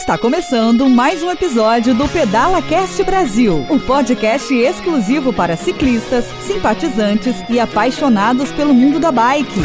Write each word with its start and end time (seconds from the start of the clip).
Está 0.00 0.16
começando 0.16 0.88
mais 0.88 1.22
um 1.22 1.30
episódio 1.30 1.94
do 1.94 2.08
Pedala 2.08 2.62
Cast 2.62 3.04
Brasil, 3.04 3.66
o 3.68 3.74
um 3.74 3.78
podcast 3.78 4.52
exclusivo 4.54 5.30
para 5.30 5.58
ciclistas, 5.58 6.24
simpatizantes 6.46 7.36
e 7.50 7.60
apaixonados 7.60 8.50
pelo 8.50 8.72
mundo 8.72 8.98
da 8.98 9.12
bike. 9.12 9.60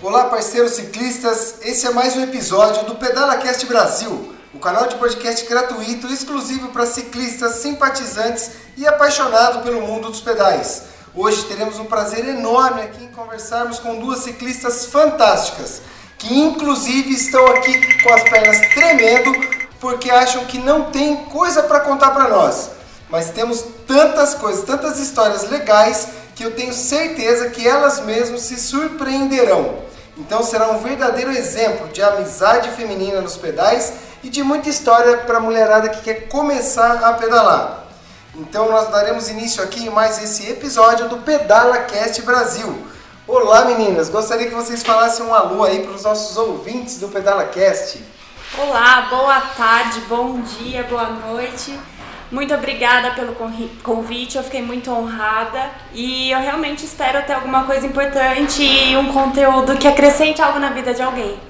Olá, 0.00 0.26
parceiros 0.26 0.74
ciclistas. 0.74 1.56
Esse 1.62 1.88
é 1.88 1.90
mais 1.90 2.16
um 2.16 2.22
episódio 2.22 2.84
do 2.84 2.94
Pedala 2.94 3.36
Cast 3.38 3.66
Brasil, 3.66 4.32
o 4.54 4.58
um 4.58 4.60
canal 4.60 4.86
de 4.86 4.94
podcast 4.94 5.44
gratuito 5.48 6.06
exclusivo 6.06 6.68
para 6.68 6.86
ciclistas, 6.86 7.54
simpatizantes 7.54 8.52
e 8.76 8.86
apaixonados 8.86 9.62
pelo 9.62 9.80
mundo 9.80 10.08
dos 10.08 10.20
pedais. 10.20 10.97
Hoje 11.14 11.44
teremos 11.44 11.78
um 11.78 11.86
prazer 11.86 12.28
enorme 12.28 12.82
aqui 12.82 13.04
em 13.04 13.08
conversarmos 13.08 13.78
com 13.78 13.98
duas 13.98 14.20
ciclistas 14.20 14.86
fantásticas, 14.86 15.80
que 16.18 16.38
inclusive 16.38 17.12
estão 17.12 17.46
aqui 17.46 18.02
com 18.02 18.12
as 18.12 18.22
pernas 18.24 18.60
tremendo 18.74 19.32
porque 19.80 20.10
acham 20.10 20.44
que 20.44 20.58
não 20.58 20.90
tem 20.90 21.16
coisa 21.24 21.62
para 21.62 21.80
contar 21.80 22.10
para 22.10 22.28
nós. 22.28 22.70
Mas 23.08 23.30
temos 23.30 23.64
tantas 23.86 24.34
coisas, 24.34 24.64
tantas 24.64 24.98
histórias 24.98 25.48
legais 25.48 26.08
que 26.34 26.44
eu 26.44 26.54
tenho 26.54 26.74
certeza 26.74 27.50
que 27.50 27.66
elas 27.66 28.00
mesmas 28.00 28.42
se 28.42 28.56
surpreenderão. 28.56 29.76
Então 30.16 30.42
será 30.42 30.70
um 30.70 30.78
verdadeiro 30.78 31.30
exemplo 31.30 31.88
de 31.88 32.02
amizade 32.02 32.70
feminina 32.70 33.20
nos 33.20 33.36
pedais 33.36 33.94
e 34.22 34.28
de 34.28 34.42
muita 34.42 34.68
história 34.68 35.18
para 35.18 35.38
a 35.38 35.40
mulherada 35.40 35.88
que 35.88 36.02
quer 36.02 36.28
começar 36.28 37.04
a 37.04 37.14
pedalar. 37.14 37.87
Então 38.38 38.70
nós 38.70 38.88
daremos 38.88 39.28
início 39.28 39.60
aqui 39.64 39.90
mais 39.90 40.22
esse 40.22 40.48
episódio 40.48 41.08
do 41.08 41.16
Pedala 41.18 41.78
Cast 41.78 42.22
Brasil. 42.22 42.86
Olá 43.26 43.64
meninas, 43.64 44.08
gostaria 44.08 44.46
que 44.46 44.54
vocês 44.54 44.80
falassem 44.84 45.26
um 45.26 45.34
alô 45.34 45.64
aí 45.64 45.82
para 45.82 45.90
os 45.90 46.04
nossos 46.04 46.36
ouvintes 46.36 47.00
do 47.00 47.08
Pedala 47.08 47.46
Cast. 47.46 48.00
Olá, 48.56 49.08
boa 49.10 49.40
tarde, 49.40 49.98
bom 50.02 50.40
dia, 50.40 50.84
boa 50.84 51.10
noite. 51.10 51.76
Muito 52.30 52.54
obrigada 52.54 53.10
pelo 53.10 53.34
convite, 53.82 54.36
eu 54.36 54.44
fiquei 54.44 54.62
muito 54.62 54.88
honrada 54.92 55.72
e 55.92 56.30
eu 56.30 56.38
realmente 56.38 56.84
espero 56.84 57.26
ter 57.26 57.32
alguma 57.32 57.64
coisa 57.64 57.84
importante 57.88 58.62
e 58.62 58.96
um 58.96 59.12
conteúdo 59.12 59.76
que 59.76 59.88
acrescente 59.88 60.40
algo 60.40 60.60
na 60.60 60.70
vida 60.70 60.94
de 60.94 61.02
alguém. 61.02 61.40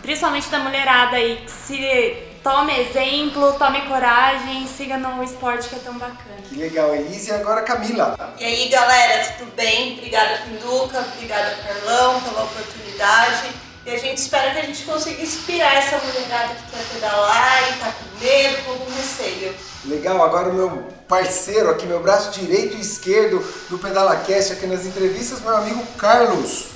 Principalmente 0.00 0.48
da 0.48 0.60
mulherada 0.60 1.16
aí, 1.16 1.42
que 1.44 1.50
se 1.50 2.27
tome 2.48 2.80
exemplo, 2.80 3.52
tome 3.58 3.82
coragem, 3.82 4.66
siga 4.66 4.96
no 4.96 5.22
esporte 5.22 5.68
que 5.68 5.74
é 5.74 5.78
tão 5.80 5.98
bacana. 5.98 6.38
Que 6.48 6.56
legal, 6.56 6.94
Elise. 6.94 7.28
E 7.28 7.34
agora 7.34 7.60
Camila. 7.60 8.16
E 8.38 8.44
aí, 8.44 8.68
galera, 8.70 9.22
tudo 9.36 9.54
bem? 9.54 9.98
Obrigada, 9.98 10.38
Pinduca, 10.38 11.04
obrigada, 11.12 11.56
Carlão, 11.56 12.18
pela 12.22 12.44
oportunidade. 12.44 13.50
E 13.84 13.90
a 13.90 13.98
gente 13.98 14.16
espera 14.16 14.52
que 14.52 14.60
a 14.60 14.62
gente 14.62 14.82
consiga 14.84 15.22
inspirar 15.22 15.74
essa 15.74 15.98
mulherada 15.98 16.54
que 16.54 16.70
quer 16.70 16.84
pedalar 16.94 17.68
e 17.68 17.80
tá 17.80 17.92
com 17.92 18.24
medo, 18.24 18.64
com 18.64 18.70
algum 18.70 18.94
receio. 18.96 19.54
Legal, 19.84 20.22
agora 20.22 20.48
o 20.48 20.54
meu 20.54 20.88
parceiro 21.06 21.70
aqui, 21.70 21.84
meu 21.84 22.00
braço 22.00 22.30
direito 22.30 22.78
e 22.78 22.80
esquerdo 22.80 23.46
do 23.68 23.78
PedalaCast 23.78 24.54
aqui 24.54 24.66
nas 24.66 24.86
entrevistas, 24.86 25.42
meu 25.42 25.54
amigo 25.54 25.86
Carlos. 25.98 26.68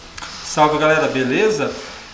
Salve 0.45 0.77
galera, 0.77 1.09
beleza? 1.09 1.73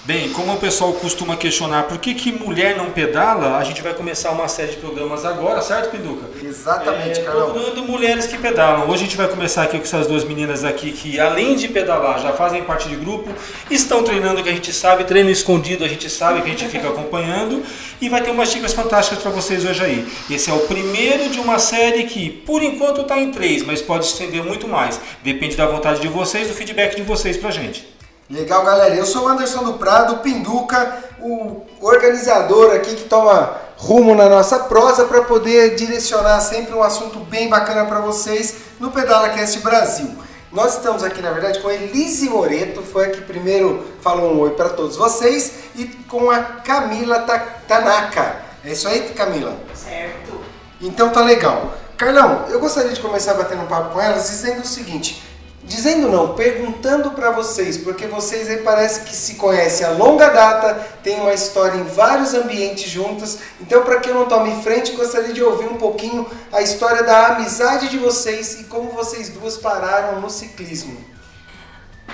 Bem, 0.08 0.30
como 0.30 0.54
o 0.54 0.56
pessoal 0.56 0.94
costuma 0.94 1.36
questionar 1.36 1.82
por 1.82 1.98
que, 1.98 2.14
que 2.14 2.32
mulher 2.32 2.74
não 2.78 2.90
pedala, 2.90 3.58
a 3.58 3.62
gente 3.62 3.82
vai 3.82 3.92
começar 3.92 4.30
uma 4.30 4.48
série 4.48 4.70
de 4.70 4.78
programas 4.78 5.22
agora, 5.22 5.60
certo, 5.60 5.90
Pinduca? 5.90 6.24
Exatamente, 6.42 7.20
é, 7.20 7.24
Carol. 7.24 7.50
Procurando 7.50 7.82
mulheres 7.82 8.26
que 8.26 8.38
pedalam. 8.38 8.88
Hoje 8.88 9.02
a 9.02 9.04
gente 9.04 9.18
vai 9.18 9.28
começar 9.28 9.64
aqui 9.64 9.76
com 9.76 9.84
essas 9.84 10.06
duas 10.06 10.24
meninas 10.24 10.64
aqui 10.64 10.92
que, 10.92 11.20
além 11.20 11.56
de 11.56 11.68
pedalar, 11.68 12.22
já 12.22 12.32
fazem 12.32 12.64
parte 12.64 12.88
de 12.88 12.96
grupo, 12.96 13.30
estão 13.70 14.02
treinando 14.02 14.42
que 14.42 14.48
a 14.48 14.52
gente 14.52 14.72
sabe, 14.72 15.04
treino 15.04 15.28
escondido 15.28 15.84
a 15.84 15.88
gente 15.88 16.08
sabe 16.08 16.40
que 16.40 16.46
a 16.46 16.52
gente 16.52 16.66
fica 16.68 16.88
acompanhando 16.88 17.62
e 18.00 18.08
vai 18.08 18.22
ter 18.22 18.30
umas 18.30 18.50
dicas 18.50 18.72
fantásticas 18.72 19.18
para 19.18 19.30
vocês 19.30 19.62
hoje 19.62 19.84
aí. 19.84 20.08
Esse 20.30 20.48
é 20.48 20.54
o 20.54 20.60
primeiro 20.60 21.28
de 21.28 21.38
uma 21.38 21.58
série 21.58 22.04
que, 22.04 22.30
por 22.30 22.62
enquanto, 22.62 23.02
está 23.02 23.18
em 23.18 23.30
três, 23.30 23.62
mas 23.62 23.82
pode 23.82 24.06
estender 24.06 24.42
muito 24.42 24.66
mais. 24.66 24.98
Depende 25.22 25.54
da 25.54 25.66
vontade 25.66 26.00
de 26.00 26.08
vocês, 26.08 26.48
do 26.48 26.54
feedback 26.54 26.96
de 26.96 27.02
vocês 27.02 27.36
pra 27.36 27.50
gente. 27.50 27.97
Legal, 28.30 28.62
galera. 28.62 28.94
Eu 28.94 29.06
sou 29.06 29.24
o 29.24 29.28
Anderson 29.28 29.64
do 29.64 29.74
Prado, 29.74 30.18
Pinduca, 30.18 31.02
o 31.18 31.62
organizador 31.80 32.74
aqui 32.74 32.94
que 32.94 33.04
toma 33.04 33.56
rumo 33.78 34.14
na 34.14 34.28
nossa 34.28 34.58
prosa 34.58 35.06
para 35.06 35.22
poder 35.22 35.76
direcionar 35.76 36.38
sempre 36.40 36.74
um 36.74 36.82
assunto 36.82 37.20
bem 37.20 37.48
bacana 37.48 37.86
para 37.86 38.00
vocês 38.00 38.56
no 38.78 38.90
Pedala 38.90 39.30
Cast 39.30 39.60
Brasil. 39.60 40.10
Nós 40.52 40.74
estamos 40.74 41.02
aqui, 41.02 41.22
na 41.22 41.30
verdade, 41.30 41.60
com 41.60 41.68
a 41.68 41.74
Elise 41.74 42.28
Moreto, 42.28 42.82
foi 42.82 43.06
a 43.06 43.10
que 43.10 43.22
primeiro 43.22 43.86
falou 44.02 44.34
um 44.34 44.40
oi 44.40 44.50
para 44.50 44.68
todos 44.68 44.96
vocês, 44.96 45.52
e 45.74 45.86
com 45.86 46.30
a 46.30 46.38
Camila 46.40 47.20
Tanaka. 47.66 48.36
É 48.62 48.72
isso 48.72 48.88
aí, 48.88 49.08
Camila? 49.16 49.56
Certo. 49.74 50.38
Então 50.82 51.08
tá 51.08 51.22
legal. 51.22 51.72
Carlão, 51.96 52.44
eu 52.50 52.60
gostaria 52.60 52.92
de 52.92 53.00
começar 53.00 53.34
batendo 53.34 53.62
um 53.62 53.66
papo 53.66 53.94
com 53.94 54.00
elas 54.00 54.28
dizendo 54.28 54.60
o 54.60 54.66
seguinte: 54.66 55.22
Dizendo 55.68 56.08
não, 56.08 56.34
perguntando 56.34 57.10
para 57.10 57.30
vocês, 57.30 57.76
porque 57.76 58.06
vocês 58.06 58.48
aí 58.48 58.62
parece 58.62 59.02
que 59.02 59.14
se 59.14 59.34
conhecem 59.34 59.86
a 59.86 59.90
longa 59.90 60.30
data, 60.30 60.74
tem 61.02 61.20
uma 61.20 61.34
história 61.34 61.76
em 61.76 61.84
vários 61.84 62.32
ambientes 62.32 62.90
juntos. 62.90 63.38
Então, 63.60 63.82
para 63.82 64.00
que 64.00 64.08
eu 64.08 64.14
não 64.14 64.24
tome 64.24 64.62
frente, 64.62 64.92
gostaria 64.92 65.32
de 65.32 65.42
ouvir 65.42 65.66
um 65.66 65.76
pouquinho 65.76 66.26
a 66.50 66.62
história 66.62 67.02
da 67.02 67.34
amizade 67.34 67.90
de 67.90 67.98
vocês 67.98 68.60
e 68.60 68.64
como 68.64 68.90
vocês 68.92 69.28
duas 69.28 69.58
pararam 69.58 70.22
no 70.22 70.30
ciclismo. 70.30 70.98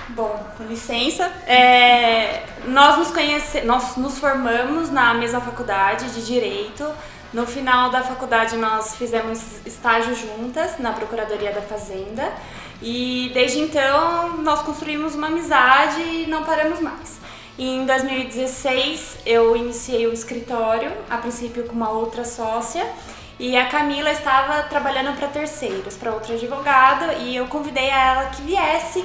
Bom, 0.09 0.37
com 0.59 0.65
licença, 0.65 1.31
é, 1.47 2.43
nós 2.67 2.99
nos 2.99 3.13
conhece, 3.13 3.61
nós 3.61 3.97
nos 3.97 4.19
formamos 4.19 4.91
na 4.91 5.15
mesma 5.15 5.41
faculdade 5.41 6.11
de 6.11 6.27
direito. 6.27 6.85
No 7.33 7.47
final 7.47 7.91
da 7.91 8.03
faculdade, 8.03 8.57
nós 8.57 8.97
fizemos 8.97 9.41
estágio 9.65 10.15
juntas 10.15 10.79
na 10.79 10.93
Procuradoria 10.93 11.53
da 11.53 11.63
Fazenda. 11.63 12.33
E 12.83 13.31
desde 13.33 13.61
então 13.61 14.39
nós 14.39 14.63
construímos 14.63 15.15
uma 15.15 15.29
amizade 15.29 16.01
e 16.01 16.27
não 16.27 16.45
paramos 16.45 16.81
mais. 16.81 17.15
Em 17.59 17.87
2016 17.87 19.19
eu 19.25 19.57
iniciei 19.57 20.07
o 20.07 20.13
escritório, 20.13 20.91
a 21.09 21.19
princípio 21.19 21.65
com 21.65 21.73
uma 21.73 21.91
outra 21.91 22.25
sócia, 22.25 22.85
e 23.39 23.57
a 23.57 23.67
Camila 23.67 24.13
estava 24.13 24.63
trabalhando 24.65 25.17
para 25.17 25.29
terceiros, 25.29 25.97
para 25.97 26.13
outro 26.13 26.35
advogado, 26.35 27.21
e 27.21 27.35
eu 27.35 27.47
convidei 27.47 27.91
a 27.91 28.13
ela 28.13 28.31
que 28.31 28.43
viesse 28.43 29.05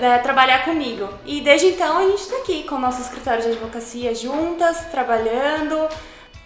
é, 0.00 0.18
trabalhar 0.18 0.64
comigo. 0.64 1.08
E 1.24 1.40
desde 1.40 1.68
então 1.68 1.98
a 1.98 2.02
gente 2.02 2.20
está 2.20 2.36
aqui 2.36 2.62
com 2.64 2.76
o 2.76 2.78
nosso 2.78 3.00
escritório 3.00 3.42
de 3.42 3.48
advocacia 3.48 4.14
juntas, 4.14 4.86
trabalhando. 4.90 5.88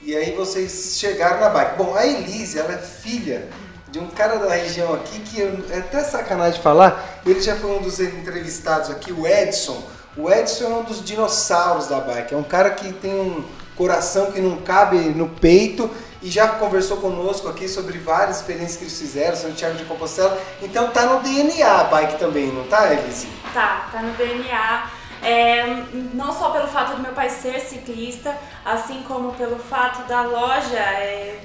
E 0.03 0.15
aí 0.15 0.33
vocês 0.33 0.97
chegaram 0.99 1.41
na 1.41 1.49
bike. 1.50 1.77
Bom, 1.77 1.94
a 1.94 2.06
Elise, 2.06 2.59
ela 2.59 2.72
é 2.72 2.78
filha 2.78 3.49
de 3.94 4.00
um 4.00 4.09
cara 4.09 4.38
da 4.38 4.53
região 4.53 4.93
aqui 4.93 5.21
que 5.21 5.41
é 5.41 5.78
até 5.78 6.03
sacanagem 6.03 6.60
falar, 6.60 7.21
ele 7.25 7.41
já 7.41 7.55
foi 7.55 7.71
um 7.78 7.81
dos 7.81 8.00
entrevistados 8.00 8.91
aqui, 8.91 9.12
o 9.12 9.25
Edson. 9.25 9.81
O 10.16 10.28
Edson 10.28 10.65
é 10.65 10.69
um 10.69 10.82
dos 10.82 11.05
dinossauros 11.05 11.87
da 11.87 12.00
bike, 12.00 12.34
é 12.34 12.37
um 12.37 12.43
cara 12.43 12.71
que 12.71 12.93
tem 12.93 13.15
um 13.15 13.44
coração 13.77 14.33
que 14.33 14.41
não 14.41 14.56
cabe 14.56 14.97
no 14.97 15.28
peito 15.28 15.88
e 16.21 16.28
já 16.28 16.49
conversou 16.49 16.97
conosco 16.97 17.47
aqui 17.47 17.69
sobre 17.69 17.97
várias 17.99 18.38
experiências 18.38 18.77
que 18.78 18.83
eles 18.83 18.99
fizeram, 18.99 19.37
Santiago 19.37 19.77
de 19.77 19.84
Compostela. 19.84 20.37
Então 20.60 20.91
tá 20.91 21.06
no 21.06 21.21
DNA 21.21 21.65
a 21.65 21.84
bike 21.84 22.19
também, 22.19 22.49
não 22.49 22.65
tá, 22.65 22.93
Elise? 22.93 23.28
Tá, 23.53 23.91
tá 23.93 24.03
no 24.03 24.12
DNA. 24.15 24.91
É, 25.22 25.66
não 26.12 26.33
só 26.33 26.50
pelo 26.50 26.66
fato 26.66 26.97
do 26.97 27.00
meu 27.00 27.12
pai 27.12 27.31
ser 27.31 27.60
ciclista, 27.60 28.37
assim 28.65 29.04
como 29.06 29.34
pelo 29.34 29.56
fato 29.56 30.04
da 30.09 30.22
loja 30.22 30.81
é, 30.81 31.38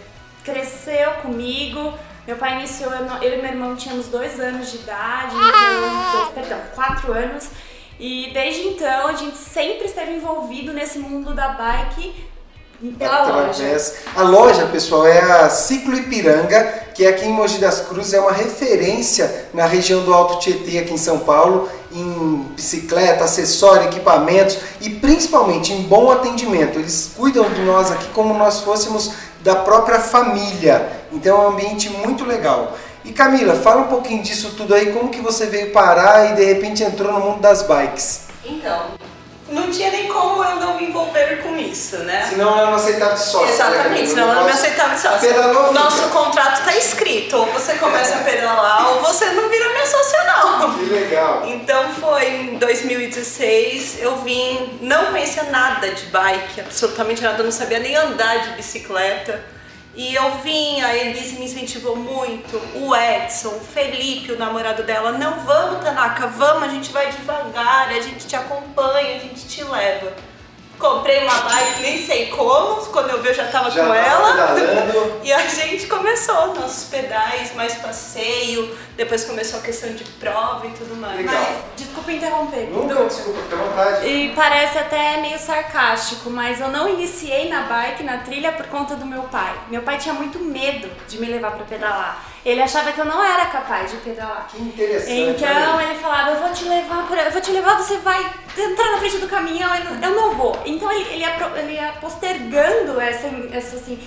cresceu 0.44 1.12
comigo, 1.22 1.94
meu 2.30 2.38
pai 2.38 2.60
iniciou, 2.60 2.92
eu 3.24 3.34
e 3.34 3.42
meu 3.42 3.52
irmão 3.52 3.76
tínhamos 3.76 4.06
dois 4.06 4.40
anos 4.40 4.70
de 4.72 4.78
idade, 4.78 5.34
então, 5.34 6.12
dois, 6.14 6.30
perdão, 6.30 6.60
quatro 6.76 7.12
anos. 7.12 7.48
E 8.00 8.30
desde 8.32 8.68
então 8.68 9.08
a 9.08 9.14
gente 9.14 9.36
sempre 9.36 9.88
esteve 9.88 10.12
envolvido 10.12 10.72
nesse 10.72 11.00
mundo 11.00 11.34
da 11.34 11.50
bike 11.50 12.30
pela 13.00 13.24
Através. 13.24 13.60
loja. 13.60 13.94
A 14.16 14.22
loja, 14.22 14.66
pessoal, 14.68 15.08
é 15.08 15.20
a 15.20 15.50
Ciclo 15.50 15.96
Ipiranga, 15.96 16.84
que 16.94 17.08
aqui 17.08 17.26
em 17.26 17.34
Mogi 17.34 17.58
das 17.58 17.82
Cruzes 17.82 18.14
é 18.14 18.20
uma 18.20 18.32
referência 18.32 19.50
na 19.52 19.66
região 19.66 20.04
do 20.04 20.14
Alto 20.14 20.38
Tietê, 20.38 20.78
aqui 20.78 20.94
em 20.94 20.98
São 20.98 21.20
Paulo, 21.20 21.68
em 21.92 22.46
bicicleta, 22.56 23.24
acessório, 23.24 23.88
equipamentos 23.88 24.60
e 24.80 24.92
principalmente 24.92 25.74
em 25.74 25.82
bom 25.82 26.12
atendimento. 26.12 26.78
Eles 26.78 27.12
cuidam 27.18 27.50
de 27.50 27.62
nós 27.64 27.92
aqui 27.92 28.08
como 28.10 28.36
nós 28.36 28.62
fôssemos 28.62 29.14
da 29.42 29.56
própria 29.56 30.00
família. 30.00 30.90
Então 31.12 31.42
é 31.42 31.46
um 31.46 31.52
ambiente 31.52 31.90
muito 31.90 32.26
legal. 32.26 32.78
E 33.04 33.12
Camila, 33.12 33.56
fala 33.56 33.82
um 33.82 33.88
pouquinho 33.88 34.22
disso 34.22 34.54
tudo 34.56 34.74
aí, 34.74 34.92
como 34.92 35.10
que 35.10 35.22
você 35.22 35.46
veio 35.46 35.72
parar 35.72 36.32
e 36.32 36.36
de 36.36 36.44
repente 36.44 36.84
entrou 36.84 37.14
no 37.14 37.20
mundo 37.20 37.40
das 37.40 37.64
bikes? 37.64 38.28
Então, 38.46 38.88
não 39.52 39.70
tinha 39.72 39.92
nem 39.92 40.08
como 40.08 40.44
eu 40.44 40.56
não 40.58 40.76
me 40.76 40.86
envolver 40.88 41.42
com 41.42 41.58
isso, 41.58 41.98
né? 42.00 42.28
Senão 42.30 42.60
eu 42.60 42.68
não 42.68 42.76
aceitava 42.76 43.14
de 43.14 43.22
sócio. 43.22 43.48
Né, 43.48 43.54
Exatamente, 43.54 44.02
né? 44.02 44.08
senão 44.08 44.30
eu 44.30 44.36
não 44.36 44.46
me 44.46 44.52
aceitava 44.52 44.96
de 44.96 45.02
sócio. 45.02 45.20
Pedalou, 45.20 45.74
Nosso 45.74 46.10
contrato 46.10 46.60
está 46.60 46.76
escrito, 46.76 47.38
ou 47.38 47.46
você 47.48 47.74
começa 47.76 48.16
a 48.16 48.20
pedalar 48.20 48.90
ou 48.90 49.02
você 49.02 49.26
não 49.32 49.50
vira 49.50 49.70
minha 49.70 49.86
sócia 49.86 50.24
não. 50.24 50.74
Que 50.74 50.86
legal. 50.86 51.44
Então 51.46 51.90
foi 51.94 52.26
em 52.28 52.58
2016, 52.58 54.02
eu 54.02 54.18
vim, 54.18 54.80
não 54.82 55.08
conhecia 55.08 55.44
nada 55.44 55.90
de 55.90 56.06
bike, 56.08 56.62
absolutamente 56.62 57.22
nada, 57.22 57.40
eu 57.40 57.46
não 57.46 57.52
sabia 57.52 57.80
nem 57.80 57.96
andar 57.96 58.40
de 58.44 58.50
bicicleta. 58.52 59.44
E 60.00 60.16
eu 60.16 60.32
vim, 60.38 60.80
a 60.80 60.96
Elise 60.96 61.38
me 61.38 61.44
incentivou 61.44 61.94
muito, 61.94 62.56
o 62.74 62.96
Edson, 62.96 63.50
o 63.50 63.60
Felipe, 63.60 64.32
o 64.32 64.40
namorado 64.40 64.82
dela, 64.84 65.12
não 65.12 65.42
vamos, 65.42 65.84
Tanaka, 65.84 66.26
vamos, 66.26 66.64
a 66.64 66.68
gente 66.70 66.90
vai 66.94 67.12
devagar, 67.12 67.90
a 67.90 68.00
gente 68.00 68.26
te 68.26 68.34
acompanha, 68.34 69.18
a 69.18 69.20
gente 69.20 69.46
te 69.46 69.62
leva. 69.62 70.14
Comprei 70.80 71.20
uma 71.24 71.34
bike, 71.42 71.82
nem 71.82 72.06
sei 72.06 72.28
como, 72.28 72.78
quando 72.86 73.10
eu 73.10 73.22
vi 73.22 73.28
eu 73.28 73.34
já 73.34 73.48
tava 73.48 73.70
Já 73.70 73.82
com 73.82 73.88
tava 73.94 73.98
ela. 74.00 74.56
pedalando. 74.56 75.20
E 75.22 75.34
a 75.34 75.46
gente 75.46 75.86
começou 75.88 76.56
nossos 76.56 76.86
pedais, 76.86 77.54
mais 77.54 77.76
passeio, 77.76 78.76
depois 78.96 79.26
começou 79.26 79.60
a 79.60 79.62
questão 79.62 79.92
de 79.92 80.04
prova 80.06 80.66
e 80.66 80.72
tudo 80.72 80.96
mais. 80.96 81.18
Legal. 81.18 81.36
Mas, 81.36 81.58
desculpa 81.76 82.12
interromper. 82.12 82.70
Nunca, 82.72 82.96
Dudu. 82.96 83.08
desculpa, 83.08 83.40
fica 83.44 83.56
à 83.56 83.60
vontade. 83.60 84.08
E 84.08 84.34
parece 84.34 84.78
até 84.78 85.18
meio 85.18 85.38
sarcástico, 85.38 86.30
mas 86.30 86.62
eu 86.62 86.70
não 86.70 86.88
iniciei 86.88 87.50
na 87.50 87.64
bike, 87.64 88.04
na 88.04 88.20
trilha, 88.20 88.54
por 88.54 88.66
conta 88.68 88.96
do 88.96 89.06
meu 89.06 89.24
pai. 89.24 89.54
Meu 89.70 89.82
pai 89.82 89.98
tinha 89.98 90.14
muito 90.14 90.40
medo 90.40 90.90
de 91.08 91.20
me 91.20 91.28
levar 91.28 91.52
pra 91.52 91.66
pedalar. 91.66 92.24
Ele 92.46 92.62
achava 92.62 92.92
que 92.94 93.00
eu 93.00 93.06
não 93.06 93.22
era 93.24 93.46
capaz 93.48 93.92
de 93.92 93.98
pedalar. 93.98 94.48
Que 94.50 94.62
interessante. 94.62 95.12
Então 95.44 95.82
ele 95.82 96.00
falava, 96.00 96.32
eu 96.32 96.38
vou 96.42 96.54
te 96.54 96.64
levar 96.64 97.06
por, 97.08 97.18
eu 97.18 97.32
vou 97.32 97.42
te 97.42 97.52
levar, 97.52 97.76
você 97.78 97.98
vai 97.98 98.26
entrar 98.58 98.92
na 98.94 98.98
frente 98.98 99.18
do 99.18 99.28
caminhão, 99.28 99.76
eu 99.76 99.84
não, 99.86 100.02
eu 100.10 100.16
não 100.16 100.36
vou. 100.36 100.58
Então 100.66 100.90
ele, 100.92 101.04
ele, 101.10 101.20
ia, 101.22 101.52
ele 101.58 101.74
ia 101.74 101.94
postergando 102.00 103.00
essa, 103.02 103.28
essa 103.52 103.76
assim. 103.76 104.00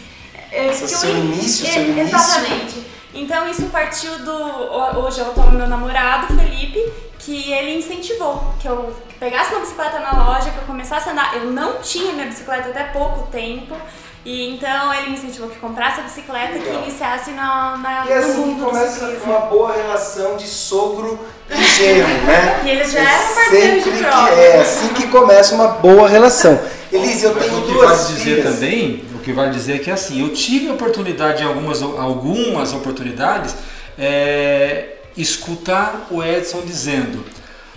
é, 0.50 0.69
eu 0.69 0.73
seu 0.75 1.11
ia- 1.11 1.17
início, 1.19 1.67
é, 1.67 1.70
seu 1.70 1.82
início. 1.82 2.02
Exatamente. 2.17 2.87
Então 3.14 3.46
isso 3.49 3.64
partiu 3.67 4.19
do. 4.20 4.32
ho- 4.32 5.05
Hoje 5.05 5.20
eu 5.20 5.26
tô 5.35 5.43
meu 5.43 5.67
namorado, 5.69 6.28
Felipe, 6.28 6.81
que 7.19 7.52
ele 7.52 7.76
incentivou 7.76 8.55
que 8.58 8.67
eu 8.67 8.96
pegasse 9.20 9.50
uma 9.52 9.61
bicicleta 9.61 9.99
na 10.00 10.12
loja, 10.25 10.50
que 10.50 10.56
eu 10.56 10.64
começasse 10.64 11.11
a 11.11 11.12
andar. 11.12 11.37
Eu 11.37 11.44
não 11.50 11.82
tinha 11.82 12.12
minha 12.14 12.26
bicicleta 12.26 12.70
até 12.70 12.85
pouco 12.85 13.26
tempo. 13.31 13.76
E 14.24 14.50
então 14.54 14.94
ele 14.94 15.10
me 15.10 15.16
incentivou 15.16 15.48
que 15.48 15.58
comprasse 15.58 15.98
a 16.00 16.04
bicicleta 16.04 16.52
Legal. 16.52 16.82
que 16.82 16.88
iniciasse 16.88 17.32
na, 17.32 17.76
na, 17.78 18.06
E 18.06 18.14
no 18.14 18.14
assim 18.20 18.36
mundo 18.38 18.54
que 18.54 18.60
do 18.60 18.66
começa 18.66 19.04
uma 19.24 19.38
boa 19.40 19.72
relação 19.74 20.36
de 20.36 20.46
sogro 20.46 21.19
e 21.50 21.62
genro, 21.64 22.06
né? 22.24 22.62
E 22.64 22.70
eles 22.70 22.92
já 22.92 23.00
É 23.00 23.02
eram 23.02 23.34
parceiros 23.34 23.84
de 23.84 23.90
sempre 23.90 24.04
prova. 24.04 24.28
que 24.28 24.40
É 24.40 24.60
assim 24.60 24.88
que 24.94 25.06
começa 25.08 25.54
uma 25.56 25.69
boa 25.69 26.08
relação. 26.08 26.60
Elise, 26.92 27.24
eu 27.24 27.34
Mas 27.34 27.44
tenho 27.44 27.58
o 27.58 27.62
que 27.66 27.72
duas 27.72 27.90
vale 27.90 28.14
dizer 28.14 28.36
filhas. 28.36 28.54
também, 28.54 29.04
o 29.14 29.19
que 29.19 29.32
vale 29.32 29.50
dizer 29.50 29.74
é 29.76 29.78
que 29.78 29.90
assim, 29.90 30.20
eu 30.22 30.32
tive 30.32 30.68
a 30.68 30.75
oportunidade 30.75 31.42
em 31.42 31.46
algumas, 31.46 31.82
algumas 31.82 32.72
oportunidades 32.72 33.56
é, 33.98 34.98
escutar 35.16 36.06
o 36.10 36.22
Edson 36.22 36.60
dizendo 36.60 37.25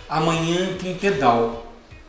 amanhã 0.07 0.69
tem 0.79 0.93
pedal. 0.95 1.65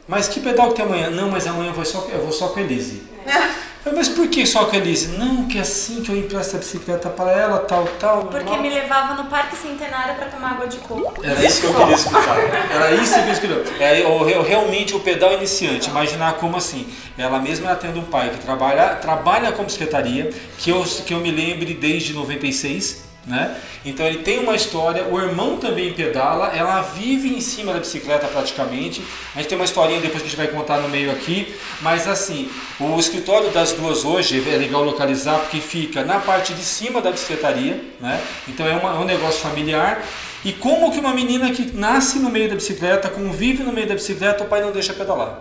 Mas 0.06 0.28
que 0.28 0.40
pedal 0.40 0.68
que 0.70 0.74
tem 0.76 0.84
amanhã? 0.84 1.08
Não, 1.10 1.30
mas 1.30 1.46
amanhã 1.46 1.70
eu 1.70 1.74
vou 1.74 1.84
só, 1.84 2.06
eu 2.12 2.20
vou 2.20 2.32
só 2.32 2.48
com 2.48 2.60
a 2.60 2.62
Elise. 2.62 3.02
Mas 3.94 4.08
por 4.08 4.28
que 4.28 4.44
só 4.44 4.68
a 4.70 4.76
Elise? 4.76 5.16
Não, 5.16 5.46
que 5.46 5.58
é 5.58 5.60
assim 5.60 6.02
que 6.02 6.10
eu 6.10 6.16
empresto 6.16 6.56
a 6.56 6.58
bicicleta 6.58 7.08
para 7.08 7.30
ela, 7.30 7.58
tal, 7.60 7.84
tal. 8.00 8.26
Porque 8.26 8.44
normal. 8.44 8.62
me 8.62 8.70
levava 8.70 9.14
no 9.14 9.28
Parque 9.28 9.56
Centenário 9.56 10.16
pra 10.16 10.26
tomar 10.26 10.52
água 10.52 10.66
de 10.66 10.78
coco. 10.78 11.24
Era 11.24 11.44
isso 11.44 11.60
que 11.60 11.66
eu 11.66 11.74
queria 11.74 11.94
escutar. 11.94 12.38
Era 12.70 12.90
isso 12.94 13.14
que 13.14 13.20
eu 13.20 13.34
queria 13.34 13.60
escutar. 13.60 13.82
É, 13.82 14.02
eu, 14.02 14.28
eu, 14.28 14.42
realmente 14.42 14.94
o 14.94 15.00
pedal 15.00 15.32
iniciante, 15.32 15.88
imaginar 15.88 16.34
como 16.34 16.56
assim. 16.56 16.88
Ela 17.16 17.38
mesma 17.38 17.68
ela 17.68 17.76
tendo 17.76 18.00
um 18.00 18.04
pai 18.04 18.30
que 18.30 18.38
trabalha, 18.38 18.96
trabalha 18.96 19.52
como 19.52 19.70
secretaria, 19.70 20.30
que 20.58 20.70
eu, 20.70 20.82
que 20.82 21.14
eu 21.14 21.20
me 21.20 21.30
lembre 21.30 21.72
desde 21.74 22.12
96. 22.12 23.05
Né? 23.26 23.56
Então 23.84 24.06
ele 24.06 24.18
tem 24.18 24.38
uma 24.38 24.54
história, 24.54 25.04
o 25.08 25.18
irmão 25.20 25.56
também 25.56 25.92
pedala, 25.92 26.52
ela 26.56 26.80
vive 26.82 27.28
em 27.34 27.40
cima 27.40 27.72
da 27.72 27.80
bicicleta 27.80 28.28
praticamente. 28.28 29.02
A 29.34 29.38
gente 29.38 29.48
tem 29.48 29.58
uma 29.58 29.64
historinha 29.64 30.00
depois 30.00 30.22
que 30.22 30.28
a 30.28 30.30
gente 30.30 30.38
vai 30.38 30.46
contar 30.46 30.78
no 30.78 30.88
meio 30.88 31.10
aqui, 31.10 31.52
mas 31.80 32.06
assim, 32.06 32.48
o 32.78 32.96
escritório 33.00 33.50
das 33.50 33.72
duas 33.72 34.04
hoje 34.04 34.38
é 34.48 34.56
legal 34.56 34.84
localizar 34.84 35.40
porque 35.40 35.58
fica 35.58 36.04
na 36.04 36.20
parte 36.20 36.54
de 36.54 36.62
cima 36.62 37.00
da 37.02 37.10
bicicletaria, 37.10 37.80
né? 38.00 38.22
Então 38.46 38.64
é, 38.64 38.76
uma- 38.76 38.90
é 38.90 38.98
um 38.98 39.04
negócio 39.04 39.40
familiar. 39.40 40.00
E 40.44 40.52
como 40.52 40.92
que 40.92 41.00
uma 41.00 41.12
menina 41.12 41.50
que 41.50 41.72
nasce 41.76 42.20
no 42.20 42.30
meio 42.30 42.48
da 42.48 42.54
bicicleta, 42.54 43.08
convive 43.08 43.64
no 43.64 43.72
meio 43.72 43.88
da 43.88 43.94
bicicleta, 43.94 44.44
o 44.44 44.46
pai 44.46 44.60
não 44.60 44.70
deixa 44.70 44.92
pedalar? 44.94 45.40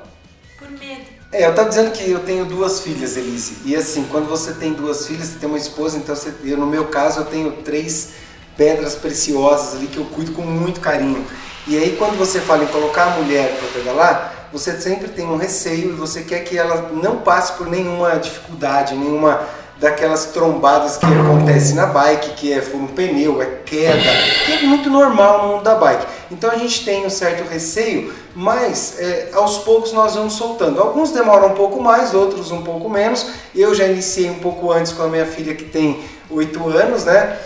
Por 0.58 0.72
medo. 0.72 1.15
É, 1.36 1.46
eu 1.46 1.54
tava 1.54 1.68
dizendo 1.68 1.92
que 1.92 2.10
eu 2.10 2.20
tenho 2.20 2.46
duas 2.46 2.80
filhas, 2.80 3.18
Elise. 3.18 3.58
E 3.66 3.76
assim, 3.76 4.08
quando 4.10 4.26
você 4.26 4.54
tem 4.54 4.72
duas 4.72 5.06
filhas, 5.06 5.28
você 5.28 5.38
tem 5.38 5.50
uma 5.50 5.58
esposa, 5.58 5.98
então 5.98 6.16
você, 6.16 6.34
eu, 6.46 6.58
no 6.58 6.66
meu 6.66 6.86
caso 6.86 7.20
eu 7.20 7.26
tenho 7.26 7.52
três 7.58 8.12
pedras 8.56 8.96
preciosas 8.96 9.76
ali 9.76 9.88
que 9.88 9.98
eu 9.98 10.06
cuido 10.06 10.32
com 10.32 10.44
muito 10.44 10.80
carinho. 10.80 11.26
E 11.68 11.78
aí 11.78 11.98
quando 11.98 12.18
você 12.18 12.40
fala 12.40 12.64
em 12.64 12.68
colocar 12.68 13.04
a 13.08 13.10
mulher 13.22 13.54
para 13.58 13.68
pedalar, 13.68 14.48
você 14.54 14.80
sempre 14.80 15.10
tem 15.10 15.26
um 15.26 15.36
receio 15.36 15.90
e 15.90 15.92
você 15.92 16.22
quer 16.22 16.40
que 16.46 16.58
ela 16.58 16.90
não 16.94 17.18
passe 17.18 17.52
por 17.58 17.68
nenhuma 17.68 18.18
dificuldade, 18.18 18.96
nenhuma 18.96 19.46
daquelas 19.78 20.28
trombadas 20.28 20.98
que 20.98 21.06
acontecem 21.06 21.76
na 21.76 21.88
bike, 21.88 22.32
que 22.32 22.54
é 22.54 22.62
furo 22.62 22.88
pneu, 22.88 23.42
é 23.42 23.46
queda, 23.66 24.02
que 24.46 24.52
é 24.54 24.62
muito 24.64 24.90
normal 24.90 25.44
no 25.44 25.54
mundo 25.54 25.64
da 25.64 25.76
bike. 25.76 26.06
Então 26.32 26.50
a 26.50 26.56
gente 26.56 26.86
tem 26.86 27.06
um 27.06 27.10
certo 27.10 27.48
receio, 27.48 28.14
mas 28.36 28.96
é, 29.00 29.30
aos 29.34 29.60
poucos 29.60 29.92
nós 29.92 30.16
vamos 30.16 30.34
soltando. 30.34 30.82
Alguns 30.82 31.12
demoram 31.12 31.50
um 31.50 31.56
pouco 31.56 31.82
mais, 31.82 32.14
outros 32.14 32.52
um 32.52 32.62
pouco 32.62 32.90
menos. 32.90 33.28
Eu 33.54 33.76
já 33.76 33.86
iniciei 33.86 34.30
um 34.30 34.40
pouco 34.40 34.72
antes 34.72 34.92
com 34.94 35.04
a 35.04 35.08
minha 35.08 35.26
filha 35.26 35.54
que 35.54 35.66
tem 35.66 36.04
8 36.30 36.70
anos, 36.70 37.06
né? 37.06 37.38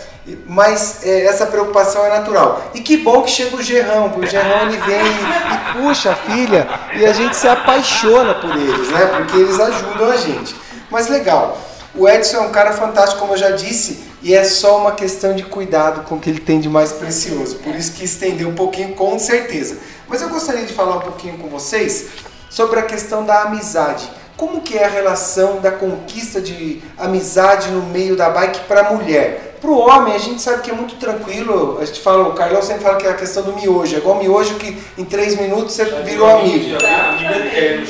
Mas 0.46 1.04
é, 1.04 1.26
essa 1.26 1.46
preocupação 1.46 2.04
é 2.04 2.10
natural. 2.10 2.62
E 2.74 2.80
que 2.80 2.98
bom 2.98 3.22
que 3.22 3.30
chega 3.30 3.56
o 3.56 3.62
Gerrão, 3.62 4.10
porque 4.10 4.26
o 4.26 4.30
Gerrão 4.30 4.68
ele 4.68 4.76
vem 4.78 5.00
e, 5.00 5.80
e 5.80 5.82
puxa 5.82 6.12
a 6.12 6.14
filha 6.14 6.68
e 6.94 7.04
a 7.04 7.12
gente 7.12 7.36
se 7.36 7.48
apaixona 7.48 8.34
por 8.34 8.54
eles, 8.54 8.88
né? 8.90 9.06
Porque 9.16 9.36
eles 9.36 9.58
ajudam 9.58 10.10
a 10.10 10.16
gente. 10.16 10.54
Mas 10.90 11.08
legal. 11.08 11.69
O 11.94 12.08
Edson 12.08 12.36
é 12.36 12.40
um 12.40 12.50
cara 12.50 12.72
fantástico, 12.72 13.20
como 13.20 13.32
eu 13.32 13.38
já 13.38 13.50
disse, 13.50 14.04
e 14.22 14.32
é 14.32 14.44
só 14.44 14.78
uma 14.78 14.92
questão 14.92 15.34
de 15.34 15.42
cuidado 15.42 16.02
com 16.02 16.14
o 16.14 16.20
que 16.20 16.30
ele 16.30 16.40
tem 16.40 16.60
de 16.60 16.68
mais 16.68 16.92
precioso. 16.92 17.56
Por 17.56 17.74
isso 17.74 17.92
que 17.92 18.04
estendeu 18.04 18.48
um 18.48 18.54
pouquinho, 18.54 18.94
com 18.94 19.18
certeza. 19.18 19.78
Mas 20.06 20.22
eu 20.22 20.28
gostaria 20.28 20.64
de 20.64 20.72
falar 20.72 20.96
um 20.96 21.00
pouquinho 21.00 21.38
com 21.38 21.48
vocês 21.48 22.06
sobre 22.48 22.78
a 22.78 22.82
questão 22.82 23.24
da 23.24 23.42
amizade. 23.42 24.08
Como 24.36 24.60
que 24.62 24.78
é 24.78 24.84
a 24.84 24.88
relação 24.88 25.60
da 25.60 25.70
conquista 25.70 26.40
de 26.40 26.80
amizade 26.96 27.68
no 27.70 27.82
meio 27.82 28.16
da 28.16 28.30
bike 28.30 28.60
para 28.60 28.88
a 28.88 28.92
mulher? 28.94 29.58
Para 29.60 29.70
o 29.70 29.78
homem, 29.78 30.14
a 30.14 30.18
gente 30.18 30.40
sabe 30.40 30.62
que 30.62 30.70
é 30.70 30.74
muito 30.74 30.94
tranquilo. 30.94 31.78
A 31.78 31.84
gente 31.84 32.00
fala, 32.00 32.26
o 32.26 32.32
Carlão 32.32 32.62
sempre 32.62 32.82
fala 32.82 32.96
que 32.96 33.06
é 33.06 33.10
a 33.10 33.14
questão 33.14 33.42
do 33.42 33.52
miojo. 33.52 33.94
É 33.94 33.98
igual 33.98 34.16
miojo 34.16 34.54
que 34.54 34.78
em 34.96 35.04
três 35.04 35.38
minutos 35.38 35.74
você 35.74 35.84
virou 35.84 36.26
amigo. 36.26 36.78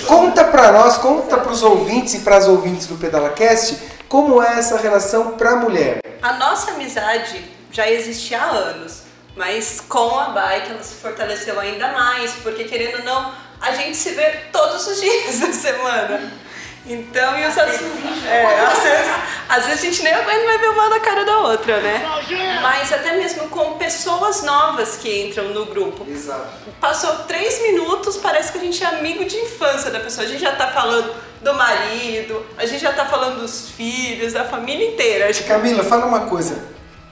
Conta 0.08 0.42
para 0.42 0.72
nós, 0.72 0.98
conta 0.98 1.36
para 1.36 1.52
os 1.52 1.62
ouvintes 1.62 2.14
e 2.14 2.18
para 2.18 2.36
as 2.36 2.48
ouvintes 2.48 2.88
do 2.88 2.96
PedalaCast, 2.96 3.78
como 4.10 4.42
é 4.42 4.58
essa 4.58 4.76
relação 4.76 5.36
para 5.38 5.52
a 5.52 5.56
mulher. 5.56 6.00
A 6.20 6.32
nossa 6.32 6.72
amizade 6.72 7.48
já 7.70 7.88
existia 7.88 8.42
há 8.42 8.50
anos, 8.50 9.04
mas 9.36 9.80
com 9.80 10.18
a 10.18 10.30
bike 10.30 10.72
ela 10.72 10.82
se 10.82 10.96
fortaleceu 10.96 11.58
ainda 11.60 11.92
mais, 11.92 12.32
porque 12.42 12.64
querendo 12.64 12.98
ou 12.98 13.04
não, 13.04 13.32
a 13.60 13.70
gente 13.70 13.96
se 13.96 14.10
vê 14.10 14.28
todos 14.52 14.84
os 14.88 15.00
dias 15.00 15.38
da 15.38 15.52
semana. 15.52 16.32
Então, 16.86 17.38
e 17.38 17.46
os 17.46 17.56
é, 17.56 18.60
às, 18.60 18.82
vezes, 18.82 19.12
às 19.48 19.66
vezes 19.66 19.80
a 19.80 19.84
gente 19.84 20.02
nem 20.02 20.12
aguenta 20.12 20.44
mais 20.44 20.60
ver 20.60 20.68
uma 20.70 20.88
na 20.88 21.00
cara 21.00 21.24
da 21.24 21.38
outra, 21.40 21.80
né? 21.80 22.02
Mas 22.62 22.92
até 22.92 23.16
mesmo 23.16 23.48
com 23.48 23.74
pessoas 23.74 24.42
novas 24.42 24.96
que 24.96 25.26
entram 25.26 25.48
no 25.50 25.66
grupo. 25.66 26.06
Exato. 26.10 26.48
Passou 26.80 27.14
três 27.24 27.60
minutos, 27.62 28.16
parece 28.16 28.52
que 28.52 28.58
a 28.58 28.60
gente 28.62 28.82
é 28.82 28.86
amigo 28.86 29.24
de 29.24 29.36
infância 29.36 29.90
da 29.90 30.00
pessoa. 30.00 30.26
A 30.26 30.28
gente 30.28 30.40
já 30.40 30.52
tá 30.52 30.68
falando 30.68 31.14
do 31.42 31.54
marido, 31.54 32.44
a 32.56 32.64
gente 32.64 32.80
já 32.80 32.92
tá 32.92 33.04
falando 33.06 33.40
dos 33.40 33.68
filhos, 33.70 34.32
da 34.32 34.44
família 34.44 34.88
inteira. 34.88 35.32
Camila, 35.44 35.84
fala 35.84 36.06
uma 36.06 36.20
coisa. 36.20 36.64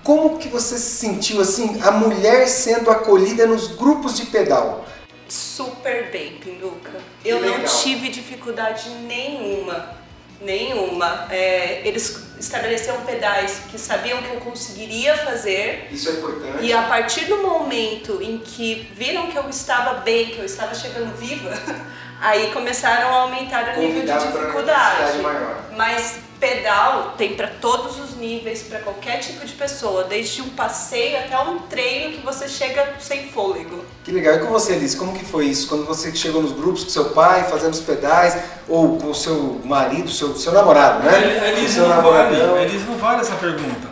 Como 0.03 0.39
que 0.39 0.49
você 0.49 0.79
se 0.79 0.97
sentiu 0.97 1.41
assim, 1.43 1.81
a 1.83 1.91
mulher 1.91 2.47
sendo 2.49 2.91
acolhida 2.91 3.47
nos 3.47 3.69
grupos 3.69 4.17
de 4.17 4.27
pedal? 4.27 4.87
Super 5.33 6.11
bem, 6.11 6.33
Pinduca. 6.39 6.91
Eu 7.25 7.41
legal. 7.41 7.59
não 7.59 7.65
tive 7.65 8.09
dificuldade 8.09 8.89
nenhuma. 9.07 9.97
Nenhuma. 10.41 11.27
É, 11.31 11.83
eles 11.85 12.29
estabeleceram 12.39 13.01
pedais 13.03 13.63
que 13.71 13.79
sabiam 13.79 14.23
que 14.23 14.31
eu 14.31 14.41
conseguiria 14.41 15.17
fazer. 15.17 15.89
Isso 15.91 16.09
é 16.09 16.13
importante. 16.13 16.65
E 16.65 16.73
a 16.73 16.83
partir 16.83 17.25
do 17.25 17.39
momento 17.39 18.23
em 18.23 18.39
que 18.39 18.91
viram 18.95 19.27
que 19.29 19.37
eu 19.37 19.49
estava 19.49 20.01
bem, 20.01 20.27
que 20.27 20.39
eu 20.39 20.45
estava 20.45 20.75
chegando 20.75 21.17
viva, 21.17 21.53
aí 22.21 22.53
começaram 22.53 23.09
a 23.09 23.21
aumentar 23.23 23.77
o 23.77 23.81
nível 23.81 24.03
de 24.03 24.27
dificuldade. 24.27 25.19
maior. 25.19 25.65
Mas 25.77 26.21
pedal 26.39 27.15
tem 27.17 27.35
para 27.35 27.49
todos 27.49 27.99
os 27.99 28.17
níveis, 28.17 28.63
para 28.63 28.81
qualquer 28.81 29.19
tipo 29.19 29.45
de 29.45 29.53
pessoa, 29.53 30.05
desde 30.05 30.43
um 30.43 30.49
passeio 30.51 31.19
até 31.19 31.39
um 31.39 31.61
treino 31.61 32.17
que 32.17 32.25
você 32.25 32.49
chega 32.49 32.95
sem 32.99 33.29
fôlego. 33.29 33.85
Que 34.05 34.13
legal. 34.13 34.37
E 34.37 34.39
com 34.39 34.47
você, 34.47 34.77
Liz, 34.77 34.95
como 34.95 35.13
que 35.13 35.25
foi 35.25 35.47
isso? 35.47 35.69
Quando 35.69 35.85
você 35.85 36.15
chegou 36.15 36.43
nos 36.43 36.53
grupos 36.53 36.85
com 36.85 36.91
seu 36.91 37.11
pai, 37.11 37.45
fazendo 37.45 37.75
os 37.75 37.81
pedais, 37.81 38.37
ou 38.69 38.99
com 38.99 39.11
o 39.11 39.15
seu 39.15 39.61
marido, 39.65 40.11
seu, 40.11 40.35
seu 40.37 40.53
namorado, 40.53 41.05
né? 41.05 41.53
Eles 41.57 41.73
seu 41.73 41.89
não 41.89 42.03
vale, 42.03 42.37
eles 42.63 42.87
não 42.87 42.97
vale 42.97 43.21
essa 43.21 43.35
pergunta. 43.35 43.89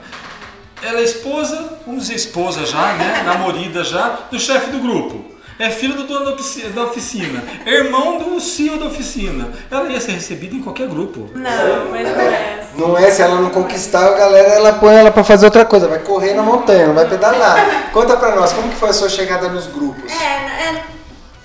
ela 0.82 1.00
é 1.00 1.04
esposa, 1.04 1.80
vamos 1.86 2.02
dizer 2.02 2.14
esposa 2.14 2.64
já, 2.64 2.94
né? 2.94 3.22
Namorida 3.26 3.82
já, 3.82 4.20
do 4.30 4.38
chefe 4.38 4.70
do 4.70 4.78
grupo. 4.78 5.35
É 5.58 5.70
filho 5.70 5.94
do 5.94 6.04
dono 6.04 6.36
da 6.74 6.82
oficina, 6.84 7.42
é 7.64 7.70
irmão 7.70 8.18
do 8.18 8.38
CEO 8.38 8.78
da 8.78 8.86
oficina. 8.86 9.50
Ela 9.70 9.88
ia 9.88 10.00
ser 10.00 10.12
recebida 10.12 10.54
em 10.54 10.62
qualquer 10.62 10.86
grupo. 10.86 11.30
Não, 11.34 11.90
mas 11.90 12.08
não 12.08 12.20
é. 12.20 12.66
Não 12.74 12.98
é, 12.98 13.10
se 13.10 13.22
ela 13.22 13.40
não 13.40 13.48
conquistar 13.48 14.06
a 14.06 14.18
galera, 14.18 14.48
ela 14.48 14.74
põe 14.74 14.94
ela 14.94 15.10
para 15.10 15.24
fazer 15.24 15.46
outra 15.46 15.64
coisa, 15.64 15.88
vai 15.88 16.00
correr 16.00 16.34
na 16.34 16.42
montanha, 16.42 16.88
não 16.88 16.94
vai 16.94 17.08
pedalar. 17.08 17.90
Conta 17.90 18.18
pra 18.18 18.36
nós, 18.36 18.52
como 18.52 18.68
que 18.68 18.76
foi 18.76 18.90
a 18.90 18.92
sua 18.92 19.08
chegada 19.08 19.48
nos 19.48 19.66
grupos? 19.66 20.12
É, 20.12 20.68
é 20.68 20.84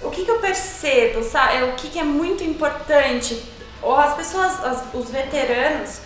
o 0.02 0.10
que, 0.10 0.26
que 0.26 0.32
eu 0.32 0.40
percebo, 0.40 1.24
sabe? 1.24 1.58
É, 1.58 1.64
o 1.64 1.74
que, 1.74 1.88
que 1.88 2.00
é 2.00 2.04
muito 2.04 2.44
importante, 2.44 3.42
ou 3.82 3.96
as 3.96 4.14
pessoas, 4.16 4.52
as, 4.66 4.84
os 4.94 5.10
veteranos, 5.10 6.02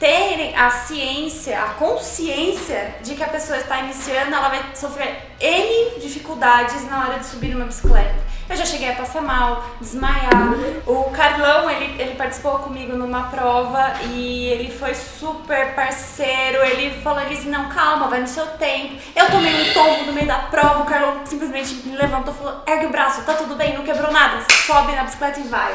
terem 0.00 0.56
a 0.56 0.70
ciência, 0.70 1.62
a 1.62 1.74
consciência 1.74 2.96
de 3.02 3.14
que 3.14 3.22
a 3.22 3.28
pessoa 3.28 3.58
está 3.58 3.80
iniciando, 3.80 4.34
ela 4.34 4.48
vai 4.48 4.74
sofrer 4.74 5.30
N 5.38 6.00
dificuldades 6.00 6.88
na 6.88 7.06
hora 7.06 7.18
de 7.18 7.26
subir 7.26 7.54
numa 7.54 7.66
bicicleta. 7.66 8.29
Eu 8.50 8.56
já 8.56 8.66
cheguei 8.66 8.90
a 8.90 8.96
passar 8.96 9.22
mal, 9.22 9.64
desmaiar. 9.80 10.54
O 10.84 11.04
Carlão, 11.12 11.70
ele, 11.70 12.02
ele 12.02 12.16
participou 12.16 12.58
comigo 12.58 12.96
numa 12.96 13.28
prova 13.28 13.92
e 14.12 14.46
ele 14.48 14.72
foi 14.72 14.92
super 14.92 15.72
parceiro. 15.76 16.58
Ele 16.64 17.00
falou, 17.00 17.22
Elise, 17.22 17.48
não, 17.48 17.68
calma, 17.68 18.08
vai 18.08 18.20
no 18.20 18.26
seu 18.26 18.44
tempo. 18.58 18.96
Eu 19.14 19.30
tomei 19.30 19.54
um 19.54 19.72
tombo 19.72 20.04
no 20.06 20.12
meio 20.12 20.26
da 20.26 20.38
prova, 20.38 20.82
o 20.82 20.84
Carlão 20.84 21.24
simplesmente 21.24 21.74
me 21.86 21.96
levantou 21.96 22.34
e 22.34 22.36
falou, 22.38 22.62
ergue 22.66 22.86
o 22.86 22.90
braço, 22.90 23.22
tá 23.22 23.34
tudo 23.34 23.54
bem, 23.54 23.72
não 23.72 23.84
quebrou 23.84 24.10
nada, 24.10 24.44
sobe 24.66 24.96
na 24.96 25.04
bicicleta 25.04 25.38
e 25.38 25.44
vai. 25.44 25.72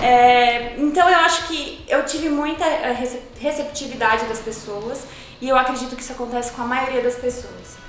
É, 0.00 0.76
então 0.78 1.10
eu 1.10 1.18
acho 1.18 1.48
que 1.48 1.84
eu 1.88 2.04
tive 2.04 2.28
muita 2.28 2.64
eh, 2.64 2.96
receptividade 3.40 4.26
das 4.26 4.38
pessoas 4.38 5.08
e 5.40 5.48
eu 5.48 5.58
acredito 5.58 5.96
que 5.96 6.02
isso 6.02 6.12
acontece 6.12 6.52
com 6.52 6.62
a 6.62 6.66
maioria 6.66 7.02
das 7.02 7.16
pessoas. 7.16 7.85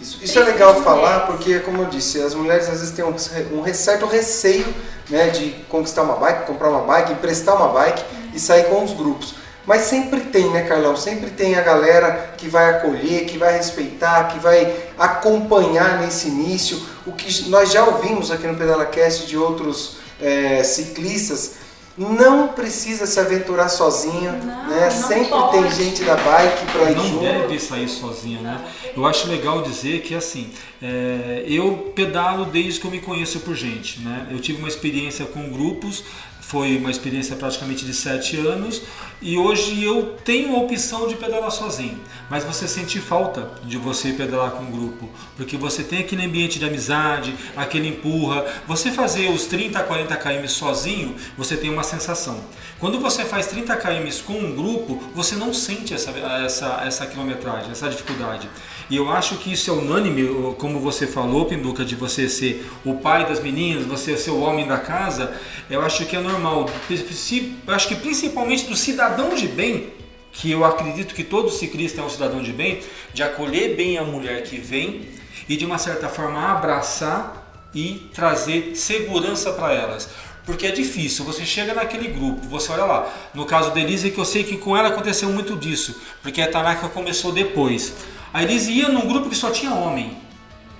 Isso, 0.00 0.18
isso 0.22 0.38
é 0.38 0.44
legal 0.44 0.82
falar 0.82 1.20
porque, 1.26 1.60
como 1.60 1.82
eu 1.82 1.86
disse, 1.86 2.20
as 2.20 2.34
mulheres 2.34 2.68
às 2.68 2.80
vezes 2.80 2.90
têm 2.94 3.04
um, 3.04 3.14
um 3.60 3.74
certo 3.74 4.06
receio 4.06 4.66
né, 5.08 5.28
de 5.28 5.50
conquistar 5.68 6.02
uma 6.02 6.16
bike, 6.16 6.46
comprar 6.46 6.70
uma 6.70 6.82
bike, 6.82 7.12
emprestar 7.12 7.56
uma 7.56 7.68
bike 7.68 8.04
e 8.34 8.38
sair 8.38 8.64
com 8.64 8.84
os 8.84 8.92
grupos. 8.92 9.34
Mas 9.66 9.82
sempre 9.82 10.20
tem, 10.20 10.48
né, 10.50 10.62
Carlão? 10.62 10.96
Sempre 10.96 11.30
tem 11.30 11.56
a 11.56 11.60
galera 11.60 12.34
que 12.36 12.48
vai 12.48 12.70
acolher, 12.70 13.24
que 13.26 13.36
vai 13.36 13.56
respeitar, 13.56 14.28
que 14.28 14.38
vai 14.38 14.72
acompanhar 14.96 16.00
nesse 16.00 16.28
início. 16.28 16.80
O 17.04 17.12
que 17.12 17.48
nós 17.48 17.72
já 17.72 17.84
ouvimos 17.84 18.30
aqui 18.30 18.46
no 18.46 18.54
PedalaCast 18.54 19.26
de 19.26 19.36
outros 19.36 19.96
é, 20.20 20.62
ciclistas 20.62 21.65
não 21.96 22.48
precisa 22.48 23.06
se 23.06 23.18
aventurar 23.18 23.68
sozinho, 23.68 24.32
não, 24.32 24.68
né? 24.68 24.90
Não 24.92 25.08
Sempre 25.08 25.28
pode. 25.28 25.52
tem 25.52 25.70
gente 25.70 26.04
da 26.04 26.16
bike 26.16 26.66
para 26.72 26.90
ir 26.90 26.96
não 26.96 27.04
junto. 27.04 27.14
Não 27.14 27.22
deve 27.22 27.58
sair 27.58 27.88
sozinho, 27.88 28.42
né? 28.42 28.60
Eu 28.94 29.06
acho 29.06 29.28
legal 29.28 29.62
dizer 29.62 30.02
que 30.02 30.14
assim, 30.14 30.50
é, 30.82 31.44
eu 31.46 31.92
pedalo 31.94 32.44
desde 32.44 32.80
que 32.80 32.86
eu 32.86 32.90
me 32.90 33.00
conheço 33.00 33.40
por 33.40 33.54
gente, 33.54 34.00
né? 34.00 34.26
Eu 34.30 34.38
tive 34.38 34.58
uma 34.58 34.68
experiência 34.68 35.24
com 35.24 35.50
grupos 35.50 36.04
foi 36.46 36.76
uma 36.76 36.92
experiência 36.92 37.34
praticamente 37.34 37.84
de 37.84 37.92
sete 37.92 38.36
anos 38.36 38.82
e 39.20 39.38
hoje 39.38 39.82
eu 39.82 40.16
tenho 40.24 40.54
a 40.54 40.58
opção 40.58 41.08
de 41.08 41.14
pedalar 41.16 41.50
sozinho. 41.50 41.98
Mas 42.28 42.44
você 42.44 42.66
sente 42.66 42.98
falta 42.98 43.50
de 43.64 43.76
você 43.76 44.12
pedalar 44.12 44.50
com 44.50 44.64
um 44.64 44.70
grupo, 44.70 45.08
porque 45.36 45.56
você 45.56 45.82
tem 45.82 46.00
aquele 46.00 46.24
ambiente 46.24 46.58
de 46.58 46.64
amizade, 46.64 47.34
aquele 47.56 47.88
empurra. 47.88 48.44
Você 48.66 48.90
fazer 48.90 49.30
os 49.30 49.46
30, 49.46 49.80
40 49.82 50.16
km 50.16 50.46
sozinho, 50.48 51.14
você 51.38 51.56
tem 51.56 51.70
uma 51.70 51.84
sensação. 51.84 52.40
Quando 52.80 53.00
você 53.00 53.24
faz 53.24 53.46
30 53.46 53.76
km 53.76 54.10
com 54.26 54.34
um 54.34 54.54
grupo, 54.54 55.02
você 55.14 55.36
não 55.36 55.54
sente 55.54 55.94
essa, 55.94 56.10
essa, 56.44 56.82
essa 56.84 57.06
quilometragem, 57.06 57.70
essa 57.70 57.88
dificuldade. 57.88 58.48
E 58.90 58.96
eu 58.96 59.10
acho 59.10 59.36
que 59.36 59.52
isso 59.52 59.70
é 59.70 59.72
unânime, 59.72 60.54
como 60.58 60.78
você 60.78 61.06
falou, 61.06 61.46
Pinduca, 61.46 61.84
de 61.84 61.96
você 61.96 62.28
ser 62.28 62.68
o 62.84 62.94
pai 62.94 63.26
das 63.26 63.40
meninas, 63.40 63.84
você 63.86 64.16
ser 64.16 64.30
o 64.30 64.40
homem 64.40 64.66
da 64.66 64.78
casa. 64.78 65.32
Eu 65.70 65.80
acho 65.80 66.04
que 66.06 66.14
é 66.14 66.20
normal. 66.20 66.68
Eu 66.88 67.74
acho 67.74 67.88
que 67.88 67.96
principalmente 67.96 68.66
do 68.66 68.76
cidadão 68.76 69.05
de 69.36 69.48
bem, 69.48 69.92
que 70.32 70.50
eu 70.50 70.64
acredito 70.64 71.14
que 71.14 71.24
todo 71.24 71.50
ciclista 71.50 72.00
é 72.00 72.04
um 72.04 72.10
cidadão 72.10 72.42
de 72.42 72.52
bem, 72.52 72.80
de 73.14 73.22
acolher 73.22 73.74
bem 73.76 73.98
a 73.98 74.02
mulher 74.02 74.42
que 74.42 74.58
vem 74.58 75.08
e 75.48 75.56
de 75.56 75.64
uma 75.64 75.78
certa 75.78 76.08
forma 76.08 76.52
abraçar 76.52 77.70
e 77.74 78.10
trazer 78.12 78.74
segurança 78.74 79.52
para 79.52 79.72
elas. 79.72 80.08
Porque 80.44 80.66
é 80.66 80.70
difícil, 80.70 81.24
você 81.24 81.44
chega 81.44 81.74
naquele 81.74 82.08
grupo, 82.08 82.46
você 82.46 82.70
olha 82.70 82.84
lá, 82.84 83.12
no 83.34 83.44
caso 83.44 83.72
da 83.72 83.80
Elise, 83.80 84.10
que 84.10 84.18
eu 84.18 84.24
sei 84.24 84.44
que 84.44 84.56
com 84.56 84.76
ela 84.76 84.88
aconteceu 84.88 85.28
muito 85.30 85.56
disso, 85.56 86.00
porque 86.22 86.40
a 86.40 86.50
Tanaka 86.50 86.88
começou 86.88 87.32
depois. 87.32 87.94
A 88.32 88.42
Elise 88.42 88.70
ia 88.70 88.88
num 88.88 89.08
grupo 89.08 89.28
que 89.28 89.34
só 89.34 89.50
tinha 89.50 89.74
homem. 89.74 90.16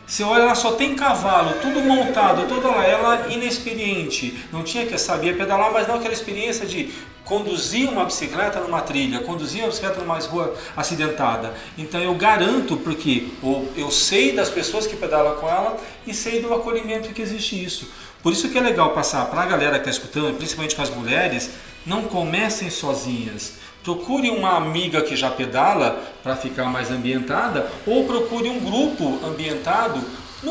Você 0.07 0.23
olha, 0.23 0.43
ela 0.43 0.55
só 0.55 0.73
tem 0.73 0.95
cavalo, 0.95 1.55
tudo 1.61 1.81
montado, 1.81 2.47
toda 2.47 2.69
ela 2.69 3.27
inexperiente. 3.29 4.39
Não 4.53 4.63
tinha 4.63 4.87
que 4.87 4.97
saber 4.97 5.37
pedalar, 5.37 5.73
mas 5.73 5.89
não 5.89 5.97
aquela 5.97 6.15
experiência 6.15 6.65
de 6.65 6.93
conduzir 7.27 7.91
uma 7.91 8.05
bicicleta 8.05 8.61
numa 8.61 8.81
trilha, 8.81 9.19
conduzir 9.19 9.63
uma 9.63 9.69
bicicleta 9.69 10.01
numa 10.01 10.17
rua 10.21 10.55
acidentada. 10.77 11.53
Então 11.77 12.01
eu 12.01 12.15
garanto, 12.15 12.77
porque 12.77 13.29
eu 13.77 13.91
sei 13.91 14.33
das 14.33 14.49
pessoas 14.49 14.87
que 14.87 14.97
pedalam 14.97 15.35
com 15.35 15.49
ela 15.49 15.77
e 16.07 16.15
sei 16.15 16.41
do 16.41 16.55
acolhimento 16.55 17.13
que 17.13 17.21
existe 17.21 17.63
isso. 17.63 17.91
Por 18.23 18.33
isso 18.33 18.49
que 18.49 18.57
é 18.57 18.61
legal 18.61 18.91
passar 18.91 19.27
para 19.27 19.43
a 19.43 19.47
galera 19.47 19.79
que 19.81 19.89
está 19.89 19.91
escutando, 19.91 20.37
principalmente 20.37 20.77
com 20.77 20.83
as 20.83 20.91
mulheres, 20.91 21.51
não 21.85 22.05
comecem 22.05 22.71
sozinhas. 22.71 23.55
Procure 23.83 24.31
uma 24.31 24.57
amiga 24.57 25.03
que 25.03 25.17
já 25.17 25.29
pedala 25.31 26.01
para 26.23 26.37
ficar 26.37 26.67
mais 26.67 26.93
ambientada 26.93 27.69
ou 27.85 28.05
procure 28.05 28.49
um 28.49 28.61
grupo 28.61 29.19
ambientado 29.27 30.01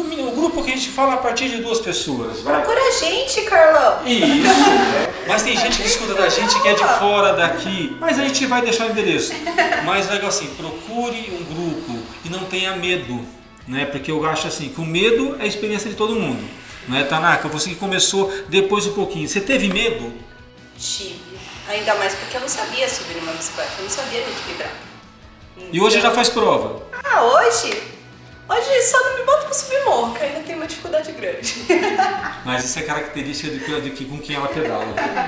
no 0.04 0.28
o 0.28 0.32
grupo 0.32 0.62
que 0.62 0.72
a 0.72 0.76
gente 0.76 0.90
fala 0.90 1.14
a 1.14 1.18
partir 1.18 1.48
de 1.48 1.58
duas 1.58 1.80
pessoas. 1.80 2.42
Vai. 2.42 2.62
Procura 2.62 2.82
a 2.82 2.92
gente, 2.92 3.42
Carlão. 3.44 4.06
Isso. 4.06 4.54
Mas 5.26 5.44
tem 5.44 5.56
gente 5.56 5.82
que 5.82 5.88
escuta 5.88 6.14
da 6.14 6.28
gente 6.28 6.60
que 6.62 6.68
é 6.68 6.74
de 6.74 6.84
fora 7.00 7.34
daqui. 7.34 7.96
Mas 8.00 8.20
a 8.20 8.24
gente 8.24 8.46
vai 8.46 8.62
deixar 8.62 8.88
o 8.88 8.92
endereço. 8.92 9.32
Mas 9.86 10.10
legal 10.10 10.28
assim, 10.28 10.48
procure 10.56 11.32
um 11.32 11.44
grupo 11.54 11.98
e 12.26 12.30
não 12.30 12.44
tenha 12.46 12.76
medo. 12.76 13.26
Né? 13.66 13.86
Porque 13.86 14.12
eu 14.12 14.26
acho 14.26 14.48
assim 14.48 14.68
que 14.70 14.82
o 14.82 14.86
medo 14.86 15.38
é 15.40 15.44
a 15.44 15.48
experiência 15.48 15.90
de 15.90 15.96
todo 15.96 16.14
mundo. 16.14 16.44
Não 16.90 16.98
é, 16.98 17.04
Tanaka? 17.04 17.48
Você 17.48 17.70
que 17.70 17.76
começou 17.76 18.32
depois 18.50 18.86
um 18.86 18.94
pouquinho. 18.94 19.28
Você 19.30 19.40
teve 19.40 19.70
medo? 19.70 20.14
Tive. 20.78 21.16
Ainda 21.70 21.96
mais 21.96 22.14
porque 22.14 22.36
eu 22.36 22.42
não 22.42 22.50
sabia 22.50 22.88
subir 22.88 23.16
numa 23.16 23.32
bicicleta, 23.32 23.72
eu 23.80 23.84
não 23.86 23.90
sabia 23.90 24.20
me 24.20 24.32
equilibrar. 24.32 24.72
Então... 25.58 25.70
E 25.72 25.82
hoje 25.82 26.00
já 26.00 26.12
faz 26.12 26.30
prova? 26.30 26.84
Ah, 27.04 27.24
hoje? 27.24 27.95
Hoje 28.48 28.82
só 28.84 29.04
não 29.04 29.18
me 29.18 29.24
bota 29.24 29.46
pra 29.46 29.54
subir 29.56 29.84
morro, 29.86 30.14
que 30.14 30.24
ainda 30.24 30.42
tem 30.42 30.56
uma 30.56 30.68
dificuldade 30.68 31.12
grande. 31.14 31.66
Mas 32.46 32.64
isso 32.64 32.78
é 32.78 32.84
característica 32.84 33.52
do 33.52 33.60
que, 33.60 33.90
que 33.90 34.06
com 34.06 34.20
quem 34.20 34.36
ela 34.36 34.48
pedala. 34.48 34.86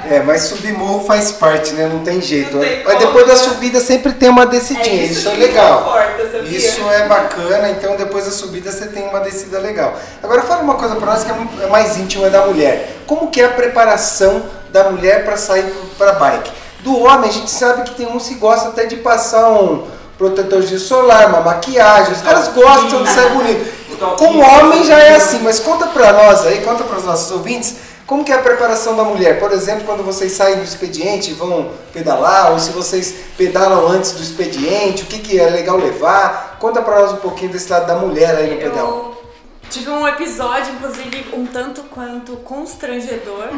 É, 0.07 0.19
mas 0.21 0.43
subir 0.43 0.71
morro 0.71 1.03
faz 1.03 1.31
parte, 1.31 1.73
né? 1.73 1.87
Não 1.87 2.03
tem 2.03 2.21
jeito. 2.21 2.55
Não 2.55 2.61
tem 2.61 2.83
mas 2.83 2.99
depois 2.99 3.25
da 3.25 3.35
subida 3.35 3.79
sempre 3.81 4.13
tem 4.13 4.29
uma 4.29 4.45
descidinha. 4.45 5.01
É 5.01 5.05
isso, 5.05 5.21
isso 5.21 5.29
é 5.29 5.33
legal. 5.33 5.83
Conforta, 5.83 6.37
isso 6.45 6.91
é 6.91 7.07
bacana, 7.07 7.69
então 7.71 7.95
depois 7.97 8.25
da 8.25 8.31
subida 8.31 8.71
você 8.71 8.85
tem 8.85 9.07
uma 9.07 9.19
descida 9.19 9.57
legal. 9.57 9.99
Agora 10.21 10.43
fala 10.43 10.61
uma 10.61 10.75
coisa 10.75 10.95
pra 10.95 11.07
nós 11.07 11.23
que 11.23 11.31
é, 11.31 11.63
é 11.63 11.67
mais 11.67 11.97
íntima 11.97 12.29
da 12.29 12.45
mulher. 12.45 12.97
Como 13.07 13.31
que 13.31 13.41
é 13.41 13.45
a 13.45 13.49
preparação 13.49 14.45
da 14.69 14.91
mulher 14.91 15.25
para 15.25 15.37
sair 15.37 15.65
para 15.97 16.13
bike? 16.13 16.51
Do 16.81 16.99
homem, 16.99 17.31
a 17.31 17.33
gente 17.33 17.49
sabe 17.49 17.81
que 17.81 17.95
tem 17.95 18.05
uns 18.05 18.27
que 18.27 18.35
gostam 18.35 18.69
até 18.69 18.85
de 18.85 18.97
passar 18.97 19.49
um 19.49 19.87
protetor 20.17 20.61
de 20.61 20.79
solar, 20.79 21.29
uma 21.29 21.41
maquiagem. 21.41 22.13
Os 22.13 22.21
caras 22.21 22.47
gostam 22.49 23.03
de 23.03 23.09
sair 23.09 23.29
bonito. 23.31 23.77
Com 24.17 24.39
homem 24.39 24.83
já 24.83 24.99
é 24.99 25.15
assim, 25.15 25.39
mas 25.39 25.59
conta 25.59 25.87
pra 25.87 26.13
nós 26.13 26.45
aí, 26.45 26.61
conta 26.61 26.83
para 26.83 26.97
os 26.97 27.03
nossos 27.03 27.31
ouvintes, 27.31 27.77
como 28.05 28.23
que 28.23 28.31
é 28.31 28.35
a 28.35 28.41
preparação 28.41 28.95
da 28.95 29.03
mulher? 29.03 29.39
Por 29.39 29.51
exemplo, 29.51 29.83
quando 29.85 30.03
vocês 30.03 30.31
saem 30.31 30.57
do 30.57 30.63
expediente 30.63 31.31
e 31.31 31.33
vão 31.33 31.71
pedalar, 31.91 32.53
ou 32.53 32.59
se 32.59 32.69
vocês 32.71 33.13
pedalam 33.37 33.85
antes 33.87 34.13
do 34.13 34.21
expediente, 34.21 35.03
o 35.03 35.07
que, 35.07 35.19
que 35.19 35.39
é 35.39 35.49
legal 35.49 35.77
levar? 35.77 36.57
Conta 36.57 36.81
para 36.81 37.01
nós 37.01 37.11
um 37.11 37.17
pouquinho 37.17 37.51
desse 37.51 37.69
lado 37.69 37.85
da 37.85 37.95
mulher 37.95 38.35
aí 38.35 38.53
no 38.53 38.61
pedal. 38.61 38.87
Eu 38.87 39.69
tive 39.69 39.89
um 39.89 40.07
episódio, 40.07 40.73
inclusive, 40.73 41.25
um 41.33 41.45
tanto 41.45 41.83
quanto 41.83 42.37
constrangedor, 42.37 43.49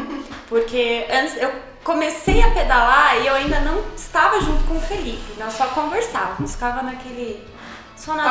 porque 0.48 1.06
antes 1.12 1.36
eu 1.40 1.50
comecei 1.84 2.42
a 2.42 2.50
pedalar 2.50 3.20
e 3.20 3.26
eu 3.26 3.34
ainda 3.34 3.60
não 3.60 3.82
estava 3.96 4.40
junto 4.40 4.64
com 4.64 4.76
o 4.76 4.80
Felipe, 4.80 5.38
nós 5.38 5.54
só 5.54 5.66
conversávamos, 5.68 6.52
ficava 6.52 6.82
naquele. 6.82 7.48
Só 7.96 8.14
na. 8.14 8.22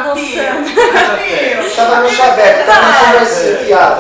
Tava 1.76 2.00
no 2.02 2.10
chaveco, 2.10 2.66
tava 2.66 2.88
na 2.88 3.00
conversa. 3.00 3.44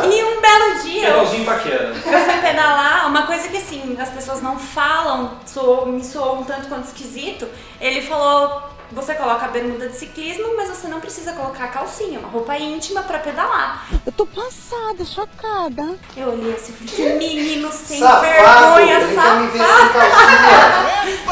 E 0.05 0.23
um 0.23 0.41
belo 0.41 0.83
dia. 0.83 1.13
Paquera. 1.45 1.93
Eu 1.93 2.19
fui 2.25 2.41
pedalar, 2.41 3.07
uma 3.07 3.27
coisa 3.27 3.47
que 3.47 3.57
assim, 3.57 3.95
as 3.99 4.09
pessoas 4.09 4.41
não 4.41 4.57
falam, 4.57 5.37
soou, 5.45 5.85
me 5.85 6.03
soou 6.03 6.39
um 6.39 6.43
tanto 6.43 6.67
quanto 6.67 6.85
esquisito. 6.85 7.47
Ele 7.79 8.01
falou 8.01 8.63
você 8.91 9.13
coloca 9.13 9.45
a 9.45 9.47
bermuda 9.49 9.87
de 9.89 9.95
ciclismo, 9.95 10.55
mas 10.55 10.69
você 10.69 10.87
não 10.87 10.99
precisa 10.99 11.33
colocar 11.33 11.65
a 11.65 11.67
calcinha, 11.67 12.19
uma 12.19 12.27
roupa 12.29 12.57
íntima 12.57 13.03
pra 13.03 13.19
pedalar. 13.19 13.87
Eu 14.05 14.11
tô 14.11 14.25
passada, 14.25 15.05
chocada. 15.05 15.95
Eu 16.17 16.29
olhei 16.29 16.53
assim, 16.55 16.73
falei, 16.73 16.87
que 16.95 17.17
menino 17.17 17.71
sem 17.71 17.99
Safado! 17.99 18.21
vergonha, 18.21 19.15
safado. 19.15 19.49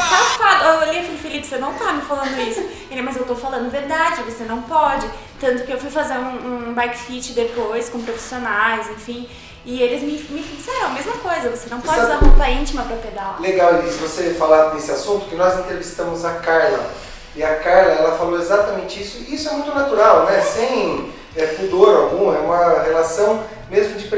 Safado. 0.08 0.64
Eu 0.64 0.78
olhei 0.88 1.00
e 1.00 1.04
falei, 1.04 1.18
Felipe, 1.18 1.46
você 1.46 1.58
não 1.58 1.74
tá 1.74 1.92
me 1.92 2.02
falando 2.02 2.38
isso. 2.40 2.60
Ele, 2.90 3.02
mas 3.02 3.16
eu 3.16 3.24
tô 3.24 3.34
falando 3.34 3.70
verdade, 3.70 4.22
você 4.22 4.44
não 4.44 4.62
pode. 4.62 5.08
Tanto 5.40 5.64
que 5.64 5.72
eu 5.72 5.78
fui 5.78 5.90
fazer 5.90 6.14
um, 6.14 6.68
um 6.70 6.74
bike 6.74 6.96
fit 6.96 7.32
depois 7.32 7.88
com 7.88 8.02
profissionais, 8.02 8.88
enfim. 8.90 9.28
E 9.64 9.82
eles 9.82 10.02
me, 10.02 10.12
me 10.34 10.42
disseram 10.42 10.86
a 10.86 10.90
mesma 10.90 11.12
coisa, 11.14 11.50
você 11.50 11.68
não 11.68 11.80
pode 11.80 11.96
Sabe- 12.00 12.12
usar 12.12 12.24
roupa 12.24 12.48
íntima 12.48 12.82
pra 12.84 12.96
pedalar. 12.96 13.40
Legal, 13.40 13.74
Elis, 13.80 13.96
você 13.96 14.32
falar 14.34 14.70
desse 14.70 14.90
assunto, 14.90 15.26
que 15.26 15.34
nós 15.34 15.58
entrevistamos 15.58 16.24
a 16.24 16.34
Carla. 16.36 16.90
E 17.36 17.42
a 17.42 17.56
Carla, 17.56 17.92
ela 17.92 18.16
falou 18.16 18.38
exatamente 18.38 19.00
isso. 19.02 19.18
Isso 19.32 19.48
é 19.48 19.52
muito 19.52 19.74
natural, 19.74 20.24
né? 20.24 20.40
Sem 20.40 21.12
é, 21.36 21.46
pudor 21.46 21.94
algum, 21.96 22.34
é 22.34 22.38
uma 22.38 22.82
relação 22.82 23.42
mesmo 23.70 23.96
de 23.96 24.08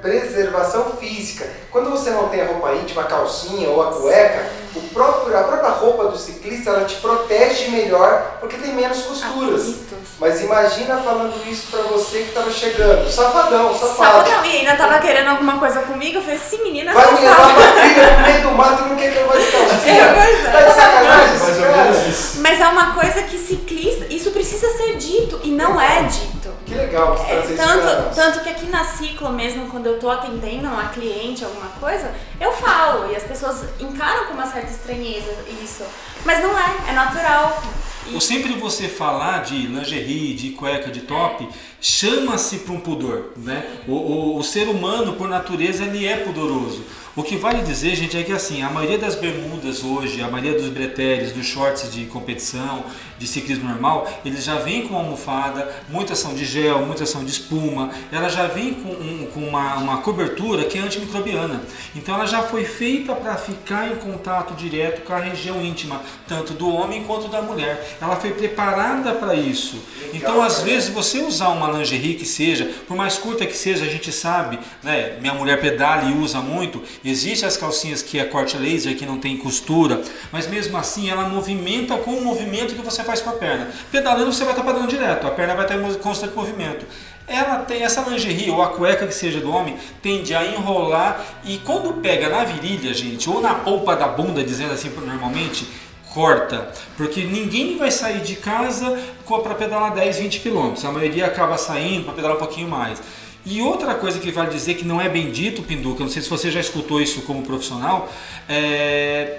preservação 0.00 0.96
física. 0.98 1.46
Quando 1.70 1.90
você 1.90 2.10
não 2.10 2.28
tem 2.28 2.40
a 2.42 2.46
roupa 2.46 2.72
íntima, 2.74 3.02
a 3.02 3.06
calcinha 3.06 3.68
ou 3.68 3.82
a 3.82 3.92
cueca, 3.92 4.46
o 4.74 4.80
próprio, 4.88 5.36
a 5.38 5.42
própria 5.42 5.70
roupa 5.70 6.08
do 6.08 6.18
ciclista, 6.18 6.70
ela 6.70 6.84
te 6.84 6.96
protege 6.96 7.68
melhor 7.70 8.36
porque 8.40 8.56
tem 8.56 8.72
menos 8.74 9.02
costuras. 9.02 9.74
Mas 10.18 10.40
imagina 10.40 10.96
falando 10.96 11.34
isso 11.50 11.66
pra 11.70 11.82
você 11.82 12.20
que 12.20 12.32
tava 12.32 12.50
chegando. 12.50 13.06
Safadão, 13.10 13.74
safado. 13.74 14.26
Safadão. 14.26 14.44
E 14.46 14.56
ainda 14.58 14.76
tava 14.76 14.98
querendo 14.98 15.28
alguma 15.28 15.58
coisa 15.58 15.80
comigo, 15.82 16.18
eu 16.18 16.22
falei, 16.22 16.38
sim, 16.38 16.62
menina, 16.62 16.92
Vai 16.94 17.12
me 17.12 17.20
levar 17.20 17.54
pra 17.54 17.72
trilha 17.72 18.16
no 18.16 18.22
meio 18.22 18.42
do 18.42 18.50
mato 18.52 18.84
e 18.84 18.88
não 18.88 18.96
quer 18.96 19.12
que 19.12 19.18
eu 19.18 19.26
vá 19.26 19.36
de 19.36 19.44
calcinha. 19.52 19.92
É, 19.92 20.14
pois 20.14 20.46
é. 20.46 20.50
Tá 20.50 20.60
de 20.62 20.74
sacanagem 20.74 21.62
cara? 21.62 22.08
isso. 22.08 22.40
Mas 22.40 22.60
é 22.60 22.66
uma 22.68 22.94
coisa 22.94 23.22
que 23.24 23.38
ciclista, 23.38 24.06
isso 24.08 24.30
precisa 24.30 24.68
ser 24.76 24.96
dito 24.96 25.38
e 25.42 25.50
não 25.50 25.78
é 25.80 26.02
dito. 26.04 26.46
Que 26.64 26.74
legal 26.74 27.16
você 27.16 27.30
É, 27.32 27.36
trazer 27.36 27.54
isso 27.54 27.62
pra 27.62 27.66
tanto, 27.74 28.14
tanto 28.16 28.40
que 28.40 28.48
aqui 28.48 28.66
na 28.66 28.84
Ciclo 28.86 29.30
mesmo, 29.32 29.66
quando 29.68 29.86
eu 29.86 29.98
tô 29.98 30.08
atendendo 30.10 30.66
uma 30.68 30.88
cliente, 30.88 31.44
alguma 31.44 31.68
coisa, 31.80 32.14
eu 32.40 32.52
falo 32.52 33.10
e 33.12 33.16
as 33.16 33.22
pessoas 33.24 33.64
encaram 33.80 34.26
com 34.26 34.34
uma 34.34 34.46
certa 34.46 34.70
estranheza 34.70 35.30
isso. 35.62 35.84
Mas 36.24 36.42
não 36.42 36.58
é, 36.58 36.90
é 36.90 36.92
natural. 36.92 37.62
E- 38.06 38.14
Ou 38.14 38.20
sempre 38.20 38.52
você 38.54 38.88
falar 38.88 39.42
de 39.42 39.54
lingerie, 39.66 40.34
de 40.34 40.50
cueca, 40.50 40.90
de 40.90 41.00
top, 41.02 41.48
chama-se 41.80 42.58
para 42.58 42.72
um 42.74 42.80
pudor, 42.80 43.32
né? 43.36 43.64
O, 43.86 43.92
o, 43.92 44.38
o 44.38 44.42
ser 44.44 44.68
humano, 44.68 45.14
por 45.14 45.28
natureza, 45.28 45.84
ele 45.84 46.06
é 46.06 46.16
pudoroso. 46.18 46.84
O 47.16 47.22
que 47.22 47.34
vale 47.38 47.62
dizer, 47.62 47.96
gente, 47.96 48.14
é 48.14 48.22
que 48.22 48.30
assim, 48.30 48.62
a 48.62 48.68
maioria 48.68 48.98
das 48.98 49.14
bermudas 49.14 49.82
hoje, 49.82 50.20
a 50.20 50.28
maioria 50.28 50.52
dos 50.60 50.68
breteles, 50.68 51.32
dos 51.32 51.46
shorts 51.46 51.90
de 51.90 52.04
competição, 52.04 52.84
de 53.18 53.26
ciclismo 53.26 53.66
normal, 53.66 54.06
eles 54.22 54.44
já 54.44 54.56
vêm 54.56 54.86
com 54.86 54.94
almofada, 54.94 55.74
muitas 55.88 56.18
são 56.18 56.34
de 56.34 56.44
gel, 56.44 56.84
muitas 56.84 57.08
são 57.08 57.24
de 57.24 57.30
espuma, 57.30 57.88
ela 58.12 58.28
já 58.28 58.46
vem 58.46 58.74
com, 58.74 58.90
um- 58.90 59.26
com 59.32 59.40
uma, 59.40 59.76
uma 59.76 59.98
cobertura 60.02 60.64
que 60.66 60.76
é 60.76 60.82
antimicrobiana. 60.82 61.62
Então 61.94 62.14
ela 62.16 62.26
já 62.26 62.42
foi 62.42 62.66
feita 62.66 63.14
para 63.14 63.34
ficar 63.38 63.90
em 63.90 63.96
contato 63.96 64.52
direto 64.52 65.00
com 65.02 65.14
a 65.14 65.18
região 65.18 65.64
íntima, 65.64 66.02
tanto 66.28 66.52
do 66.52 66.68
homem 66.68 67.04
quanto 67.04 67.28
da 67.28 67.40
mulher. 67.40 67.96
Ela 67.98 68.16
foi 68.16 68.32
preparada 68.32 69.12
para 69.14 69.34
isso. 69.34 69.82
Então, 70.12 70.42
às 70.42 70.60
vezes, 70.60 70.90
você 70.90 71.20
usar 71.20 71.48
uma 71.48 71.70
lingerie 71.78 72.14
que 72.16 72.26
seja, 72.26 72.70
por 72.86 72.94
mais 72.94 73.16
curta 73.16 73.46
que 73.46 73.56
seja, 73.56 73.86
a 73.86 73.88
gente 73.88 74.12
sabe, 74.12 74.58
né? 74.82 75.16
Minha 75.18 75.32
mulher 75.32 75.58
pedala 75.62 76.10
e 76.10 76.12
usa 76.18 76.40
muito. 76.40 76.82
Existem 77.08 77.46
as 77.46 77.56
calcinhas 77.56 78.02
que 78.02 78.18
é 78.18 78.24
corte 78.24 78.56
laser, 78.56 78.96
que 78.96 79.06
não 79.06 79.18
tem 79.18 79.36
costura, 79.36 80.02
mas 80.32 80.48
mesmo 80.48 80.76
assim 80.76 81.08
ela 81.08 81.28
movimenta 81.28 81.96
com 81.98 82.10
o 82.10 82.24
movimento 82.24 82.74
que 82.74 82.82
você 82.82 83.04
faz 83.04 83.20
com 83.20 83.30
a 83.30 83.34
perna. 83.34 83.70
Pedalando 83.92 84.32
você 84.32 84.42
vai 84.42 84.52
estar 84.52 84.64
pedalando 84.64 84.90
direto, 84.90 85.24
a 85.24 85.30
perna 85.30 85.54
vai 85.54 85.64
estar 85.66 85.76
em 85.76 85.94
constante 85.94 86.34
movimento. 86.34 86.84
Ela 87.28 87.58
tem 87.60 87.84
essa 87.84 88.00
lingerie 88.02 88.50
ou 88.50 88.60
a 88.60 88.70
cueca 88.70 89.06
que 89.06 89.14
seja 89.14 89.38
do 89.38 89.52
homem, 89.52 89.76
tende 90.02 90.34
a 90.34 90.44
enrolar 90.44 91.24
e 91.44 91.58
quando 91.58 91.94
pega 92.02 92.28
na 92.28 92.42
virilha, 92.42 92.92
gente, 92.92 93.30
ou 93.30 93.40
na 93.40 93.54
polpa 93.54 93.94
da 93.94 94.08
bunda, 94.08 94.42
dizendo 94.42 94.72
assim 94.72 94.88
normalmente, 94.88 95.68
corta, 96.12 96.72
porque 96.96 97.22
ninguém 97.22 97.76
vai 97.76 97.90
sair 97.90 98.20
de 98.22 98.36
casa 98.36 98.98
para 99.26 99.54
pedalar 99.54 99.94
10, 99.94 100.18
20 100.18 100.40
quilômetros. 100.40 100.84
A 100.84 100.90
maioria 100.90 101.26
acaba 101.26 101.56
saindo 101.56 102.04
para 102.04 102.14
pedalar 102.14 102.36
um 102.36 102.40
pouquinho 102.40 102.68
mais. 102.68 103.00
E 103.46 103.62
outra 103.62 103.94
coisa 103.94 104.18
que 104.18 104.32
vale 104.32 104.50
dizer 104.50 104.74
que 104.74 104.84
não 104.84 105.00
é 105.00 105.08
bem 105.08 105.30
dito, 105.30 105.62
Pinduca, 105.62 106.02
não 106.02 106.10
sei 106.10 106.20
se 106.20 106.28
você 106.28 106.50
já 106.50 106.58
escutou 106.58 107.00
isso 107.00 107.22
como 107.22 107.42
profissional, 107.42 108.12
é 108.48 109.38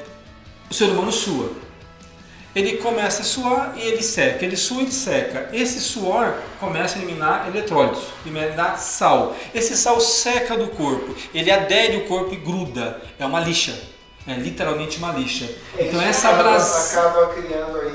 o 0.69 0.73
ser 0.73 0.85
humano 0.85 1.11
sua. 1.11 1.51
Ele 2.55 2.77
começa 2.77 3.21
a 3.21 3.25
suar 3.25 3.75
e 3.77 3.81
ele 3.81 4.01
seca, 4.01 4.43
ele 4.43 4.55
sua 4.55 4.77
e 4.77 4.85
ele 4.85 4.91
seca. 4.91 5.49
Esse 5.53 5.79
suor 5.79 6.35
começa 6.59 6.97
a 6.97 7.01
eliminar 7.01 7.47
eletrólitos, 7.49 8.03
eliminar 8.25 8.79
sal. 8.79 9.35
Esse 9.53 9.77
sal 9.77 9.99
seca 9.99 10.57
do 10.57 10.69
corpo, 10.69 11.13
ele 11.33 11.51
adere 11.51 11.97
o 11.97 12.05
corpo 12.05 12.33
e 12.33 12.37
gruda. 12.37 13.01
É 13.19 13.25
uma 13.25 13.41
lixa, 13.41 13.77
é 14.25 14.33
literalmente 14.33 14.97
uma 14.97 15.11
lixa. 15.11 15.47
Então 15.77 15.99
Isso 16.01 16.09
essa 16.09 16.29
abrasão. 16.29 17.01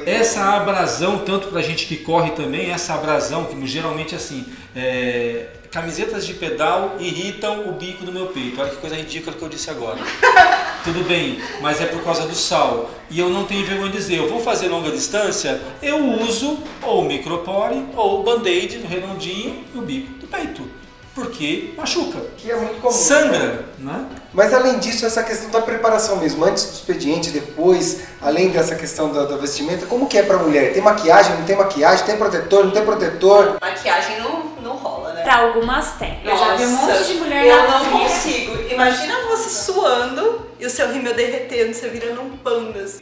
Essa 0.07 0.44
abrasão, 0.57 1.18
tanto 1.18 1.48
pra 1.48 1.62
gente 1.62 1.87
que 1.87 1.96
corre 1.96 2.31
também, 2.33 2.70
essa 2.70 2.94
abrasão, 2.94 3.46
que 3.46 3.66
geralmente 3.66 4.14
assim, 4.14 4.46
é, 4.77 5.46
camisetas 5.72 6.26
de 6.26 6.35
pedal 6.35 6.96
irritam 7.00 7.66
o 7.66 7.72
bico 7.72 8.04
do 8.04 8.12
meu 8.12 8.26
peito. 8.26 8.61
Olha 8.61 8.70
que 8.70 8.76
coisa 8.76 8.94
ridícula 8.94 9.35
que 9.35 9.42
eu 9.42 9.48
disse 9.48 9.70
agora. 9.70 9.98
Tudo 10.85 11.02
bem, 11.08 11.40
mas 11.62 11.80
é 11.80 11.87
por 11.87 12.04
causa 12.04 12.26
do 12.26 12.35
sal. 12.35 12.90
E 13.08 13.18
eu 13.18 13.30
não 13.30 13.44
tenho 13.44 13.64
vergonha 13.64 13.90
de 13.90 13.96
dizer, 13.96 14.18
eu 14.18 14.28
vou 14.28 14.40
fazer 14.40 14.68
longa 14.68 14.90
distância, 14.90 15.61
eu 15.82 16.04
uso 16.20 16.58
ou 16.82 17.00
o 17.00 17.04
micropore 17.04 17.87
ou 17.96 18.20
o 18.20 18.22
band-aid 18.22 18.78
no 18.78 18.87
redondinho 18.87 19.64
no 19.74 19.80
bico 19.80 20.12
do 20.18 20.26
peito. 20.26 20.68
Porque 21.14 21.74
machuca. 21.76 22.20
Que 22.38 22.50
é 22.50 22.56
muito 22.56 22.80
comum. 22.80 22.92
Sangra, 22.92 23.66
né? 23.78 24.06
Mas 24.32 24.52
além 24.54 24.78
disso, 24.78 25.04
essa 25.04 25.22
questão 25.22 25.50
da 25.50 25.61
preparação 25.61 26.16
mesmo, 26.16 26.42
antes 26.42 26.64
do 26.64 26.72
expediente, 26.72 27.30
depois, 27.30 28.02
além 28.20 28.48
dessa 28.48 28.74
questão 28.74 29.12
da, 29.12 29.24
da 29.24 29.37
vestimenta, 29.37 29.85
como 29.85 30.06
que 30.06 30.16
é 30.16 30.22
pra 30.22 30.38
mulher? 30.38 30.72
Tem 30.72 30.82
maquiagem, 30.82 31.37
não 31.37 31.44
tem 31.44 31.54
maquiagem? 31.54 32.06
Tem 32.06 32.16
protetor, 32.16 32.64
não 32.64 32.72
tem 32.72 32.82
protetor? 32.82 33.58
Maquiagem 33.61 34.20
não? 34.20 34.31
Pra 35.22 35.37
algumas 35.42 35.92
tem. 35.92 36.18
Eu 36.24 36.37
já 36.37 36.54
vi 36.56 36.64
um 36.66 36.70
monte 36.70 37.04
de 37.04 37.14
mulher 37.14 37.46
Eu 37.46 37.56
na 37.56 37.68
não 37.68 37.80
trilha. 37.85 37.98
consigo. 38.00 38.72
Imagina 38.72 39.14
você 39.30 39.48
suando 39.50 40.46
e 40.58 40.66
o 40.66 40.70
seu 40.70 40.90
rímel 40.92 41.14
derretendo, 41.14 41.72
você 41.74 41.88
virando 41.88 42.20
um 42.22 42.37
panda. 42.38 42.80
assim. 42.80 43.00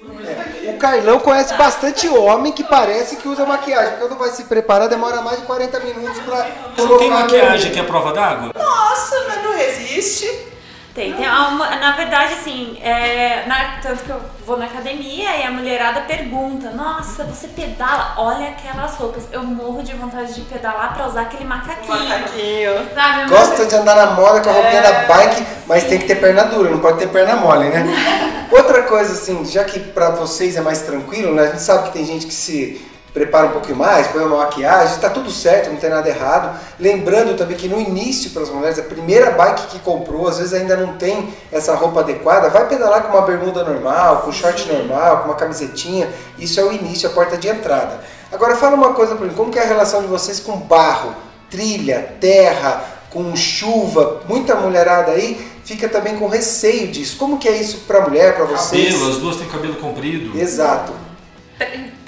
O 0.68 0.76
Carlão 0.78 1.18
conhece 1.20 1.54
bastante 1.54 2.09
homem 2.09 2.52
que 2.52 2.64
parece 2.64 3.16
que 3.16 3.28
usa 3.28 3.44
maquiagem. 3.46 3.98
Quando 3.98 4.16
vai 4.16 4.30
se 4.30 4.44
preparar, 4.44 4.88
demora 4.88 5.20
mais 5.22 5.40
de 5.40 5.46
40 5.46 5.80
minutos 5.80 6.18
pra 6.20 6.46
Você 6.76 6.87
não 6.88 6.98
tem 6.98 7.11
maquiagem 7.11 7.72
que 7.72 7.78
é 7.80 7.83
prova 7.83 8.12
d'água? 8.12 8.52
Nossa, 8.56 9.16
mas 9.28 9.42
não 9.44 9.56
resiste. 9.56 10.49
Tem, 10.94 11.12
tem 11.12 11.29
uma- 11.29 11.76
na 11.76 11.92
verdade, 11.92 12.33
assim, 12.35 12.76
é, 12.83 13.44
na- 13.46 13.79
tanto 13.81 14.03
que 14.03 14.11
eu 14.11 14.20
vou 14.44 14.59
na 14.59 14.64
academia 14.64 15.37
e 15.37 15.44
a 15.44 15.50
mulherada 15.50 16.00
pergunta: 16.00 16.70
Nossa, 16.70 17.22
você 17.24 17.46
pedala? 17.46 18.14
Olha 18.16 18.48
aquelas 18.48 18.96
roupas. 18.96 19.22
Eu 19.31 19.44
morro 19.44 19.85
de 19.85 19.94
vontade 19.94 20.35
de 20.35 20.40
pedalar 20.42 20.92
pra 20.94 21.07
usar 21.07 21.22
aquele 21.22 21.44
macaquinho. 21.44 22.09
Macaquinho. 22.09 22.72
Sabe? 22.92 23.31
Gosta 23.31 23.66
de 23.66 23.74
andar 23.76 23.94
na 23.94 24.07
moda 24.12 24.40
com 24.40 24.50
a 24.50 24.53
roupinha 24.53 24.83
da 24.83 24.92
bike, 25.05 25.46
mas 25.68 25.85
tem 25.85 25.98
que 25.98 26.07
ter 26.07 26.16
perna 26.16 26.42
dura, 26.44 26.68
não 26.70 26.81
pode 26.81 26.98
ter 26.98 27.09
perna 27.09 27.37
mole, 27.37 27.68
né? 27.68 27.85
Outra 28.50 28.83
coisa, 28.83 29.12
assim, 29.12 29.44
já 29.44 29.62
que 29.62 29.79
pra 29.79 30.11
vocês 30.11 30.57
é 30.57 30.61
mais 30.61 30.83
tranquilo, 30.83 31.35
né? 31.37 31.44
A 31.44 31.46
gente 31.50 31.62
sabe 31.62 31.85
que 31.88 31.92
tem 31.92 32.05
gente 32.05 32.26
que 32.26 32.35
se 32.35 32.85
prepara 33.12 33.46
um 33.46 33.51
pouquinho 33.51 33.77
mais, 33.77 34.07
põe 34.07 34.23
uma 34.23 34.38
maquiagem, 34.38 34.99
tá 34.99 35.11
tudo 35.11 35.31
certo, 35.31 35.70
não 35.70 35.77
tem 35.77 35.90
nada 35.90 36.09
errado. 36.09 36.59
Lembrando 36.79 37.37
também 37.37 37.57
que 37.57 37.68
no 37.68 37.81
início, 37.81 38.31
para 38.31 38.42
as 38.42 38.51
mulheres, 38.51 38.79
a 38.79 38.83
primeira 38.83 39.33
bike 39.33 39.66
que 39.66 39.79
comprou, 39.81 40.29
às 40.29 40.38
vezes 40.38 40.55
ainda 40.55 40.77
não 40.77 40.96
tem 40.96 41.33
essa 41.51 41.75
roupa 41.75 42.01
adequada, 42.01 42.49
vai 42.49 42.68
pedalar 42.68 43.03
com 43.03 43.16
uma 43.16 43.27
bermuda 43.27 43.64
normal, 43.64 44.23
com 44.23 44.33
short 44.33 44.70
normal, 44.73 45.18
com 45.18 45.25
uma 45.27 45.37
camisetinha. 45.37 46.09
Isso 46.38 46.61
é 46.61 46.64
o 46.64 46.73
início, 46.73 47.09
a 47.09 47.12
porta 47.12 47.37
de 47.37 47.49
entrada. 47.49 48.01
Agora 48.33 48.57
fala 48.57 48.77
uma 48.77 48.94
coisa 48.94 49.16
pra 49.16 49.27
mim, 49.27 49.35
como 49.35 49.51
que 49.51 49.59
é 49.59 49.62
a 49.62 49.66
relação 49.66 50.03
de 50.03 50.07
vocês 50.07 50.38
com 50.38 50.57
barro, 50.57 51.14
trilha, 51.51 52.14
terra, 52.20 52.85
com 53.11 53.35
chuva? 53.35 54.20
Muita 54.29 54.55
mulherada 54.55 55.11
aí 55.11 55.51
fica 55.64 55.88
também 55.88 56.16
com 56.16 56.29
receio 56.29 56.88
disso. 56.88 57.16
Como 57.16 57.38
que 57.38 57.49
é 57.49 57.57
isso 57.57 57.79
pra 57.88 58.01
mulher, 58.01 58.37
pra 58.37 58.44
vocês? 58.44 58.92
Cabelo, 58.92 59.11
as 59.11 59.16
duas 59.16 59.37
têm 59.37 59.49
cabelo 59.49 59.75
comprido. 59.77 60.38
Exato. 60.38 60.92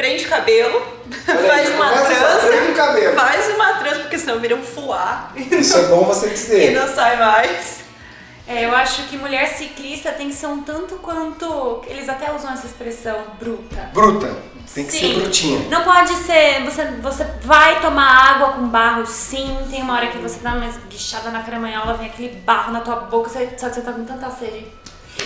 Pre- 0.03 0.09
Prende 0.09 0.25
o 0.25 0.29
cabelo, 0.29 0.83
Olha 1.29 1.49
faz 1.49 1.69
uma 1.71 1.89
trança, 1.93 2.47
prende 2.49 2.73
o 2.73 2.75
cabelo. 2.75 3.15
faz 3.15 3.55
uma 3.55 3.73
trança, 3.75 4.01
porque 4.01 4.19
senão 4.19 4.41
vira 4.41 4.57
um 4.57 4.63
fuá 4.63 5.31
Isso 5.37 5.79
é 5.79 5.83
bom 5.85 6.05
você 6.05 6.27
e 6.27 6.31
dizer. 6.31 6.71
não 6.73 6.93
sai 6.93 7.17
mais. 7.17 7.83
É, 8.49 8.65
eu 8.65 8.75
acho 8.75 9.05
que 9.05 9.17
mulher 9.17 9.47
ciclista 9.47 10.11
tem 10.11 10.29
que 10.29 10.35
ser 10.35 10.49
um 10.49 10.61
tanto 10.63 10.97
quanto. 10.97 11.83
Eles 11.87 12.09
até 12.09 12.33
usam 12.35 12.53
essa 12.53 12.67
expressão 12.67 13.17
bruta. 13.39 13.91
Bruta. 13.95 14.37
Tem 14.75 14.85
que 14.85 14.91
ser 14.91 14.99
Sim. 14.99 15.21
brutinha. 15.21 15.69
Não 15.71 15.85
pode 15.85 16.13
ser. 16.17 16.65
Você, 16.65 16.85
você 17.01 17.25
vai 17.43 17.81
tomar 17.81 18.33
água 18.35 18.49
com 18.55 18.67
barro, 18.67 19.07
sim. 19.07 19.57
Tem 19.71 19.83
uma 19.83 19.95
hora 19.95 20.09
que 20.09 20.19
você 20.19 20.41
dá 20.41 20.55
uma 20.55 20.67
esguichada 20.67 21.31
na 21.31 21.43
caramanhola, 21.45 21.95
vem 21.95 22.09
aquele 22.09 22.35
barro 22.39 22.73
na 22.73 22.81
tua 22.81 22.97
boca, 22.97 23.29
só 23.31 23.39
que 23.69 23.75
você 23.77 23.81
tá 23.81 23.93
com 23.93 24.05
tanta 24.05 24.29
sede. 24.31 24.67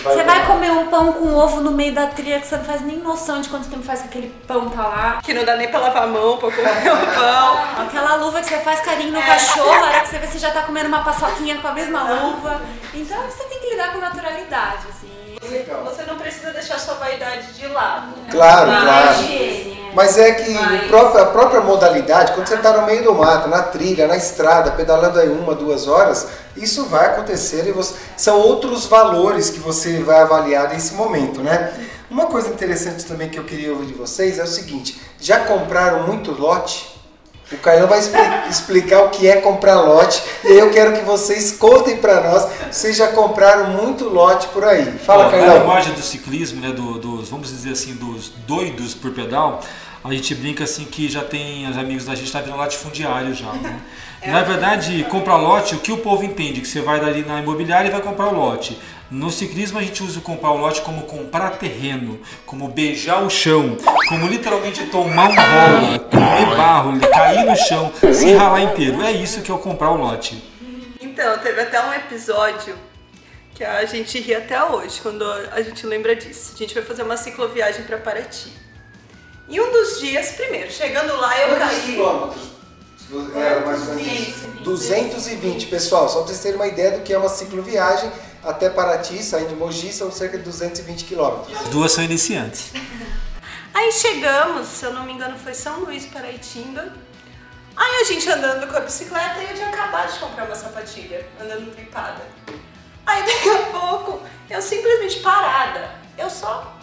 Você 0.03 0.23
vai 0.23 0.45
comer 0.45 0.71
um 0.71 0.87
pão 0.87 1.13
com 1.13 1.33
ovo 1.35 1.61
no 1.61 1.71
meio 1.71 1.93
da 1.93 2.07
trilha 2.07 2.39
que 2.39 2.47
você 2.47 2.57
não 2.57 2.63
faz 2.65 2.81
nem 2.81 2.97
noção 2.99 3.41
de 3.41 3.49
quanto 3.49 3.67
tempo 3.67 3.83
faz 3.83 4.01
que 4.01 4.07
aquele 4.07 4.29
pão 4.47 4.69
tá 4.69 4.81
lá. 4.87 5.19
Que 5.23 5.33
não 5.33 5.43
dá 5.43 5.55
nem 5.55 5.67
pra 5.69 5.79
lavar 5.79 6.03
a 6.03 6.07
mão 6.07 6.37
pra 6.37 6.51
comer 6.51 6.69
o 6.69 7.13
pão. 7.15 7.57
Aquela 7.85 8.15
luva 8.15 8.39
que 8.41 8.47
você 8.47 8.59
faz 8.59 8.79
carinho 8.81 9.11
no 9.13 9.21
cachorro, 9.21 9.69
a 9.83 9.87
hora 9.87 9.99
que 10.01 10.07
você 10.09 10.19
vê 10.19 10.27
você 10.27 10.39
já 10.39 10.51
tá 10.51 10.61
comendo 10.63 10.87
uma 10.87 11.03
paçoquinha 11.03 11.57
com 11.57 11.67
a 11.67 11.71
mesma 11.73 12.01
luva. 12.03 12.61
Então 12.93 13.17
você 13.23 13.43
tem 13.45 13.59
que 13.59 13.69
lidar 13.71 13.91
com 13.93 13.99
naturalidade, 13.99 14.85
assim. 14.89 15.07
Legal. 15.49 15.83
Você 15.85 16.03
não 16.03 16.15
precisa 16.17 16.51
deixar 16.51 16.77
sua 16.79 16.95
vaidade 16.95 17.53
de 17.53 17.67
lado. 17.67 18.13
Claro, 18.31 18.71
Ah, 18.71 18.81
claro. 18.81 19.21
higiene, 19.23 19.73
é. 19.73 19.76
Mas 19.97 20.15
é 20.15 20.31
que 20.33 20.53
Mas- 20.53 20.87
próprio- 20.87 21.21
a 21.23 21.25
própria 21.25 21.59
modalidade, 21.61 22.33
quando 22.33 22.45
você 22.47 22.53
está 22.53 22.71
no 22.77 22.85
meio 22.85 23.03
do 23.03 23.15
mato, 23.15 23.49
na 23.49 23.63
trilha, 23.63 24.07
na 24.07 24.15
estrada, 24.15 24.69
pedalando 24.71 25.19
aí 25.19 25.27
uma, 25.27 25.55
duas 25.55 25.87
horas, 25.87 26.27
isso 26.55 26.85
vai 26.85 27.07
acontecer 27.07 27.65
e 27.67 27.71
você- 27.71 27.95
são 28.15 28.39
outros 28.39 28.85
valores 28.85 29.49
que 29.49 29.59
você 29.59 29.99
vai 30.03 30.19
avaliar 30.21 30.69
nesse 30.69 30.93
momento, 30.93 31.41
né? 31.41 31.73
Uma 32.11 32.27
coisa 32.27 32.47
interessante 32.49 33.05
também 33.05 33.27
que 33.27 33.39
eu 33.39 33.43
queria 33.43 33.71
ouvir 33.73 33.87
de 33.87 33.93
vocês 33.93 34.37
é 34.37 34.43
o 34.43 34.47
seguinte: 34.47 35.01
já 35.19 35.39
compraram 35.39 36.03
muito 36.03 36.31
lote? 36.31 36.95
O 37.49 37.57
Carlão 37.59 37.87
vai 37.87 37.99
expli- 37.99 38.19
explicar 38.51 39.03
o 39.05 39.09
que 39.09 39.25
é 39.25 39.37
comprar 39.37 39.79
lote 39.79 40.21
e 40.43 40.47
aí 40.49 40.59
eu 40.59 40.69
quero 40.69 40.91
que 40.93 41.05
vocês 41.05 41.53
contem 41.53 41.95
para 41.95 42.19
nós. 42.21 42.45
Vocês 42.69 42.95
já 42.97 43.07
compraram 43.07 43.67
muito 43.71 44.03
lote 44.09 44.47
por 44.49 44.65
aí? 44.65 44.83
Fala, 44.99 45.27
Ó, 45.27 45.31
Na 45.31 45.53
linguagem 45.55 45.93
do 45.93 46.01
ciclismo, 46.01 46.59
né, 46.59 46.71
do- 46.73 46.99
dos, 46.99 47.29
vamos 47.29 47.47
dizer 47.49 47.71
assim, 47.71 47.93
dos 47.93 48.29
doidos 48.45 48.93
por 48.93 49.11
pedal, 49.11 49.61
a 50.03 50.13
gente 50.13 50.33
brinca 50.35 50.63
assim 50.63 50.85
que 50.85 51.09
já 51.09 51.23
tem, 51.23 51.69
os 51.69 51.77
amigos 51.77 52.05
da 52.05 52.15
gente 52.15 52.31
tá 52.31 52.39
virando 52.39 52.59
latifundiário 52.59 53.33
já, 53.33 53.51
né? 53.53 53.79
Na 54.25 54.41
verdade, 54.41 55.05
comprar 55.09 55.37
lote, 55.37 55.75
o 55.75 55.79
que 55.79 55.91
o 55.91 55.97
povo 55.97 56.23
entende? 56.23 56.59
Que 56.59 56.67
você 56.67 56.81
vai 56.81 56.99
dali 56.99 57.23
na 57.23 57.39
imobiliária 57.39 57.87
e 57.87 57.91
vai 57.91 58.01
comprar 58.01 58.27
o 58.27 58.35
lote. 58.35 58.77
No 59.09 59.31
ciclismo 59.31 59.79
a 59.79 59.81
gente 59.81 60.03
usa 60.03 60.19
o 60.19 60.21
comprar 60.21 60.51
o 60.51 60.57
lote 60.57 60.81
como 60.81 61.03
comprar 61.03 61.51
terreno, 61.51 62.19
como 62.45 62.67
beijar 62.67 63.23
o 63.23 63.29
chão, 63.29 63.77
como 64.09 64.27
literalmente 64.27 64.85
tomar 64.87 65.29
um 65.29 65.35
rola, 65.35 65.99
comer 65.99 66.57
barro, 66.57 66.99
cair 66.99 67.45
no 67.45 67.55
chão, 67.55 67.93
se 68.11 68.33
ralar 68.33 68.61
inteiro. 68.63 69.01
É 69.01 69.11
isso 69.11 69.41
que 69.41 69.49
é 69.49 69.53
o 69.53 69.59
comprar 69.59 69.91
o 69.91 69.97
lote. 69.97 70.43
Então, 70.99 71.37
teve 71.39 71.61
até 71.61 71.81
um 71.81 71.93
episódio 71.93 72.75
que 73.53 73.63
a 73.63 73.85
gente 73.85 74.19
ri 74.19 74.35
até 74.35 74.61
hoje, 74.61 74.99
quando 75.01 75.23
a 75.23 75.61
gente 75.61 75.85
lembra 75.85 76.15
disso. 76.15 76.51
A 76.53 76.57
gente 76.57 76.73
foi 76.73 76.83
fazer 76.83 77.03
uma 77.03 77.15
cicloviagem 77.15 77.83
pra 77.83 77.97
Paraty. 77.97 78.66
E 79.49 79.61
um 79.61 79.71
dos 79.71 79.99
dias, 79.99 80.31
primeiro, 80.31 80.71
chegando 80.71 81.15
lá, 81.15 81.39
eu 81.39 81.55
Quantos 81.55 81.67
caí. 81.67 81.81
quilômetros? 81.81 82.43
É, 83.35 83.59
mais 83.61 83.87
ou 83.87 83.95
menos 83.95 84.27
isso. 84.27 84.47
220, 84.63 85.67
pessoal, 85.67 86.09
só 86.09 86.19
para 86.19 86.27
vocês 86.27 86.41
terem 86.41 86.57
uma 86.57 86.67
ideia 86.67 86.91
do 86.97 87.03
que 87.03 87.13
é 87.13 87.17
uma 87.17 87.29
cicloviagem 87.29 88.11
até 88.43 88.69
Paraty, 88.69 89.23
saindo 89.23 89.49
de 89.49 89.55
Mogi, 89.55 89.93
são 89.93 90.11
cerca 90.11 90.37
de 90.37 90.43
220 90.43 91.05
quilômetros. 91.05 91.57
As 91.57 91.69
duas 91.69 91.91
são 91.93 92.03
iniciantes. 92.03 92.71
Aí 93.73 93.91
chegamos, 93.91 94.67
se 94.67 94.85
eu 94.85 94.93
não 94.93 95.05
me 95.05 95.13
engano, 95.13 95.37
foi 95.37 95.53
São 95.53 95.81
Luís, 95.81 96.05
Paraitinga. 96.05 96.93
Aí 97.75 98.01
a 98.01 98.03
gente 98.05 98.27
andando 98.27 98.67
com 98.67 98.75
a 98.75 98.79
bicicleta 98.79 99.39
e 99.39 99.51
eu 99.51 99.53
tinha 99.53 99.69
acabado 99.69 100.11
de 100.11 100.19
comprar 100.19 100.45
uma 100.45 100.55
sapatilha, 100.55 101.27
andando 101.39 101.73
gripada. 101.75 102.23
Aí 103.05 103.21
daqui 103.27 103.49
a 103.49 103.79
pouco, 103.79 104.21
eu 104.49 104.61
simplesmente 104.61 105.19
parada, 105.19 105.91
eu 106.17 106.29
só 106.29 106.76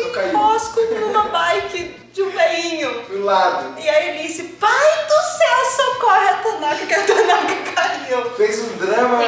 e 0.00 0.10
caiu. 0.10 0.28
enrosco 0.30 0.80
numa 0.80 1.22
bike 1.30 1.96
de 2.12 2.22
um 2.22 2.30
veinho. 2.30 3.02
Do 3.08 3.24
lado. 3.24 3.78
E 3.80 3.88
a 3.88 4.06
Elise, 4.06 4.42
pai 4.60 4.90
do 5.08 5.38
céu, 5.38 5.84
socorre 5.86 6.28
a 6.28 6.34
Tanaka, 6.34 6.86
que 6.86 6.94
a 6.94 7.02
Tanaka 7.02 7.72
caiu. 7.74 8.30
Fez 8.36 8.58
um 8.60 8.76
drama. 8.76 9.22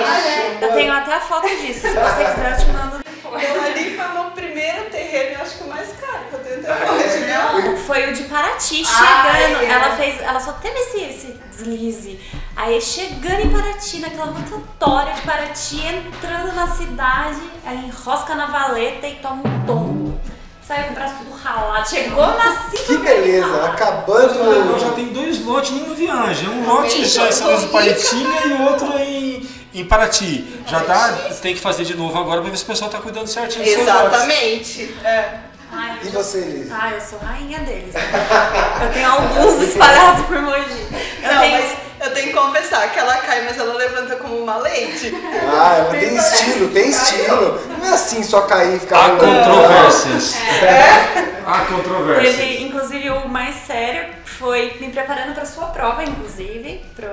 Eu 0.60 0.72
tenho 0.74 0.92
até 0.92 1.14
a 1.14 1.20
foto 1.20 1.48
disso. 1.48 1.80
Se 1.80 1.92
você 1.92 2.24
quiser, 2.24 2.52
eu 2.52 2.64
te 2.64 2.70
mando 2.72 2.98
depois. 3.04 3.42
Então 3.42 3.64
ali 3.64 3.96
foi 3.96 4.04
o 4.06 4.12
meu 4.12 4.24
primeiro 4.32 4.84
terreno, 4.90 5.36
eu 5.38 5.42
acho 5.42 5.56
que 5.58 5.64
o 5.64 5.68
mais 5.68 5.88
caro 6.00 6.24
que 6.28 6.34
eu 6.34 6.40
tenho 6.40 6.60
até 6.60 6.72
Ah, 6.88 6.92
hoje, 6.92 7.18
né? 7.20 7.62
Não, 7.64 7.76
foi 7.78 8.10
o 8.10 8.14
de 8.14 8.22
Paraty, 8.24 8.82
Ah, 8.86 9.22
chegando. 9.32 9.62
é. 9.62 9.66
Ela 9.70 9.96
fez. 9.96 10.20
Ela 10.20 10.40
só 10.40 10.52
teve 10.52 10.78
esse, 10.78 11.00
esse 11.02 11.26
deslize. 11.50 12.20
Aí 12.56 12.80
chegando 12.80 13.40
em 13.40 13.50
Paraty, 13.50 13.98
naquela 14.00 14.26
rotatória 14.26 15.14
de 15.14 15.22
Paraty, 15.22 15.80
entrando 15.86 16.52
na 16.54 16.66
cidade, 16.68 17.40
aí 17.66 17.78
enrosca 17.86 18.34
na 18.34 18.46
valeta 18.46 19.06
e 19.08 19.14
toma 19.16 19.42
um 19.46 19.66
tombo. 19.66 20.03
Saiu 20.66 20.84
com 20.84 20.90
o 20.92 20.94
braço 20.94 21.14
tudo 21.18 21.36
ralado. 21.36 21.88
Chegou 21.88 22.26
na 22.26 22.42
cidade. 22.70 22.84
Que 22.86 22.96
beleza, 22.98 23.64
acabando. 23.66 24.32
Então 24.64 24.78
já 24.78 24.90
tem 24.92 25.06
dois 25.08 25.44
lotes 25.44 25.70
numa 25.72 25.94
viagem. 25.94 26.48
Um 26.48 26.66
lote 26.66 27.04
já 27.04 27.28
em 27.28 27.32
São 27.32 27.48
Luís 27.48 27.62
do 27.62 27.68
Paritinga 27.68 28.46
e 28.46 28.52
outro 28.62 28.98
em, 28.98 29.48
em 29.74 29.84
Paraty. 29.84 30.62
Já 30.66 30.78
dá, 30.78 31.12
tem 31.42 31.54
que 31.54 31.60
fazer 31.60 31.84
de 31.84 31.94
novo 31.94 32.18
agora 32.18 32.40
para 32.40 32.50
ver 32.50 32.56
se 32.56 32.64
o 32.64 32.66
pessoal 32.66 32.90
tá 32.90 32.98
cuidando 32.98 33.26
certinho. 33.26 33.64
Exatamente. 33.66 34.94
É. 35.04 35.34
Ai, 35.70 35.98
E 36.04 36.08
você, 36.08 36.38
Elise? 36.38 36.72
Ah, 36.72 36.92
eu 36.92 37.00
sou 37.00 37.18
rainha 37.18 37.58
deles. 37.60 37.92
Eu 38.82 38.92
tenho 38.92 39.10
alguns 39.10 39.60
espalhados 39.68 40.24
por 40.26 40.40
Mogi. 40.40 40.86
Eu 41.22 41.34
Não, 41.34 41.40
tenho. 41.40 41.58
mas 41.60 41.76
eu 42.06 42.14
tenho 42.14 42.26
que 42.28 42.32
confessar 42.32 42.92
que 42.92 42.98
ela 42.98 43.16
cai, 43.16 43.42
mas 43.44 43.58
ela 43.58 43.74
levanta 43.74 44.14
como 44.16 44.36
uma 44.38 44.56
leite. 44.58 45.12
Ah, 45.52 45.76
ela 45.78 45.90
tem 45.90 46.14
estilo, 46.16 46.68
tem 46.68 46.88
estilo. 46.90 47.60
Não 47.84 47.90
é 47.90 47.94
assim 47.94 48.22
só 48.22 48.40
cair 48.42 48.76
e 48.76 48.80
ficar 48.80 49.04
Há 49.04 49.10
controvérsias. 49.10 50.36
É? 50.62 51.42
Há 51.46 51.66
controvérsias. 51.66 52.36
Teve, 52.36 52.62
inclusive, 52.62 53.10
o 53.10 53.28
mais 53.28 53.56
sério 53.66 54.06
foi 54.24 54.78
me 54.80 54.88
preparando 54.88 55.34
para 55.34 55.44
sua 55.44 55.66
prova, 55.66 56.02
inclusive, 56.02 56.82
pro 56.96 57.10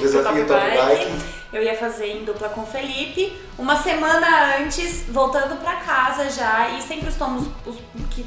Desafio 0.00 0.46
pro 0.46 0.54
Top 0.54 0.66
Bike. 0.66 1.38
Eu 1.52 1.62
ia 1.62 1.76
fazer 1.76 2.06
em 2.06 2.24
dupla 2.24 2.48
com 2.48 2.62
o 2.62 2.66
Felipe. 2.66 3.38
Uma 3.58 3.76
semana 3.82 4.56
antes, 4.56 5.04
voltando 5.10 5.60
para 5.60 5.76
casa 5.76 6.30
já, 6.30 6.70
e 6.70 6.82
sempre 6.82 7.10
os 7.10 7.14
tomos 7.14 7.46
os 7.66 7.76
que 8.10 8.24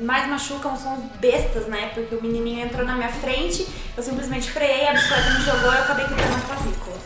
mais 0.00 0.26
machucam 0.26 0.74
são 0.78 0.94
os 0.94 1.04
bestas, 1.20 1.66
né? 1.66 1.90
Porque 1.92 2.14
o 2.14 2.22
menininho 2.22 2.64
entrou 2.64 2.86
na 2.86 2.94
minha 2.94 3.10
frente, 3.10 3.68
eu 3.94 4.02
simplesmente 4.02 4.50
freiei, 4.50 4.88
a 4.88 4.92
bicicleta 4.92 5.30
me 5.30 5.44
jogou 5.44 5.72
e 5.72 5.76
eu 5.76 5.82
acabei 5.82 6.06
quebrando 6.06 6.36
a 6.36 6.40
clavícula. 6.40 6.96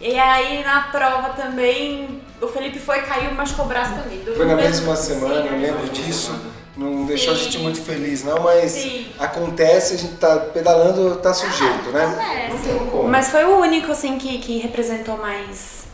E 0.00 0.18
aí 0.18 0.62
na 0.62 0.82
prova 0.82 1.30
também, 1.30 2.20
o 2.40 2.46
Felipe 2.48 2.78
foi, 2.78 3.00
caiu 3.00 3.32
machucou 3.34 3.64
o 3.64 3.68
braço 3.68 3.94
também. 3.94 4.22
Foi 4.36 4.46
na 4.46 4.54
mesma 4.56 4.94
sim, 4.94 5.14
semana, 5.14 5.40
na 5.40 5.56
eu 5.56 5.60
lembro 5.60 5.88
disso. 5.88 6.32
Não 6.76 7.06
deixou 7.06 7.32
a 7.32 7.36
Sim. 7.36 7.44
gente 7.44 7.58
muito 7.60 7.80
feliz, 7.80 8.22
não, 8.22 8.42
mas 8.42 8.72
Sim. 8.72 9.06
acontece, 9.18 9.94
a 9.94 9.96
gente 9.96 10.16
tá 10.16 10.36
pedalando, 10.36 11.16
tá 11.16 11.32
sujeito, 11.32 11.90
né? 11.90 12.44
É, 12.44 12.52
Não 12.52 12.58
sim. 12.58 12.64
tem 12.64 12.90
como. 12.90 13.08
Mas 13.08 13.30
foi 13.30 13.44
o 13.46 13.56
único, 13.60 13.92
assim, 13.92 14.18
que, 14.18 14.36
que 14.36 14.58
representou 14.58 15.16
mais 15.16 15.85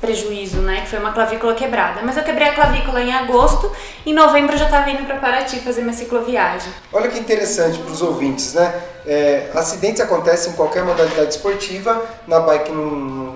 prejuízo, 0.00 0.58
né? 0.58 0.82
Que 0.82 0.88
foi 0.88 0.98
uma 0.98 1.12
clavícula 1.12 1.54
quebrada. 1.54 2.00
Mas 2.02 2.16
eu 2.16 2.22
quebrei 2.22 2.48
a 2.48 2.54
clavícula 2.54 3.00
em 3.00 3.12
agosto, 3.12 3.70
em 4.06 4.14
novembro 4.14 4.54
eu 4.54 4.58
já 4.58 4.68
tava 4.68 4.90
indo 4.90 5.04
pra 5.04 5.16
Paraty 5.16 5.60
fazer 5.60 5.82
minha 5.82 5.92
cicloviagem. 5.92 6.72
Olha 6.92 7.08
que 7.08 7.18
interessante 7.18 7.78
para 7.78 7.92
os 7.92 8.02
ouvintes, 8.02 8.54
né? 8.54 8.74
É, 9.06 9.50
acidentes 9.54 10.00
acontecem 10.00 10.52
em 10.52 10.56
qualquer 10.56 10.84
modalidade 10.84 11.30
esportiva, 11.30 12.04
na 12.26 12.40
bike 12.40 12.70
não, 12.70 13.27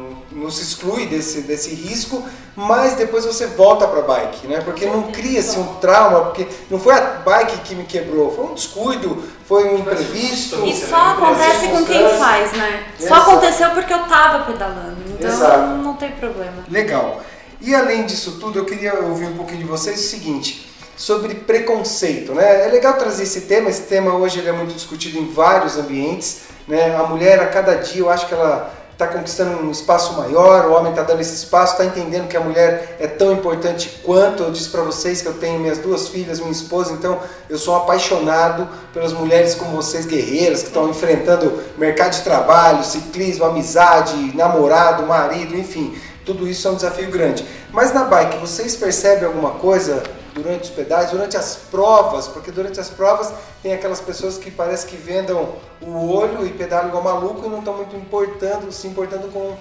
se 0.51 0.63
exclui 0.63 1.07
desse, 1.07 1.43
desse 1.43 1.75
risco, 1.75 2.23
mas 2.55 2.95
depois 2.95 3.25
você 3.25 3.47
volta 3.47 3.87
para 3.87 4.01
a 4.01 4.03
bike, 4.03 4.47
né? 4.47 4.61
Porque 4.61 4.87
não 4.87 5.11
cria-se 5.11 5.59
um 5.59 5.75
trauma, 5.77 6.27
porque 6.27 6.47
não 6.71 6.79
foi 6.79 6.95
a 6.95 7.01
bike 7.01 7.59
que 7.61 7.75
me 7.75 7.85
quebrou, 7.85 8.35
foi 8.35 8.47
um 8.47 8.55
descuido, 8.55 9.23
foi 9.47 9.65
um 9.65 9.79
imprevisto. 9.79 10.65
E 10.65 10.75
só 10.75 11.13
acontece 11.13 11.69
com 11.69 11.85
quem 11.85 12.09
faz, 12.19 12.53
né? 12.53 12.85
Só 12.99 13.07
Exato. 13.07 13.31
aconteceu 13.31 13.71
porque 13.71 13.93
eu 13.93 14.05
tava 14.05 14.45
pedalando. 14.45 14.97
Então 15.09 15.31
Exato. 15.31 15.77
não 15.77 15.95
tem 15.95 16.13
problema. 16.13 16.65
Legal. 16.71 17.23
E 17.61 17.75
além 17.75 18.05
disso 18.05 18.39
tudo, 18.41 18.59
eu 18.59 18.65
queria 18.65 18.95
ouvir 19.01 19.27
um 19.27 19.37
pouquinho 19.37 19.61
de 19.61 19.67
vocês 19.67 20.01
o 20.01 20.09
seguinte, 20.09 20.69
sobre 20.97 21.35
preconceito, 21.35 22.33
né? 22.35 22.67
É 22.67 22.71
legal 22.71 22.95
trazer 22.95 23.23
esse 23.23 23.43
tema, 23.43 23.71
esse 23.71 23.83
tema 23.83 24.15
hoje 24.15 24.41
ele 24.41 24.49
é 24.49 24.53
muito 24.53 24.75
discutido 24.75 25.19
em 25.19 25.33
vários 25.33 25.79
ambientes, 25.79 26.43
né? 26.67 26.95
A 26.97 27.05
mulher 27.05 27.41
a 27.41 27.47
cada 27.47 27.77
dia, 27.77 28.01
eu 28.01 28.11
acho 28.11 28.27
que 28.27 28.35
ela 28.35 28.82
está 29.03 29.07
conquistando 29.07 29.63
um 29.63 29.71
espaço 29.71 30.15
maior, 30.15 30.67
o 30.67 30.73
homem 30.73 30.91
está 30.91 31.03
dando 31.03 31.21
esse 31.21 31.35
espaço, 31.35 31.73
está 31.73 31.85
entendendo 31.85 32.29
que 32.29 32.37
a 32.37 32.41
mulher 32.41 32.97
é 33.01 33.07
tão 33.07 33.33
importante 33.33 34.01
quanto. 34.05 34.45
Eu 34.45 34.51
disse 34.51 34.69
para 34.69 34.83
vocês 34.83 35.21
que 35.21 35.29
eu 35.29 35.35
tenho 35.35 35.59
minhas 35.59 35.79
duas 35.79 36.09
filhas, 36.09 36.39
minha 36.39 36.53
esposa, 36.53 36.93
então 36.93 37.21
eu 37.49 37.59
sou 37.59 37.75
apaixonado 37.77 38.69
pelas 38.93 39.13
mulheres 39.13 39.55
como 39.55 39.77
vocês, 39.77 40.07
guerreiras, 40.07 40.63
que 40.63 40.69
estão 40.69 40.89
enfrentando 40.89 41.61
mercado 41.77 42.13
de 42.13 42.23
trabalho, 42.23 42.85
ciclismo, 42.85 43.45
amizade, 43.45 44.15
namorado, 44.37 45.03
marido, 45.05 45.57
enfim. 45.57 45.97
Tudo 46.25 46.47
isso 46.47 46.69
é 46.69 46.71
um 46.71 46.77
desafio 46.77 47.11
grande. 47.11 47.45
Mas 47.73 47.93
na 47.93 48.05
bike, 48.05 48.39
vocês 48.39 48.77
percebem 48.77 49.25
alguma 49.25 49.53
coisa 49.53 50.03
durante 50.35 50.65
os 50.65 50.71
pedais, 50.71 51.11
durante 51.11 51.37
as 51.37 51.57
provas? 51.57 52.29
Porque 52.29 52.51
durante 52.51 52.81
as 52.81 52.89
provas 52.91 53.33
tem 53.63 53.73
aquelas 53.73 54.01
pessoas 54.01 54.39
que 54.39 54.51
parece 54.51 54.87
que 54.87 54.97
vendam 54.97 55.55
o 55.81 56.09
olho 56.09 56.47
e 56.47 56.51
pedalam 56.51 56.89
igual 56.89 57.03
maluco 57.03 57.47
e 57.47 57.49
não 57.49 57.59
estão 57.59 57.77
muito 57.77 57.97
importando, 57.97 58.71
se 58.73 58.87
importando 58.87 59.29
com 59.29 59.57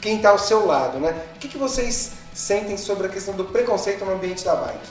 quem 0.00 0.16
está 0.16 0.30
ao 0.30 0.38
seu 0.38 0.66
lado, 0.66 0.98
né? 0.98 1.14
O 1.36 1.38
que, 1.38 1.48
que 1.48 1.58
vocês 1.58 2.12
sentem 2.34 2.76
sobre 2.76 3.06
a 3.06 3.10
questão 3.10 3.34
do 3.34 3.44
preconceito 3.44 4.04
no 4.04 4.12
ambiente 4.12 4.44
da 4.44 4.54
bike? 4.54 4.88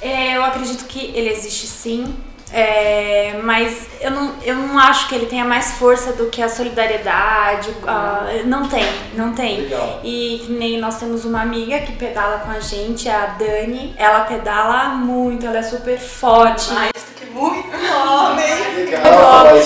É, 0.00 0.36
eu 0.36 0.44
acredito 0.44 0.84
que 0.86 1.06
ele 1.14 1.28
existe 1.28 1.66
sim. 1.66 2.16
É, 2.52 3.38
mas 3.42 3.86
eu 4.00 4.10
não, 4.10 4.32
eu 4.42 4.54
não 4.54 4.78
acho 4.78 5.08
que 5.08 5.14
ele 5.14 5.26
tenha 5.26 5.44
mais 5.44 5.72
força 5.72 6.12
do 6.12 6.26
que 6.26 6.42
a 6.42 6.48
solidariedade. 6.48 7.70
a- 7.86 8.26
não 8.44 8.66
tem, 8.68 8.86
não 9.14 9.32
tem. 9.34 9.62
Legal. 9.62 10.00
E 10.02 10.46
nem 10.48 10.78
nós 10.78 10.96
temos 10.98 11.24
uma 11.24 11.42
amiga 11.42 11.78
que 11.80 11.92
pedala 11.92 12.38
com 12.38 12.50
a 12.50 12.60
gente, 12.60 13.08
a 13.08 13.26
Dani. 13.38 13.94
Ela 13.98 14.20
pedala 14.20 14.88
muito, 14.90 15.46
ela 15.46 15.58
é 15.58 15.62
super 15.62 15.98
forte. 15.98 16.72
Mais 16.72 16.90
do 16.92 17.14
que 17.20 17.26
muito 17.26 17.68
homem. 18.06 18.74
Legal 18.76 19.02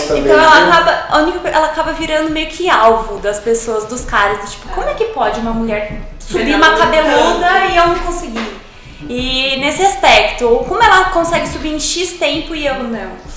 também. 0.08 0.22
Então 0.24 0.40
ela 0.40 0.50
viu? 0.60 0.72
acaba, 0.72 1.04
a 1.10 1.18
única, 1.18 1.48
ela 1.48 1.66
acaba 1.66 1.92
virando 1.92 2.30
meio 2.30 2.48
que 2.48 2.68
alvo 2.68 3.18
das 3.18 3.38
pessoas, 3.38 3.84
dos 3.84 4.04
caras. 4.04 4.38
do 4.40 4.46
Tipo, 4.50 4.68
como 4.70 4.88
é 4.88 4.94
que 4.94 5.04
pode 5.06 5.38
uma 5.40 5.52
mulher 5.52 6.00
subir 6.18 6.54
uma 6.56 6.76
cabeluda 6.76 7.66
e 7.70 7.76
eu 7.76 7.86
não 7.88 7.98
conseguir? 8.00 8.62
E 9.08 9.56
nesse 9.56 9.82
aspecto, 9.82 10.64
como 10.68 10.82
ela 10.82 11.10
consegue 11.10 11.48
subir 11.48 11.74
em 11.74 11.80
X 11.80 12.14
tempo 12.14 12.54
e 12.54 12.66
eu 12.66 12.82
não? 12.84 13.32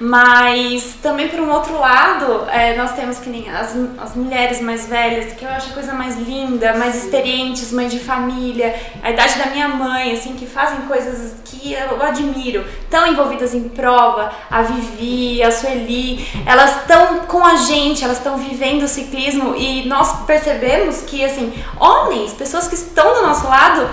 Mas 0.00 0.96
também 1.00 1.28
por 1.28 1.38
um 1.40 1.50
outro 1.50 1.78
lado, 1.78 2.46
é, 2.50 2.76
nós 2.76 2.92
temos 2.92 3.18
que 3.18 3.30
nem 3.30 3.48
as, 3.48 3.76
as 3.98 4.14
mulheres 4.16 4.60
mais 4.60 4.86
velhas, 4.86 5.32
que 5.34 5.44
eu 5.44 5.48
acho 5.48 5.70
a 5.70 5.72
coisa 5.72 5.94
mais 5.94 6.18
linda, 6.18 6.74
mais 6.74 6.96
experientes, 6.96 7.70
mães 7.70 7.92
de 7.92 8.00
família, 8.00 8.74
a 9.02 9.10
idade 9.10 9.38
da 9.38 9.46
minha 9.46 9.68
mãe, 9.68 10.12
assim, 10.12 10.34
que 10.34 10.46
fazem 10.46 10.80
coisas 10.82 11.34
que 11.44 11.72
eu 11.72 12.02
admiro, 12.02 12.64
tão 12.90 13.06
envolvidas 13.06 13.54
em 13.54 13.68
prova, 13.68 14.32
a 14.50 14.62
Vivi, 14.62 15.42
a 15.42 15.50
Sueli, 15.52 16.26
elas 16.44 16.80
estão 16.80 17.20
com 17.20 17.44
a 17.44 17.56
gente, 17.56 18.04
elas 18.04 18.18
estão 18.18 18.36
vivendo 18.36 18.82
o 18.82 18.88
ciclismo 18.88 19.54
e 19.56 19.86
nós 19.86 20.24
percebemos 20.26 21.02
que, 21.02 21.24
assim, 21.24 21.54
homens, 21.78 22.32
pessoas 22.32 22.66
que 22.66 22.74
estão 22.74 23.14
do 23.14 23.22
nosso 23.22 23.46
lado, 23.46 23.88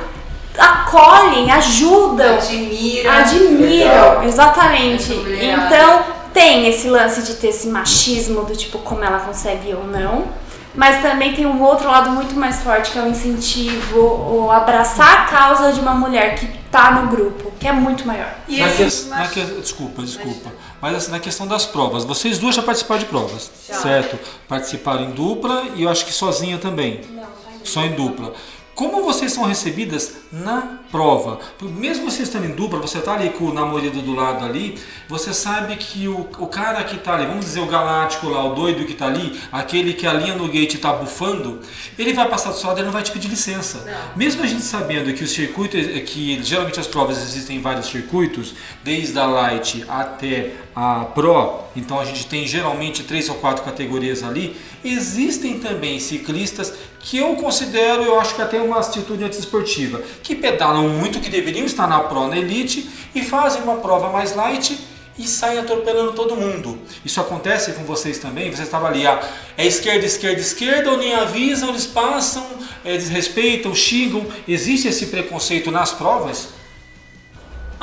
acolhem, 0.58 1.52
ajudam, 1.52 2.36
Admira. 2.38 3.14
Admiram, 3.20 3.60
Legal. 3.60 4.24
exatamente. 4.24 5.12
Então, 5.14 6.04
tem 6.34 6.68
esse 6.68 6.90
lance 6.90 7.22
de 7.24 7.36
ter 7.36 7.48
esse 7.50 7.68
machismo 7.68 8.44
do 8.46 8.56
tipo 8.56 8.80
como 8.80 9.04
ela 9.04 9.20
consegue 9.20 9.74
ou 9.74 9.86
não. 9.86 10.26
Mas 10.74 11.02
também 11.02 11.34
tem 11.34 11.46
um 11.46 11.62
outro 11.62 11.86
lado 11.90 12.12
muito 12.12 12.34
mais 12.34 12.62
forte, 12.62 12.92
que 12.92 12.98
é 12.98 13.02
o 13.02 13.08
incentivo, 13.10 14.00
o 14.00 14.50
abraçar 14.50 15.24
a 15.24 15.26
causa 15.26 15.74
de 15.74 15.82
uma 15.82 15.94
mulher 15.94 16.36
que 16.36 16.48
tá 16.72 16.92
no 16.92 17.08
grupo, 17.10 17.52
que 17.60 17.68
é 17.68 17.74
muito 17.74 18.08
maior. 18.08 18.34
E 18.48 18.62
Na 18.62 18.70
que- 18.70 19.06
na 19.10 19.28
que- 19.28 19.60
desculpa, 19.60 20.02
desculpa. 20.02 20.50
Mas 20.82 20.96
assim, 20.96 21.12
na 21.12 21.20
questão 21.20 21.46
das 21.46 21.66
provas, 21.66 22.06
vocês 22.06 22.38
duas 22.40 22.56
já 22.56 22.62
participaram 22.62 23.02
de 23.02 23.06
provas, 23.08 23.52
certo? 23.70 24.18
Participaram 24.48 25.04
em 25.04 25.12
dupla 25.12 25.64
e 25.76 25.84
eu 25.84 25.90
acho 25.90 26.06
que 26.06 26.14
sozinha 26.14 26.58
também. 26.58 27.02
Só 27.66 27.82
em 27.82 27.92
dupla. 27.92 28.34
Como 28.82 29.04
vocês 29.04 29.32
são 29.32 29.44
recebidas 29.44 30.16
na 30.32 30.80
prova? 30.92 31.38
Mesmo 31.62 32.10
vocês 32.10 32.28
estando 32.28 32.46
em 32.46 32.56
dupla, 32.56 32.80
você 32.80 33.00
tá 33.00 33.14
ali 33.14 33.30
com 33.30 33.44
o 33.44 33.54
namorado 33.54 34.02
do 34.02 34.16
lado 34.16 34.44
ali, 34.44 34.76
você 35.08 35.36
sabe 35.36 35.76
que 35.76 36.08
o, 36.08 36.22
o 36.40 36.48
cara 36.48 36.84
que 36.84 36.98
tá 36.98 37.14
ali, 37.14 37.28
vamos 37.28 37.46
dizer 37.46 37.60
o 37.60 37.68
galáctico 37.68 38.28
lá, 38.28 38.44
o 38.44 38.56
doido 38.56 38.84
que 38.88 38.96
tá 38.96 39.06
ali, 39.06 39.40
aquele 39.52 39.94
que 39.94 40.08
a 40.08 40.14
linha 40.14 40.34
no 40.34 40.48
gate 40.48 40.80
tá 40.80 40.94
bufando, 40.94 41.60
ele 41.96 42.12
vai 42.12 42.28
passar 42.28 42.50
do 42.50 42.58
seu 42.58 42.70
lado 42.70 42.82
e 42.82 42.84
não 42.84 42.92
vai 42.92 43.04
te 43.04 43.12
pedir 43.12 43.28
licença. 43.28 43.86
Mesmo 44.16 44.42
a 44.42 44.48
gente 44.48 44.64
sabendo 44.64 45.14
que 45.14 45.24
o 45.24 45.28
circuito, 45.28 45.78
que 46.08 46.42
geralmente 46.42 46.80
as 46.80 46.88
provas 46.88 47.22
existem 47.22 47.58
em 47.58 47.62
vários 47.62 47.86
circuitos, 47.86 48.56
desde 48.84 49.20
a 49.20 49.28
light 49.28 49.86
até 49.88 50.54
a 50.76 51.06
pro, 51.06 51.62
então 51.76 52.00
a 52.00 52.06
gente 52.06 52.28
tem 52.28 52.48
geralmente 52.48 53.04
três 53.04 53.28
ou 53.30 53.36
quatro 53.36 53.64
categorias 53.64 54.24
ali, 54.24 54.56
existem 54.84 55.60
também 55.60 56.00
ciclistas 56.00 56.74
que 57.00 57.18
eu 57.18 57.36
considero, 57.36 58.04
eu 58.04 58.20
acho 58.20 58.36
que 58.36 58.42
até 58.42 58.62
uma 58.62 58.80
atitude 58.80 59.24
antiesportiva, 59.24 60.02
que 60.24 60.36
pedalam 60.36 60.88
muito, 60.88 61.20
que 61.20 61.30
deveriam 61.30 61.66
estar 61.66 61.88
na 61.88 62.00
pro, 62.00 62.28
na 62.28 62.38
elite, 62.38 62.90
e 63.14 63.22
fazem 63.22 63.62
uma 63.64 63.78
prova 63.78 64.10
mais 64.10 64.36
light 64.36 64.80
e 65.18 65.28
saem 65.28 65.60
atropelando 65.60 66.14
todo 66.14 66.36
mundo. 66.36 66.80
Isso 67.04 67.20
acontece 67.20 67.74
com 67.74 67.84
vocês 67.84 68.18
também? 68.20 68.50
Você 68.50 68.64
estava 68.64 68.88
ali, 68.88 69.06
ah, 69.06 69.22
é 69.58 69.66
esquerda, 69.66 70.06
esquerda, 70.06 70.40
esquerda, 70.40 70.92
ou 70.92 70.98
nem 70.98 71.14
avisam, 71.14 71.70
eles 71.70 71.86
passam, 71.86 72.46
eh, 72.86 72.98
desrespeitam, 72.98 73.76
xingam. 73.76 74.26
Existe 74.48 74.88
esse 74.88 75.08
preconceito 75.08 75.70
nas 75.70 75.92
provas? 75.92 76.61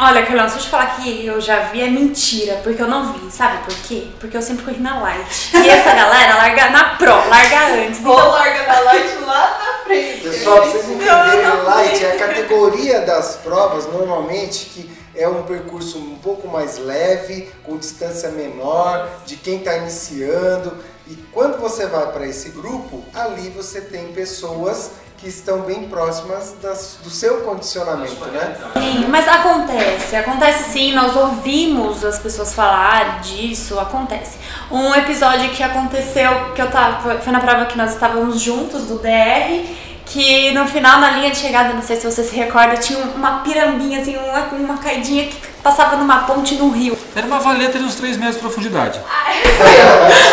Olha, 0.00 0.24
Carlão, 0.24 0.48
se 0.48 0.58
eu 0.58 0.62
te 0.62 0.68
falar 0.68 0.94
que 0.94 1.26
eu 1.26 1.40
já 1.40 1.58
vi 1.70 1.80
é 1.80 1.90
mentira, 1.90 2.60
porque 2.62 2.80
eu 2.80 2.86
não 2.86 3.14
vi. 3.14 3.32
Sabe 3.32 3.64
por 3.64 3.74
quê? 3.82 4.06
Porque 4.20 4.36
eu 4.36 4.42
sempre 4.42 4.64
corri 4.64 4.78
na 4.78 5.00
light. 5.00 5.50
E 5.56 5.68
essa 5.68 5.92
galera 5.92 6.36
larga 6.36 6.70
na 6.70 6.84
pro, 6.94 7.28
larga 7.28 7.74
antes. 7.74 7.98
Vou 8.00 8.16
largar 8.16 8.64
da 8.64 8.78
light 8.78 9.12
lá 9.26 9.58
na 9.58 9.84
frente. 9.84 10.20
Pessoal, 10.20 10.58
pra 10.58 10.66
vocês 10.66 10.84
entenderem, 10.88 11.42
não 11.42 11.64
light 11.64 12.04
é 12.04 12.12
a 12.12 12.16
categoria 12.16 13.00
das 13.00 13.38
provas 13.38 13.92
normalmente 13.92 14.66
que 14.66 14.88
é 15.16 15.26
um 15.26 15.42
percurso 15.42 15.98
um 15.98 16.14
pouco 16.14 16.46
mais 16.46 16.78
leve, 16.78 17.50
com 17.64 17.76
distância 17.76 18.28
menor, 18.28 19.10
de 19.26 19.34
quem 19.34 19.58
está 19.58 19.78
iniciando. 19.78 20.74
E 21.08 21.16
quando 21.32 21.58
você 21.58 21.86
vai 21.86 22.12
para 22.12 22.24
esse 22.24 22.50
grupo, 22.50 23.02
ali 23.12 23.48
você 23.48 23.80
tem 23.80 24.12
pessoas 24.12 24.92
que 25.18 25.28
estão 25.28 25.62
bem 25.62 25.88
próximas 25.88 26.54
das- 26.62 26.98
do 27.02 27.10
seu 27.10 27.40
condicionamento, 27.40 28.24
né? 28.26 28.56
Sim, 28.74 29.06
mas 29.08 29.26
acontece, 29.26 30.14
acontece 30.14 30.70
sim, 30.70 30.92
nós 30.94 31.16
ouvimos 31.16 32.04
as 32.04 32.18
pessoas 32.20 32.54
falar 32.54 33.20
disso, 33.20 33.78
acontece. 33.80 34.38
Um 34.70 34.94
episódio 34.94 35.50
que 35.50 35.62
aconteceu, 35.62 36.52
que 36.54 36.62
eu 36.62 36.70
tava, 36.70 37.18
foi 37.18 37.32
na 37.32 37.40
prova 37.40 37.66
que 37.66 37.76
nós 37.76 37.94
estávamos 37.94 38.40
juntos 38.40 38.84
do 38.84 38.98
DR, 39.00 39.66
que 40.08 40.50
no 40.52 40.66
final, 40.66 41.00
na 41.00 41.10
linha 41.10 41.30
de 41.30 41.36
chegada, 41.36 41.74
não 41.74 41.82
sei 41.82 41.96
se 41.96 42.10
você 42.10 42.24
se 42.24 42.34
recorda, 42.34 42.76
tinha 42.76 42.98
uma 42.98 43.40
pirambinha, 43.40 44.00
assim, 44.00 44.16
uma, 44.16 44.40
uma 44.58 44.78
caidinha 44.78 45.26
que 45.26 45.36
passava 45.62 45.96
numa 45.96 46.20
ponte 46.20 46.54
no 46.54 46.70
rio. 46.70 46.98
Era 47.14 47.26
uma 47.26 47.38
valeta 47.38 47.78
de 47.78 47.84
uns 47.84 47.94
3 47.94 48.16
metros 48.16 48.36
de 48.36 48.40
profundidade. 48.40 49.00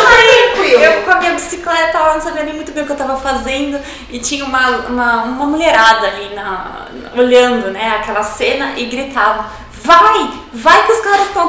Aí 0.08 0.72
eu 0.82 1.02
com 1.02 1.10
a 1.10 1.16
minha 1.16 1.32
bicicleta 1.34 1.98
lá, 1.98 2.14
não 2.14 2.20
sabia 2.20 2.42
nem 2.42 2.54
muito 2.54 2.72
bem 2.72 2.82
o 2.82 2.86
que 2.86 2.92
eu 2.92 2.96
tava 2.96 3.18
fazendo 3.18 3.78
e 4.10 4.18
tinha 4.18 4.44
uma, 4.44 4.68
uma, 4.88 5.22
uma 5.24 5.46
mulherada 5.46 6.06
ali 6.06 6.34
na, 6.34 6.86
olhando, 7.16 7.70
né, 7.70 7.98
aquela 8.00 8.22
cena 8.22 8.72
e 8.76 8.86
gritava. 8.86 9.65
Vai, 9.86 10.32
vai 10.52 10.84
que 10.84 10.92
os 10.92 11.00
caras 11.00 11.26
estão 11.28 11.48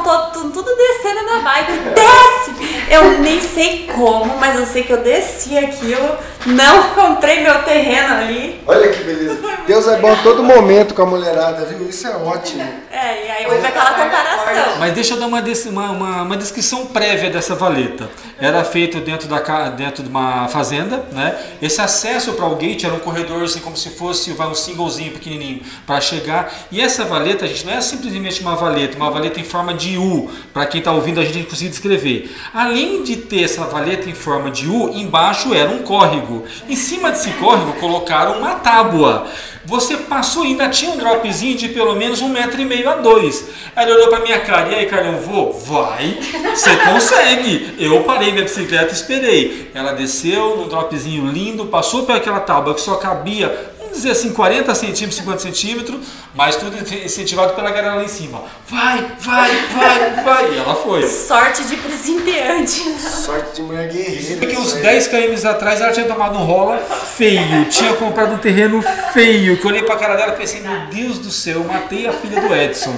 tudo 0.52 0.76
descendo 0.76 1.24
na 1.26 1.40
bike, 1.40 1.72
desce! 1.92 2.88
Eu 2.88 3.18
nem 3.18 3.40
sei 3.40 3.90
como, 3.92 4.38
mas 4.38 4.54
eu 4.54 4.64
sei 4.64 4.84
que 4.84 4.92
eu 4.92 5.02
desci 5.02 5.58
aquilo, 5.58 6.16
não 6.46 6.94
comprei 6.94 7.42
meu 7.42 7.62
terreno 7.64 8.14
ali. 8.14 8.62
Olha 8.66 8.88
que 8.92 9.02
beleza. 9.02 9.38
Deus 9.66 9.86
é 9.88 9.98
bom 9.98 10.12
a 10.12 10.16
todo 10.16 10.42
momento 10.42 10.94
com 10.94 11.02
a 11.02 11.06
mulherada, 11.06 11.64
viu? 11.66 11.88
Isso 11.88 12.06
é 12.06 12.16
ótimo. 12.16 12.62
É, 12.90 13.26
e 13.26 13.30
aí 13.30 13.46
houve 13.46 13.66
aquela 13.66 13.90
comparação. 13.90 14.78
Mas 14.78 14.94
deixa 14.94 15.14
eu 15.14 15.20
dar 15.20 15.26
uma, 15.26 15.42
uma, 15.42 15.90
uma, 15.90 16.22
uma 16.22 16.36
descrição 16.36 16.86
prévia 16.86 17.28
dessa 17.28 17.54
valeta. 17.54 18.08
Era 18.40 18.64
feito 18.64 19.00
dentro, 19.00 19.28
da, 19.28 19.68
dentro 19.70 20.02
de 20.02 20.08
uma 20.08 20.48
fazenda, 20.48 21.04
né? 21.12 21.36
Esse 21.60 21.80
acesso 21.80 22.32
para 22.32 22.46
o 22.46 22.56
gate 22.56 22.84
era 22.84 22.94
um 22.94 23.00
corredor 23.00 23.42
assim 23.42 23.60
como 23.60 23.76
se 23.76 23.90
fosse 23.90 24.32
vai, 24.32 24.46
um 24.46 24.54
singlezinho 24.54 25.12
pequenininho 25.12 25.62
para 25.86 26.00
chegar. 26.00 26.52
E 26.70 26.80
essa 26.80 27.04
valeta, 27.04 27.46
gente, 27.46 27.66
não 27.66 27.74
é 27.74 27.80
simplesmente 27.80 28.27
uma 28.40 28.54
valeta, 28.54 28.96
uma 28.96 29.10
valeta 29.10 29.40
em 29.40 29.44
forma 29.44 29.74
de 29.74 29.96
U. 29.96 30.30
Para 30.52 30.66
quem 30.66 30.78
está 30.80 30.92
ouvindo 30.92 31.20
a 31.20 31.24
gente 31.24 31.48
conseguir 31.48 31.70
descrever. 31.70 32.30
Além 32.52 33.02
de 33.02 33.16
ter 33.16 33.44
essa 33.44 33.64
valeta 33.64 34.08
em 34.08 34.14
forma 34.14 34.50
de 34.50 34.68
U, 34.68 34.90
embaixo 34.94 35.54
era 35.54 35.70
um 35.70 35.82
córrego. 35.82 36.44
Em 36.68 36.76
cima 36.76 37.10
desse 37.10 37.30
córrego 37.32 37.72
colocaram 37.74 38.38
uma 38.38 38.56
tábua. 38.56 39.26
Você 39.64 39.98
passou 39.98 40.44
e 40.44 40.48
ainda 40.48 40.68
tinha 40.70 40.90
um 40.90 40.96
dropzinho 40.96 41.56
de 41.56 41.68
pelo 41.68 41.94
menos 41.94 42.22
um 42.22 42.28
metro 42.30 42.58
e 42.58 42.64
meio 42.64 42.88
a 42.88 42.94
dois. 42.94 43.48
Ele 43.76 43.92
olhou 43.92 44.08
pra 44.08 44.20
minha 44.20 44.40
cara, 44.40 44.70
e 44.70 44.74
aí, 44.74 44.86
Carlão, 44.86 45.18
vou? 45.18 45.52
Vai, 45.52 46.16
você 46.54 46.74
consegue. 46.76 47.74
Eu 47.78 48.02
parei 48.04 48.32
minha 48.32 48.44
bicicleta 48.44 48.90
e 48.90 48.94
esperei. 48.94 49.70
Ela 49.74 49.92
desceu 49.92 50.56
no 50.56 50.68
dropzinho 50.68 51.30
lindo, 51.30 51.66
passou 51.66 52.04
por 52.04 52.16
aquela 52.16 52.40
tábua 52.40 52.74
que 52.74 52.80
só 52.80 52.94
cabia, 52.94 53.74
dizer 53.98 54.12
assim, 54.12 54.32
40 54.32 54.74
centímetros, 54.74 55.16
50 55.16 55.38
centímetros, 55.38 56.00
mas 56.34 56.56
tudo 56.56 56.76
incentivado 56.76 57.54
pela 57.54 57.70
galera 57.70 57.94
lá 57.94 58.04
em 58.04 58.08
cima. 58.08 58.42
Vai, 58.66 59.06
vai, 59.20 59.50
vai, 59.68 60.24
vai. 60.24 60.54
E 60.54 60.58
ela 60.58 60.74
foi. 60.74 61.06
Sorte 61.06 61.64
de 61.64 61.76
principiante. 61.76 62.80
Sorte 63.00 63.56
de 63.56 63.62
mulher 63.62 63.88
guerreira. 63.88 64.36
Porque 64.38 64.54
isso 64.54 64.60
uns 64.62 64.74
aí. 64.76 64.82
10 64.82 65.08
km 65.08 65.48
atrás 65.48 65.80
ela 65.80 65.92
tinha 65.92 66.06
tomado 66.06 66.38
um 66.38 66.44
rola 66.44 66.78
feio, 66.78 67.64
tinha 67.66 67.92
comprado 67.94 68.34
um 68.34 68.38
terreno 68.38 68.82
feio. 69.12 69.56
Que 69.56 69.64
eu 69.64 69.70
olhei 69.70 69.82
pra 69.82 69.96
cara 69.96 70.16
dela 70.16 70.32
e 70.32 70.36
pensei, 70.36 70.60
meu 70.60 70.86
Deus 70.86 71.18
do 71.18 71.30
céu, 71.30 71.58
eu 71.58 71.64
matei 71.64 72.06
a 72.06 72.12
filha 72.12 72.40
do 72.40 72.54
Edson. 72.54 72.96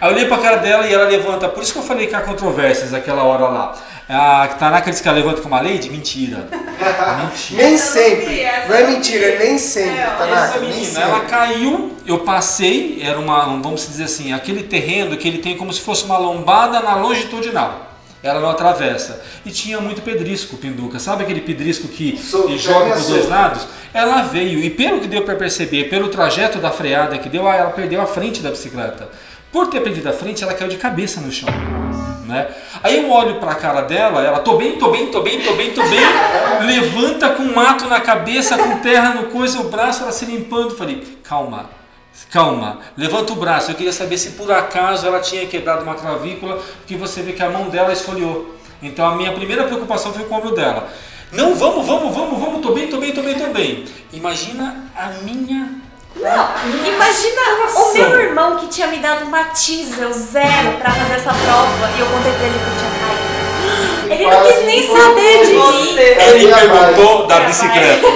Aí 0.00 0.08
eu 0.08 0.14
olhei 0.14 0.26
pra 0.26 0.38
cara 0.38 0.56
dela 0.56 0.86
e 0.86 0.92
ela 0.94 1.08
levanta, 1.08 1.48
por 1.48 1.62
isso 1.62 1.72
que 1.72 1.78
eu 1.78 1.82
falei 1.82 2.06
que 2.06 2.14
há 2.14 2.20
controvérsias 2.20 2.94
aquela 2.94 3.22
hora 3.22 3.48
lá. 3.48 3.76
A 4.08 4.48
Tanaka 4.58 4.90
disse 4.90 5.02
que 5.02 5.08
ela 5.08 5.18
levanta 5.18 5.42
com 5.42 5.48
uma 5.48 5.60
lady? 5.60 5.90
Mentira. 5.90 6.48
Mentira. 7.20 7.62
Nem 7.62 7.76
sempre. 7.76 8.42
Não 8.66 8.74
é 8.74 8.86
mentira, 8.86 9.38
nem 9.38 9.58
sempre, 9.58 9.98
Essa 9.98 10.16
Tanaka. 10.16 10.60
Nem 10.60 10.70
menina, 10.70 11.00
ela 11.00 11.14
sempre. 11.14 11.28
caiu, 11.28 11.92
eu 12.06 12.18
passei, 12.20 13.00
era 13.02 13.18
uma, 13.18 13.46
um, 13.48 13.60
vamos 13.60 13.86
dizer 13.86 14.04
assim, 14.04 14.32
aquele 14.32 14.62
terreno 14.62 15.16
que 15.16 15.28
ele 15.28 15.38
tem 15.38 15.56
como 15.56 15.72
se 15.72 15.80
fosse 15.80 16.04
uma 16.04 16.16
lombada 16.16 16.80
na 16.80 16.94
longitudinal. 16.96 17.86
Ela 18.22 18.40
não 18.40 18.50
atravessa. 18.50 19.22
E 19.44 19.50
tinha 19.50 19.80
muito 19.80 20.02
pedrisco, 20.02 20.56
Pinduca. 20.56 20.98
Sabe 20.98 21.22
aquele 21.22 21.40
pedrisco 21.40 21.86
que 21.86 22.18
joga 22.56 22.90
para 22.90 22.98
os 22.98 23.06
dois 23.06 23.28
lados? 23.28 23.66
Ela 23.92 24.22
veio, 24.22 24.58
e 24.58 24.70
pelo 24.70 25.00
que 25.00 25.06
deu 25.06 25.22
para 25.22 25.36
perceber, 25.36 25.84
pelo 25.84 26.08
trajeto 26.08 26.58
da 26.58 26.70
freada 26.70 27.16
que 27.18 27.28
deu, 27.28 27.46
ela 27.46 27.70
perdeu 27.70 28.00
a 28.00 28.06
frente 28.06 28.40
da 28.40 28.50
bicicleta. 28.50 29.08
Por 29.52 29.68
ter 29.68 29.80
perdido 29.80 30.08
a 30.08 30.12
frente, 30.12 30.42
ela 30.42 30.54
caiu 30.54 30.68
de 30.70 30.76
cabeça 30.76 31.20
no 31.20 31.30
chão. 31.30 31.48
Né? 32.28 32.46
Aí 32.82 33.02
eu 33.02 33.10
olho 33.10 33.36
pra 33.36 33.54
cara 33.54 33.80
dela, 33.80 34.22
ela, 34.22 34.40
tô 34.40 34.58
bem, 34.58 34.72
tô 34.72 34.90
bem, 34.90 35.06
tô 35.06 35.22
bem, 35.22 35.40
tô 35.40 35.54
bem, 35.54 35.72
tô 35.72 35.80
bem, 35.80 35.98
levanta 36.66 37.30
com 37.30 37.42
mato 37.44 37.86
na 37.86 38.02
cabeça, 38.02 38.58
com 38.58 38.80
terra 38.80 39.14
no 39.14 39.28
coisa, 39.28 39.58
o 39.60 39.70
braço, 39.70 40.02
ela 40.02 40.12
se 40.12 40.26
limpando. 40.26 40.76
Falei, 40.76 41.18
calma, 41.24 41.70
calma, 42.30 42.80
levanta 42.98 43.32
o 43.32 43.36
braço. 43.36 43.70
Eu 43.70 43.76
queria 43.76 43.94
saber 43.94 44.18
se 44.18 44.32
por 44.32 44.52
acaso 44.52 45.06
ela 45.06 45.20
tinha 45.20 45.46
quebrado 45.46 45.84
uma 45.84 45.94
clavícula, 45.94 46.62
porque 46.80 46.96
você 46.96 47.22
vê 47.22 47.32
que 47.32 47.42
a 47.42 47.48
mão 47.48 47.70
dela 47.70 47.94
esfoliou. 47.94 48.54
Então 48.82 49.06
a 49.06 49.16
minha 49.16 49.32
primeira 49.32 49.64
preocupação 49.64 50.12
foi 50.12 50.24
com 50.24 50.34
o 50.34 50.38
ombro 50.38 50.54
dela. 50.54 50.86
Não, 51.32 51.54
vamos, 51.54 51.86
vamos, 51.86 52.14
vamos, 52.14 52.38
vamos, 52.38 52.60
tô 52.60 52.74
bem, 52.74 52.88
tô 52.88 52.98
bem, 52.98 53.12
tô 53.12 53.22
bem, 53.22 53.38
tô 53.38 53.46
bem. 53.46 53.86
Imagina 54.12 54.84
a 54.94 55.08
minha 55.24 55.87
não, 56.20 56.48
imagina 56.86 57.40
o 57.74 57.92
meu 57.92 58.20
irmão 58.20 58.56
que 58.56 58.68
tinha 58.68 58.86
me 58.86 58.98
dado 58.98 59.24
uma 59.24 59.44
teaser 59.44 60.12
zero 60.12 60.78
pra 60.78 60.90
fazer 60.90 61.14
essa 61.14 61.32
prova 61.32 61.90
e 61.96 62.00
eu 62.00 62.06
contei 62.06 62.32
pra 62.32 62.46
ele 62.46 62.58
que 62.58 62.64
eu 62.64 62.74
tinha 62.78 62.90
caído. 63.00 63.38
Ele 64.10 64.26
não 64.26 64.46
quis 64.46 64.64
nem 64.64 64.86
saber 64.86 65.46
de 65.46 65.52
mim. 65.52 65.98
Ele 65.98 66.52
perguntou 66.52 67.26
da 67.26 67.40
bicicleta. 67.40 68.06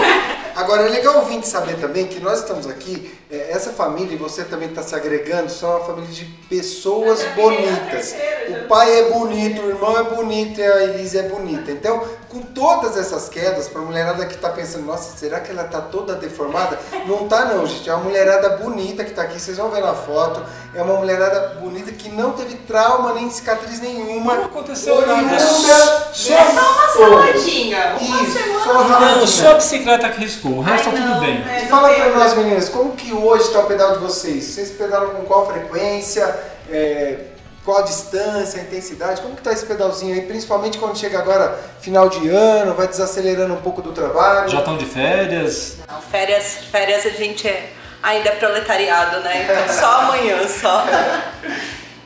Agora 0.55 0.83
é 0.83 0.88
legal 0.88 1.17
ouvir 1.17 1.45
saber 1.47 1.77
também 1.77 2.07
que 2.07 2.21
nós 2.21 2.41
estamos 2.41 2.67
aqui, 2.67 3.11
é, 3.31 3.51
essa 3.53 3.73
família, 3.73 4.15
e 4.15 4.19
você 4.19 4.45
também 4.45 4.69
está 4.69 4.83
se 4.83 4.95
agregando, 4.95 5.51
são 5.51 5.71
uma 5.71 5.81
família 5.81 6.11
de 6.11 6.27
pessoas 6.49 7.25
bonitas. 7.35 8.15
O 8.49 8.69
pai 8.69 8.99
é 9.01 9.11
bonito, 9.11 9.62
o 9.62 9.69
irmão 9.71 9.99
é 9.99 10.03
bonito 10.03 10.61
e 10.61 10.65
a 10.65 10.85
Elise 10.85 11.19
é 11.19 11.23
bonita. 11.23 11.71
Então, 11.71 12.07
com 12.33 12.40
todas 12.40 12.97
essas 12.97 13.29
quedas, 13.29 13.68
para 13.68 13.83
a 13.83 13.85
mulherada 13.85 14.25
que 14.25 14.35
está 14.35 14.49
pensando, 14.49 14.87
nossa, 14.87 15.14
será 15.16 15.38
que 15.40 15.51
ela 15.51 15.64
está 15.66 15.83
toda 15.83 16.14
deformada? 16.14 16.79
Não 17.07 17.29
tá 17.29 17.45
não, 17.45 17.66
gente. 17.66 17.88
É 17.90 17.95
uma 17.95 18.05
mulherada 18.05 18.57
bonita 18.57 19.05
que 19.05 19.11
está 19.11 19.23
aqui, 19.23 19.38
vocês 19.38 19.59
vão 19.59 19.71
ver 19.71 19.83
na 19.83 19.92
foto. 19.92 20.42
É 20.75 20.81
uma 20.83 20.95
mulherada 20.95 21.57
bonita 21.61 21.92
que 21.92 22.09
não 22.09 22.33
teve 22.33 22.55
trauma 22.57 23.12
nem 23.12 23.31
cicatriz 23.31 23.81
nenhuma. 23.81 24.35
Não 24.35 24.45
aconteceu 24.47 25.07
nada. 25.07 25.38
Só, 25.38 26.33
é 26.33 26.45
só 26.45 26.73
uma 26.73 26.88
saladinha. 26.88 27.97
Uma 28.01 28.23
Isso, 28.23 28.33
semana. 28.33 28.64
só 28.64 29.01
Não, 29.01 29.27
só 29.27 29.51
a 29.51 29.55
bicicleta 29.55 30.09
que 30.09 30.21
riscou, 30.21 30.53
o 30.53 30.61
resto 30.62 30.88
Ai, 30.88 30.95
tá 30.95 31.01
não, 31.01 31.09
tudo 31.14 31.21
bem. 31.27 31.45
é, 31.49 31.64
E 31.64 31.66
fala 31.68 31.88
lembro. 31.88 32.18
nós 32.18 32.35
meninas, 32.35 32.68
como 32.71 32.92
que 32.92 33.12
hoje 33.12 33.45
está 33.45 33.61
o 33.61 33.64
pedal 33.66 33.92
de 33.92 33.99
vocês? 33.99 34.45
Vocês 34.45 34.71
pedalam 34.71 35.11
com 35.11 35.25
qual 35.25 35.47
frequência? 35.47 36.35
É, 36.71 37.18
qual 37.64 37.79
a 37.79 37.83
distância, 37.83 38.61
a 38.61 38.64
intensidade? 38.64 39.20
Como 39.20 39.37
que 39.37 39.42
tá 39.42 39.53
esse 39.53 39.66
pedalzinho 39.66 40.14
aí? 40.14 40.22
Principalmente 40.22 40.79
quando 40.79 40.98
chega 40.98 41.18
agora 41.18 41.59
final 41.81 42.09
de 42.09 42.29
ano, 42.29 42.75
vai 42.75 42.88
desacelerando 42.88 43.55
um 43.55 43.61
pouco 43.62 43.81
do 43.81 43.92
trabalho. 43.92 44.48
Já 44.48 44.59
estão 44.59 44.77
de 44.77 44.87
férias. 44.87 45.77
Não, 45.88 46.01
férias, 46.01 46.59
férias 46.70 47.07
a 47.07 47.11
gente 47.11 47.46
é 47.46 47.72
ainda 48.03 48.31
é 48.31 48.37
proletariado, 48.37 49.20
né? 49.20 49.44
Então 49.44 49.75
só 49.75 50.01
amanhã 50.03 50.46
só. 50.48 50.85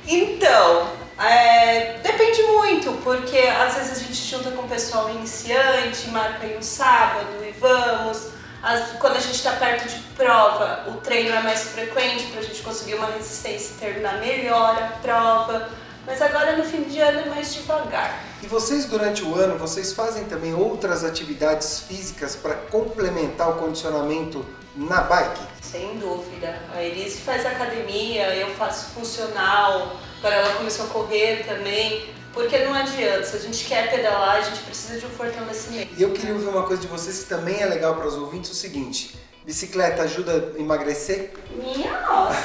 Então, 0.09 0.87
é, 1.19 1.95
depende 2.01 2.41
muito, 2.45 2.93
porque 3.03 3.39
às 3.39 3.75
vezes 3.75 3.99
a 3.99 4.01
gente 4.05 4.15
junta 4.15 4.53
com 4.53 4.63
o 4.63 4.69
pessoal 4.69 5.11
iniciante, 5.11 6.09
marca 6.11 6.47
aí 6.47 6.57
um 6.57 6.63
sábado 6.63 7.45
e 7.45 7.51
vamos. 7.59 8.36
As- 8.63 8.93
quando 8.99 9.17
a 9.17 9.21
gente 9.21 9.35
está 9.37 9.53
perto 9.53 9.89
de 9.89 9.99
prova, 10.17 10.85
o 10.89 10.95
treino 10.95 11.35
é 11.35 11.43
mais 11.43 11.63
frequente 11.65 12.25
para 12.29 12.41
a 12.41 12.43
gente 12.45 12.63
conseguir 12.63 12.95
uma 12.95 13.07
resistência 13.07 13.75
e 13.75 13.79
terminar 13.79 14.19
melhor 14.19 14.77
a 14.83 14.87
prova. 15.01 15.69
Mas 16.07 16.23
agora 16.23 16.57
no 16.57 16.65
fim 16.65 16.85
de 16.85 17.01
ano 17.01 17.21
é 17.21 17.25
mais 17.27 17.53
devagar. 17.55 18.23
E 18.43 18.47
vocês 18.47 18.85
durante 18.85 19.25
o 19.25 19.35
ano, 19.35 19.59
vocês 19.59 19.93
fazem 19.93 20.25
também 20.25 20.55
outras 20.55 21.03
atividades 21.05 21.81
físicas 21.81 22.37
para 22.37 22.55
complementar 22.55 23.51
o 23.51 23.55
condicionamento 23.55 24.47
na 24.77 25.01
bike? 25.01 25.41
Sem 25.61 25.99
dúvida. 25.99 26.61
A 26.75 26.83
Elise 26.83 27.19
faz 27.23 27.45
academia, 27.45 28.35
eu 28.37 28.55
faço 28.55 28.91
funcional, 28.91 29.97
agora 30.19 30.35
ela 30.37 30.55
começou 30.55 30.87
a 30.87 30.89
correr 30.91 31.45
também. 31.47 32.09
Porque 32.37 32.59
não 32.59 32.75
adianta, 32.75 33.25
se 33.25 33.35
a 33.35 33.41
gente 33.41 33.65
quer 33.65 33.91
pedalar, 33.91 34.37
a 34.37 34.41
gente 34.43 34.61
precisa 34.61 35.01
de 35.01 35.07
um 35.07 35.09
fortalecimento. 35.09 35.95
E 35.97 36.03
eu 36.03 36.11
queria 36.11 36.35
ouvir 36.35 36.49
uma 36.49 36.65
coisa 36.65 36.83
de 36.83 36.87
vocês 36.87 37.21
que 37.21 37.31
também 37.31 37.63
é 37.63 37.65
legal 37.65 37.95
para 37.95 38.07
os 38.07 38.15
ouvintes, 38.15 38.51
o 38.51 38.55
seguinte, 38.55 39.17
bicicleta 39.43 40.03
ajuda 40.03 40.53
a 40.55 40.61
emagrecer? 40.61 41.33
Minha 41.51 41.99
nossa! 42.03 42.37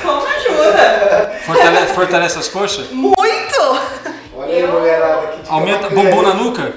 Como 0.00 0.26
ajuda? 0.26 1.40
Fortalece, 1.44 1.92
fortalece 1.92 2.38
as 2.38 2.48
coxas? 2.48 2.90
Muito! 2.90 3.60
Olha 4.34 4.54
aí, 4.54 4.66
mulherada, 4.66 5.26
que 5.26 5.42
dica 5.42 5.52
Aumenta 5.52 5.90
bumbum 5.90 6.22
na 6.22 6.32
nuca? 6.32 6.72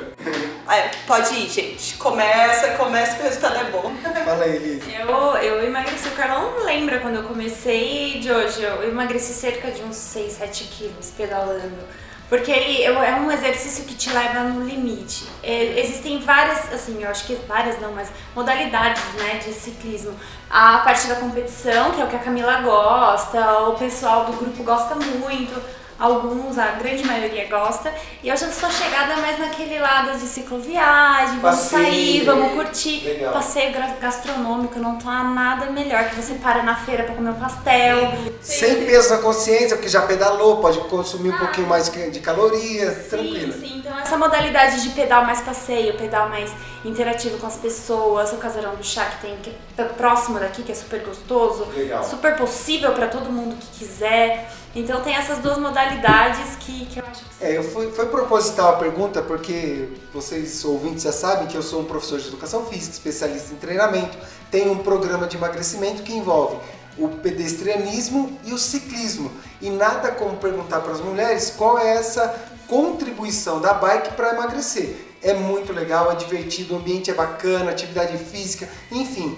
É, 0.69 0.91
pode 1.07 1.33
ir, 1.35 1.49
gente. 1.49 1.95
Começa, 1.95 2.71
começa 2.71 3.15
que 3.15 3.21
o 3.21 3.23
resultado 3.23 3.55
é 3.55 3.71
bom. 3.71 3.93
Fala 4.25 4.43
aí, 4.43 4.57
Elise. 4.57 4.93
Eu, 4.93 5.09
eu 5.37 5.65
emagreci, 5.65 6.09
o 6.09 6.11
Carlão 6.11 6.65
lembra 6.65 6.99
quando 6.99 7.15
eu 7.15 7.23
comecei 7.23 8.19
de 8.19 8.29
hoje, 8.29 8.61
eu 8.61 8.89
emagreci 8.89 9.33
cerca 9.33 9.71
de 9.71 9.81
uns 9.81 9.95
6, 9.95 10.33
7 10.33 10.65
quilos 10.65 11.13
pedalando. 11.15 12.08
Porque 12.29 12.51
ele 12.51 12.83
é 12.83 13.15
um 13.15 13.31
exercício 13.31 13.85
que 13.85 13.95
te 13.95 14.11
leva 14.11 14.41
no 14.43 14.63
limite. 14.63 15.25
É, 15.41 15.79
existem 15.79 16.19
várias, 16.19 16.71
assim, 16.71 17.01
eu 17.01 17.09
acho 17.09 17.25
que 17.25 17.33
várias 17.47 17.81
não, 17.81 17.91
mas 17.91 18.11
modalidades 18.35 19.03
né, 19.15 19.41
de 19.43 19.51
ciclismo. 19.51 20.13
A 20.47 20.77
parte 20.79 21.07
da 21.07 21.15
competição, 21.15 21.91
que 21.91 21.99
é 21.99 22.05
o 22.05 22.07
que 22.07 22.15
a 22.15 22.19
Camila 22.19 22.61
gosta, 22.61 23.61
o 23.63 23.75
pessoal 23.75 24.25
do 24.25 24.33
grupo 24.33 24.63
gosta 24.63 24.93
muito 24.95 25.78
alguns, 25.99 26.57
a 26.57 26.67
grande 26.71 27.03
maioria 27.05 27.47
gosta. 27.47 27.93
E 28.23 28.29
eu 28.29 28.37
já 28.37 28.49
sou 28.51 28.69
chegada 28.71 29.17
mais 29.17 29.37
naquele 29.37 29.77
lado 29.79 30.17
de 30.17 30.25
cicloviagem, 30.25 31.39
vamos 31.39 31.59
Passeio, 31.59 31.83
sair, 31.83 32.25
vamos 32.25 32.53
curtir. 32.53 33.03
legal. 33.03 33.33
Passeio 33.33 33.73
gastronômico, 33.99 34.79
não 34.79 34.97
tá 34.97 35.23
nada 35.23 35.67
melhor 35.67 36.05
que 36.09 36.15
você 36.15 36.35
para 36.35 36.63
na 36.63 36.75
feira 36.75 37.03
pra 37.03 37.15
comer 37.15 37.31
um 37.31 37.33
pastel. 37.39 38.13
Sem 38.41 38.85
peso 38.85 39.09
na 39.09 39.17
consciência, 39.17 39.75
porque 39.75 39.89
já 39.89 40.01
pedalou, 40.03 40.57
pode 40.57 40.79
consumir 40.81 41.29
um 41.29 41.37
pouquinho 41.37 41.67
mais 41.67 41.89
de 41.89 42.19
calorias, 42.19 43.07
tranquilo. 43.09 43.53
Sim, 43.53 43.59
sim. 43.59 43.77
Então 43.79 43.99
essa 43.99 44.17
modalidade 44.17 44.81
de 44.81 44.89
pedal 44.89 45.25
mais 45.25 45.41
passeio, 45.41 45.97
pedal 45.97 46.29
mais 46.29 46.51
interativo 46.85 47.37
com 47.37 47.47
as 47.47 47.55
pessoas, 47.57 48.31
o 48.31 48.37
casarão 48.37 48.75
do 48.75 48.83
chá 48.83 49.05
que 49.05 49.27
tem 49.27 49.37
que 49.37 49.53
é 49.77 49.83
próximo 49.83 50.39
daqui, 50.39 50.63
que 50.63 50.71
é 50.71 50.75
super 50.75 50.99
gostoso, 51.01 51.67
Legal. 51.75 52.03
super 52.03 52.35
possível 52.35 52.91
pra 52.93 53.07
todo 53.07 53.31
mundo 53.31 53.57
que 53.57 53.79
quiser. 53.79 54.51
Então 54.75 55.01
tem 55.01 55.15
essas 55.15 55.39
duas 55.39 55.57
modalidades 55.57 56.55
que, 56.59 56.85
que 56.85 56.99
eu 56.99 57.05
acho 57.05 57.23
que 57.23 57.43
É, 57.43 57.57
eu 57.57 57.63
fui, 57.63 57.91
foi 57.91 58.05
proposital 58.05 58.75
a 58.75 58.77
pergunta 58.77 59.21
porque 59.21 59.89
vocês 60.13 60.63
ouvintes 60.63 61.03
já 61.03 61.11
sabem 61.11 61.47
que 61.47 61.55
eu 61.55 61.63
sou 61.63 61.81
um 61.81 61.85
professor 61.85 62.19
de 62.19 62.27
educação 62.27 62.65
física, 62.65 62.93
especialista 62.93 63.53
em 63.53 63.57
treinamento, 63.57 64.17
tenho 64.51 64.71
um 64.71 64.77
programa 64.77 65.25
de 65.25 65.37
emagrecimento 65.37 66.03
que 66.03 66.13
envolve 66.13 66.57
o 66.97 67.07
pedestrianismo 67.07 68.37
e 68.45 68.53
o 68.53 68.57
ciclismo. 68.57 69.31
E 69.61 69.69
nada 69.69 70.11
como 70.11 70.37
perguntar 70.37 70.81
para 70.81 70.91
as 70.91 71.01
mulheres 71.01 71.53
qual 71.57 71.79
é 71.79 71.95
essa 71.95 72.35
contribuição 72.67 73.59
da 73.59 73.73
bike 73.73 74.13
para 74.13 74.35
emagrecer. 74.35 74.95
É 75.21 75.33
muito 75.33 75.73
legal, 75.73 76.11
é 76.11 76.15
divertido, 76.15 76.75
o 76.75 76.77
ambiente 76.77 77.09
é 77.09 77.13
bacana, 77.13 77.71
atividade 77.71 78.17
física, 78.17 78.69
enfim. 78.91 79.37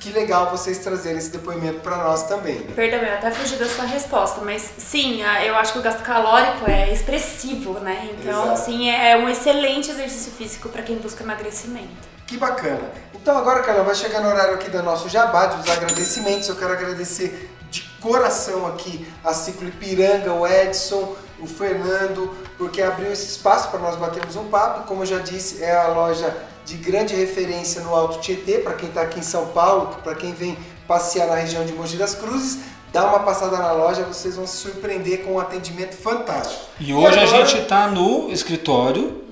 Que 0.00 0.10
legal 0.10 0.50
vocês 0.50 0.78
trazerem 0.78 1.18
esse 1.18 1.30
depoimento 1.30 1.80
para 1.80 1.96
nós 1.96 2.22
também. 2.24 2.60
Perdão, 2.74 3.00
eu 3.00 3.14
até 3.14 3.30
fugi 3.30 3.56
da 3.56 3.68
sua 3.68 3.84
resposta, 3.84 4.40
mas 4.42 4.62
sim, 4.78 5.22
eu 5.44 5.56
acho 5.56 5.72
que 5.72 5.78
o 5.80 5.82
gasto 5.82 6.02
calórico 6.02 6.70
é 6.70 6.92
expressivo, 6.92 7.80
né? 7.80 8.10
Então, 8.12 8.44
Exato. 8.44 8.52
assim, 8.52 8.90
é 8.90 9.16
um 9.16 9.28
excelente 9.28 9.90
exercício 9.90 10.30
físico 10.32 10.68
para 10.68 10.82
quem 10.82 10.96
busca 10.96 11.24
emagrecimento. 11.24 12.08
Que 12.26 12.36
bacana. 12.36 12.92
Então 13.14 13.36
agora, 13.36 13.60
Carla, 13.62 13.82
vai 13.82 13.94
chegar 13.94 14.20
no 14.20 14.28
horário 14.28 14.54
aqui 14.54 14.70
do 14.70 14.82
nosso 14.82 15.08
jabá, 15.08 15.46
dos 15.46 15.68
agradecimentos. 15.68 16.48
Eu 16.48 16.56
quero 16.56 16.72
agradecer 16.72 17.50
de 17.70 17.82
coração 18.00 18.66
aqui 18.66 19.06
a 19.24 19.32
Ciclo 19.34 19.66
Ipiranga, 19.66 20.32
o 20.32 20.46
Edson, 20.46 21.16
o 21.40 21.46
Fernando, 21.46 22.34
porque 22.56 22.82
abriu 22.82 23.12
esse 23.12 23.26
espaço 23.26 23.68
para 23.70 23.80
nós 23.80 23.96
batermos 23.96 24.36
um 24.36 24.48
papo. 24.48 24.86
Como 24.86 25.02
eu 25.02 25.06
já 25.06 25.18
disse, 25.18 25.62
é 25.62 25.74
a 25.74 25.88
loja 25.88 26.34
de 26.68 26.76
grande 26.76 27.14
referência 27.14 27.80
no 27.80 27.94
Alto 27.94 28.20
Tietê, 28.20 28.58
para 28.58 28.74
quem 28.74 28.90
está 28.90 29.00
aqui 29.00 29.18
em 29.20 29.22
São 29.22 29.46
Paulo, 29.48 29.96
para 30.04 30.14
quem 30.14 30.32
vem 30.34 30.54
passear 30.86 31.26
na 31.26 31.34
região 31.34 31.64
de 31.64 31.72
Mogi 31.72 31.96
das 31.96 32.14
Cruzes. 32.14 32.58
Dá 32.92 33.06
uma 33.06 33.20
passada 33.20 33.56
na 33.56 33.72
loja, 33.72 34.02
vocês 34.02 34.36
vão 34.36 34.46
se 34.46 34.56
surpreender 34.58 35.22
com 35.24 35.32
um 35.34 35.38
atendimento 35.40 35.94
fantástico. 35.96 36.60
E 36.78 36.92
hoje 36.92 37.18
a 37.18 37.22
agora- 37.22 37.46
gente 37.46 37.64
tá 37.66 37.86
no 37.88 38.30
escritório 38.30 39.24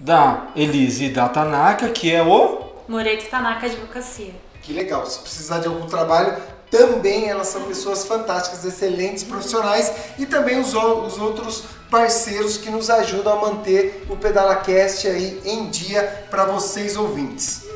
da 0.00 0.46
Elise 0.56 1.04
e 1.06 1.10
da 1.10 1.28
Tanaka, 1.28 1.88
que 1.90 2.10
é 2.10 2.22
o. 2.22 2.62
Moreto 2.88 3.28
Tanaka 3.28 3.66
Advocacia. 3.66 4.34
Que 4.62 4.72
legal. 4.72 5.04
Se 5.06 5.18
precisar 5.18 5.58
de 5.58 5.68
algum 5.68 5.86
trabalho, 5.86 6.36
também 6.70 7.28
elas 7.28 7.48
são 7.48 7.62
pessoas 7.64 8.06
fantásticas, 8.06 8.64
excelentes 8.64 9.24
profissionais 9.24 9.92
e 10.18 10.24
também 10.24 10.58
os, 10.58 10.74
os 10.74 11.18
outros 11.18 11.64
parceiros 11.92 12.56
que 12.56 12.70
nos 12.70 12.88
ajudam 12.88 13.34
a 13.34 13.40
manter 13.42 14.02
o 14.08 14.16
PedalaCast 14.16 15.06
aí 15.08 15.38
em 15.44 15.68
dia 15.68 16.24
para 16.30 16.46
vocês 16.46 16.96
ouvintes. 16.96 17.66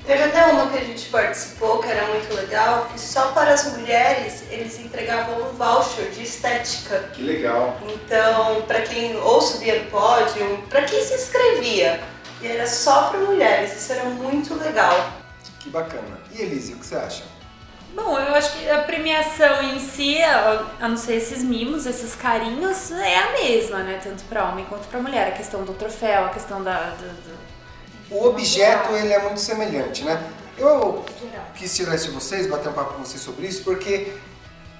Teve 0.04 0.24
até 0.24 0.44
uma 0.46 0.66
que 0.70 0.78
a 0.78 0.84
gente 0.84 1.08
participou, 1.08 1.78
que 1.78 1.88
era 1.88 2.04
muito 2.08 2.34
legal, 2.34 2.88
que 2.92 3.00
só 3.00 3.28
para 3.28 3.52
as 3.52 3.76
mulheres 3.76 4.42
eles 4.50 4.78
entregavam 4.80 5.50
um 5.50 5.52
voucher 5.52 6.10
de 6.10 6.24
estética. 6.24 7.10
Que 7.12 7.22
legal. 7.22 7.76
Então, 7.88 8.62
para 8.62 8.80
quem 8.82 9.16
ou 9.16 9.40
subia 9.40 9.82
no 9.82 9.90
pódio, 9.90 10.64
para 10.68 10.82
quem 10.82 11.00
se 11.04 11.14
inscrevia. 11.14 12.00
E 12.42 12.48
era 12.48 12.66
só 12.66 13.04
para 13.04 13.20
mulheres, 13.20 13.76
isso 13.76 13.92
era 13.92 14.04
muito 14.04 14.54
legal. 14.54 15.12
Que 15.60 15.70
bacana. 15.70 16.18
E 16.32 16.42
Elise, 16.42 16.72
o 16.72 16.76
que 16.76 16.86
você 16.86 16.96
acha? 16.96 17.35
Bom, 17.96 18.18
eu 18.18 18.34
acho 18.34 18.58
que 18.58 18.68
a 18.68 18.82
premiação 18.82 19.62
em 19.62 19.80
si, 19.80 20.22
a 20.22 20.86
não 20.86 20.98
ser 20.98 21.14
esses 21.14 21.42
mimos, 21.42 21.86
esses 21.86 22.14
carinhos, 22.14 22.92
é 22.92 23.16
a 23.16 23.32
mesma, 23.32 23.78
né? 23.82 23.98
Tanto 24.04 24.22
para 24.24 24.50
homem 24.50 24.66
quanto 24.66 24.86
para 24.88 25.00
mulher. 25.00 25.28
A 25.28 25.30
questão 25.30 25.64
do 25.64 25.72
troféu, 25.72 26.26
a 26.26 26.28
questão 26.28 26.62
da. 26.62 26.90
Do, 26.90 27.06
do... 27.06 27.36
O 28.10 28.26
objeto 28.26 28.92
ele 28.92 29.14
é 29.14 29.22
muito 29.22 29.40
semelhante, 29.40 30.04
né? 30.04 30.22
Eu 30.58 31.06
quis 31.54 31.74
tirar 31.74 31.94
isso 31.94 32.08
de 32.08 32.14
vocês, 32.14 32.46
bater 32.46 32.68
um 32.68 32.74
papo 32.74 32.92
com 32.94 33.02
vocês 33.02 33.22
sobre 33.22 33.46
isso, 33.46 33.64
porque 33.64 34.12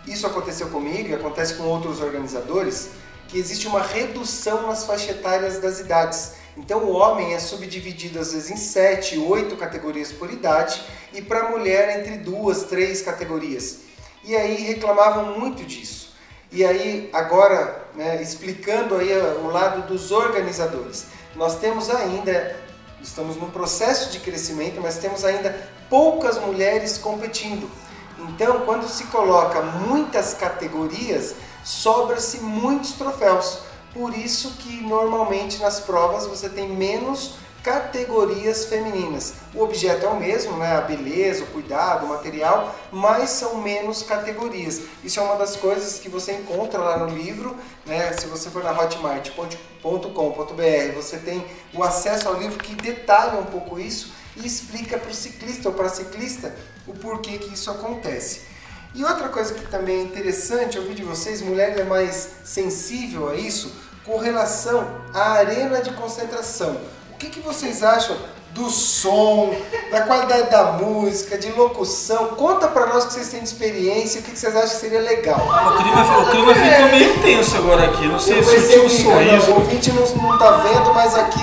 isso 0.06 0.26
aconteceu 0.26 0.68
comigo 0.68 1.08
e 1.08 1.14
acontece 1.14 1.54
com 1.54 1.64
outros 1.64 2.02
organizadores, 2.02 2.90
que 3.28 3.38
existe 3.38 3.66
uma 3.66 3.80
redução 3.80 4.66
nas 4.66 4.84
faixas 4.84 5.16
etárias 5.16 5.58
das 5.58 5.80
idades. 5.80 6.34
Então 6.56 6.84
o 6.84 6.92
homem 6.92 7.34
é 7.34 7.38
subdividido 7.38 8.18
às 8.18 8.32
vezes 8.32 8.50
em 8.50 8.56
sete, 8.56 9.18
oito 9.18 9.56
categorias 9.56 10.10
por 10.10 10.32
idade 10.32 10.82
e 11.12 11.20
para 11.20 11.40
a 11.40 11.50
mulher 11.50 12.00
entre 12.00 12.16
duas, 12.16 12.64
três 12.64 13.02
categorias. 13.02 13.80
E 14.24 14.34
aí 14.34 14.62
reclamavam 14.62 15.38
muito 15.38 15.64
disso. 15.64 16.14
E 16.50 16.64
aí 16.64 17.10
agora, 17.12 17.84
né, 17.94 18.22
explicando 18.22 18.96
aí 18.96 19.12
o 19.42 19.48
lado 19.48 19.86
dos 19.86 20.10
organizadores, 20.10 21.06
nós 21.34 21.58
temos 21.58 21.90
ainda, 21.90 22.56
estamos 23.02 23.36
num 23.36 23.50
processo 23.50 24.10
de 24.10 24.20
crescimento, 24.20 24.80
mas 24.80 24.96
temos 24.96 25.24
ainda 25.24 25.54
poucas 25.90 26.38
mulheres 26.40 26.96
competindo. 26.96 27.70
Então, 28.18 28.60
quando 28.60 28.88
se 28.88 29.04
coloca 29.04 29.60
muitas 29.60 30.32
categorias, 30.32 31.34
sobra-se 31.62 32.38
muitos 32.38 32.92
troféus. 32.92 33.58
Por 33.96 34.14
isso 34.14 34.50
que 34.58 34.82
normalmente 34.82 35.58
nas 35.58 35.80
provas 35.80 36.26
você 36.26 36.50
tem 36.50 36.68
menos 36.68 37.36
categorias 37.62 38.66
femininas. 38.66 39.36
O 39.54 39.62
objeto 39.62 40.04
é 40.04 40.08
o 40.08 40.20
mesmo, 40.20 40.58
né? 40.58 40.76
a 40.76 40.82
beleza, 40.82 41.44
o 41.44 41.46
cuidado, 41.46 42.04
o 42.04 42.10
material, 42.10 42.76
mas 42.92 43.30
são 43.30 43.62
menos 43.62 44.02
categorias. 44.02 44.82
Isso 45.02 45.18
é 45.18 45.22
uma 45.22 45.36
das 45.36 45.56
coisas 45.56 45.98
que 45.98 46.10
você 46.10 46.32
encontra 46.32 46.78
lá 46.78 46.98
no 46.98 47.16
livro. 47.16 47.56
Né? 47.86 48.12
Se 48.12 48.26
você 48.26 48.50
for 48.50 48.62
na 48.62 48.70
hotmart.com.br, 48.70 50.94
você 50.94 51.16
tem 51.16 51.42
o 51.72 51.82
acesso 51.82 52.28
ao 52.28 52.34
livro 52.34 52.62
que 52.62 52.74
detalha 52.74 53.40
um 53.40 53.46
pouco 53.46 53.80
isso 53.80 54.12
e 54.36 54.46
explica 54.46 54.98
para 54.98 55.10
o 55.10 55.14
ciclista 55.14 55.70
ou 55.70 55.74
para 55.74 55.86
a 55.86 55.90
ciclista 55.90 56.54
o 56.86 56.92
porquê 56.92 57.38
que 57.38 57.54
isso 57.54 57.70
acontece. 57.70 58.56
E 58.96 59.04
outra 59.04 59.28
coisa 59.28 59.52
que 59.52 59.66
também 59.66 59.98
é 59.98 60.02
interessante 60.04 60.78
ouvir 60.78 60.94
de 60.94 61.02
vocês, 61.02 61.42
mulher 61.42 61.78
é 61.78 61.84
mais 61.84 62.30
sensível 62.44 63.28
a 63.28 63.34
isso, 63.34 63.70
com 64.06 64.18
relação 64.18 64.86
à 65.12 65.32
arena 65.32 65.80
de 65.80 65.90
concentração. 65.90 66.76
O 67.12 67.16
que, 67.18 67.26
que 67.26 67.40
vocês 67.40 67.82
acham 67.82 68.16
do 68.52 68.70
som, 68.70 69.54
da 69.90 70.02
qualidade 70.02 70.48
da 70.48 70.72
música, 70.72 71.36
de 71.36 71.50
locução? 71.50 72.28
Conta 72.28 72.68
para 72.68 72.86
nós 72.86 73.04
que 73.04 73.14
vocês 73.14 73.28
têm 73.28 73.40
de 73.40 73.48
experiência, 73.48 74.20
o 74.20 74.24
que, 74.24 74.30
que 74.30 74.38
vocês 74.38 74.54
acham 74.54 74.68
que 74.68 74.76
seria 74.76 75.00
legal. 75.00 75.36
O 75.36 75.82
clima, 75.82 76.20
o 76.20 76.30
clima 76.30 76.54
ficou 76.54 76.88
meio 76.90 77.20
tenso 77.20 77.56
agora 77.56 77.84
aqui, 77.86 78.06
não 78.06 78.20
sei 78.20 78.42
se 78.44 78.68
tinha 78.68 78.84
um 78.84 78.88
sorriso. 78.88 79.50
O 79.50 79.54
ouvinte 79.56 79.90
não, 79.92 80.06
não 80.22 80.38
tá 80.38 80.58
vendo, 80.58 80.94
mas 80.94 81.14
aqui 81.16 81.42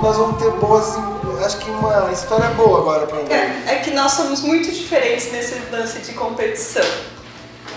nós 0.00 0.16
vamos 0.16 0.40
ter 0.40 0.52
boas, 0.52 0.94
acho 1.44 1.58
que 1.58 1.68
uma 1.68 2.12
história 2.12 2.48
boa 2.50 2.78
agora 2.78 3.06
para 3.06 3.34
é, 3.34 3.64
é 3.66 3.74
que 3.80 3.90
nós 3.90 4.12
somos 4.12 4.40
muito 4.40 4.70
diferentes 4.70 5.32
nesse 5.32 5.60
lance 5.72 5.98
de 5.98 6.12
competição. 6.12 6.84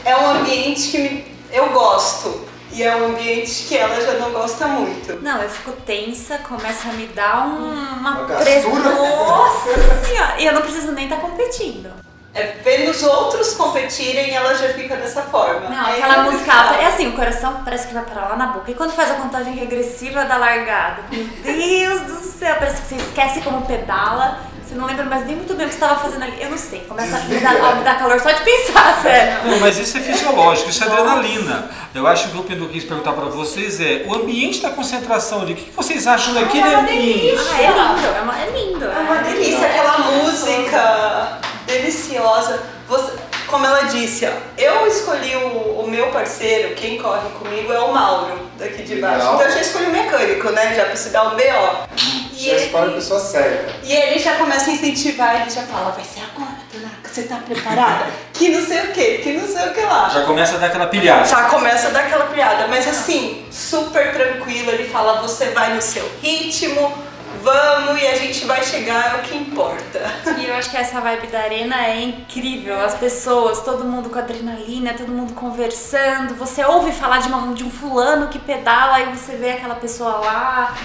É 0.06 0.16
um 0.16 0.30
ambiente 0.30 0.92
que 0.92 1.36
eu 1.52 1.72
gosto 1.72 2.47
e 2.72 2.84
é 2.84 2.96
um 2.96 3.08
ambiente 3.08 3.66
que 3.68 3.78
ela 3.78 4.00
já 4.00 4.14
não 4.14 4.32
gosta 4.32 4.68
muito. 4.68 5.22
Não, 5.22 5.42
eu 5.42 5.50
fico 5.50 5.72
tensa, 5.86 6.38
começa 6.40 6.90
a 6.90 6.94
me 6.94 7.08
dar 7.08 7.48
um, 7.48 7.74
uma, 8.00 8.20
uma 8.20 8.26
pressão. 8.26 8.76
Nossa 8.76 10.06
senhora! 10.06 10.36
E 10.40 10.46
eu 10.46 10.54
não 10.54 10.62
preciso 10.62 10.92
nem 10.92 11.06
estar 11.06 11.18
tá 11.18 11.22
competindo. 11.22 11.90
É, 12.38 12.56
vendo 12.64 12.92
os 12.92 13.02
outros 13.02 13.56
competirem, 13.56 14.36
ela 14.36 14.54
já 14.54 14.70
fica 14.70 14.96
dessa 14.96 15.24
forma. 15.24 15.70
Não, 15.70 15.86
Aí 15.88 16.04
aquela 16.04 16.24
música. 16.24 16.52
É 16.80 16.86
assim, 16.86 17.08
o 17.08 17.14
coração 17.14 17.64
parece 17.66 17.88
que 17.88 17.96
vai 17.96 18.04
parar 18.06 18.30
lá 18.30 18.36
na 18.36 18.48
boca. 18.48 18.70
E 18.70 18.76
quando 18.76 18.92
faz 18.92 19.10
a 19.10 19.16
contagem 19.16 19.56
regressiva 19.56 20.24
da 20.24 20.38
largada? 20.38 21.02
Meu 21.10 21.26
Deus 21.26 22.02
do 22.02 22.20
céu, 22.22 22.56
parece 22.60 22.84
que 22.84 22.90
você 22.90 22.96
esquece 22.98 23.42
como 23.42 23.66
pedala. 23.66 24.40
Você 24.68 24.76
não 24.76 24.86
lembra 24.86 25.06
mais 25.06 25.26
nem 25.26 25.38
muito 25.38 25.54
bem 25.54 25.66
o 25.66 25.70
que 25.70 25.76
você 25.76 25.82
estava 25.86 26.02
fazendo 26.02 26.24
ali. 26.24 26.42
Eu 26.42 26.50
não 26.50 26.58
sei, 26.58 26.82
começa 26.82 27.16
a 27.16 27.22
me, 27.22 27.40
dar, 27.40 27.56
a 27.56 27.76
me 27.76 27.86
dar 27.86 27.98
calor 27.98 28.20
só 28.20 28.30
de 28.32 28.44
pensar, 28.44 29.00
sério. 29.02 29.50
Não, 29.50 29.62
mas 29.62 29.78
isso 29.78 29.98
é 29.98 30.02
fisiológico, 30.02 30.70
isso 30.70 30.84
é 30.84 30.88
adrenalina. 30.88 31.70
Eu 31.96 32.06
acho 32.06 32.28
que 32.30 32.38
o 32.38 32.44
que 32.44 32.52
eu 32.52 32.68
quis 32.68 32.84
perguntar 32.84 33.14
para 33.14 33.26
vocês 33.26 33.80
é 33.80 34.04
o 34.06 34.14
ambiente 34.14 34.62
da 34.62 34.72
concentração 34.72 35.42
ali. 35.42 35.54
O 35.54 35.56
que 35.56 35.72
vocês 35.72 36.06
acham 36.06 36.34
daquele 36.34 36.66
ah, 36.66 36.72
é 36.72 36.76
ambiente? 36.76 37.38
Ah, 37.50 37.62
é 37.62 37.68
lindo, 37.68 38.08
é, 38.08 38.22
uma, 38.22 38.42
é 38.42 38.50
lindo. 38.50 38.86
É 38.86 39.00
uma 39.00 39.16
delícia, 39.16 39.68
aquela 39.68 40.00
música 40.00 41.40
deliciosa. 41.66 42.62
Você, 42.90 43.14
como 43.48 43.66
ela 43.66 43.84
disse, 43.84 44.26
ó, 44.26 44.32
eu 44.58 44.86
escolhi 44.86 45.34
o, 45.38 45.80
o, 45.80 45.88
meu 45.90 46.08
parceiro, 46.08 46.76
quem 46.76 46.98
corre 46.98 47.30
comigo 47.40 47.72
é 47.72 47.80
o 47.80 47.94
Mauro, 47.94 48.38
daqui 48.58 48.84
de 48.84 48.98
baixo. 48.98 49.20
Legal. 49.20 49.36
Então 49.36 49.48
eu 49.48 49.54
já 49.54 49.62
escolhi 49.62 49.86
o 49.86 49.92
mecânico, 49.92 50.50
né? 50.52 50.76
Já 50.76 50.86
pra 50.86 50.96
se 50.98 51.10
dar 51.10 51.24
um 51.28 51.38
BO. 51.38 52.27
E 52.38 52.50
já 52.50 52.56
escolhe 52.56 52.92
a 52.92 52.94
pessoa 52.94 53.20
certa. 53.20 53.74
E 53.84 53.92
ele 53.92 54.20
já 54.20 54.36
começa 54.36 54.70
a 54.70 54.74
incentivar, 54.74 55.42
ele 55.42 55.50
já 55.50 55.64
fala, 55.64 55.92
vai 55.92 56.04
ser 56.04 56.22
agora, 56.22 56.56
Tanaka, 56.72 57.10
você 57.10 57.24
tá 57.24 57.38
preparada? 57.38 58.06
que 58.34 58.50
não 58.50 58.66
sei 58.66 58.80
o 58.82 58.92
que, 58.92 59.18
que 59.18 59.34
não 59.34 59.48
sei 59.48 59.70
o 59.70 59.74
que 59.74 59.82
lá. 59.82 60.10
Já 60.10 60.22
começa 60.24 60.56
a 60.56 60.58
dar 60.60 60.68
aquela 60.68 60.88
pilhada. 60.88 61.26
Já 61.26 61.44
começa 61.46 61.88
a 61.88 61.92
dar 61.92 62.02
aquela 62.02 62.26
pilhada, 62.28 62.68
mas 62.68 62.88
assim, 62.88 63.46
super 63.52 64.14
tranquilo, 64.14 64.70
ele 64.72 64.88
fala, 64.88 65.22
você 65.22 65.48
vai 65.48 65.74
no 65.74 65.82
seu 65.82 66.08
ritmo, 66.22 66.94
vamos 67.42 68.02
e 68.02 68.08
a 68.08 68.16
gente 68.16 68.46
vai 68.46 68.64
chegar, 68.64 69.16
é 69.16 69.18
o 69.20 69.22
que 69.24 69.36
importa. 69.36 70.00
E 70.38 70.46
eu 70.46 70.56
acho 70.56 70.70
que 70.70 70.78
essa 70.78 71.00
vibe 71.00 71.28
da 71.28 71.40
arena 71.40 71.88
é 71.88 72.02
incrível. 72.02 72.80
As 72.80 72.96
pessoas, 72.96 73.62
todo 73.62 73.84
mundo 73.84 74.10
com 74.10 74.20
adrenalina, 74.20 74.94
todo 74.94 75.12
mundo 75.12 75.34
conversando. 75.34 76.36
Você 76.36 76.64
ouve 76.66 76.92
falar 76.92 77.20
de, 77.20 77.28
uma, 77.28 77.54
de 77.54 77.64
um 77.64 77.72
fulano 77.72 78.28
que 78.28 78.38
pedala 78.38 79.00
e 79.02 79.06
você 79.16 79.36
vê 79.36 79.52
aquela 79.52 79.76
pessoa 79.76 80.18
lá. 80.18 80.78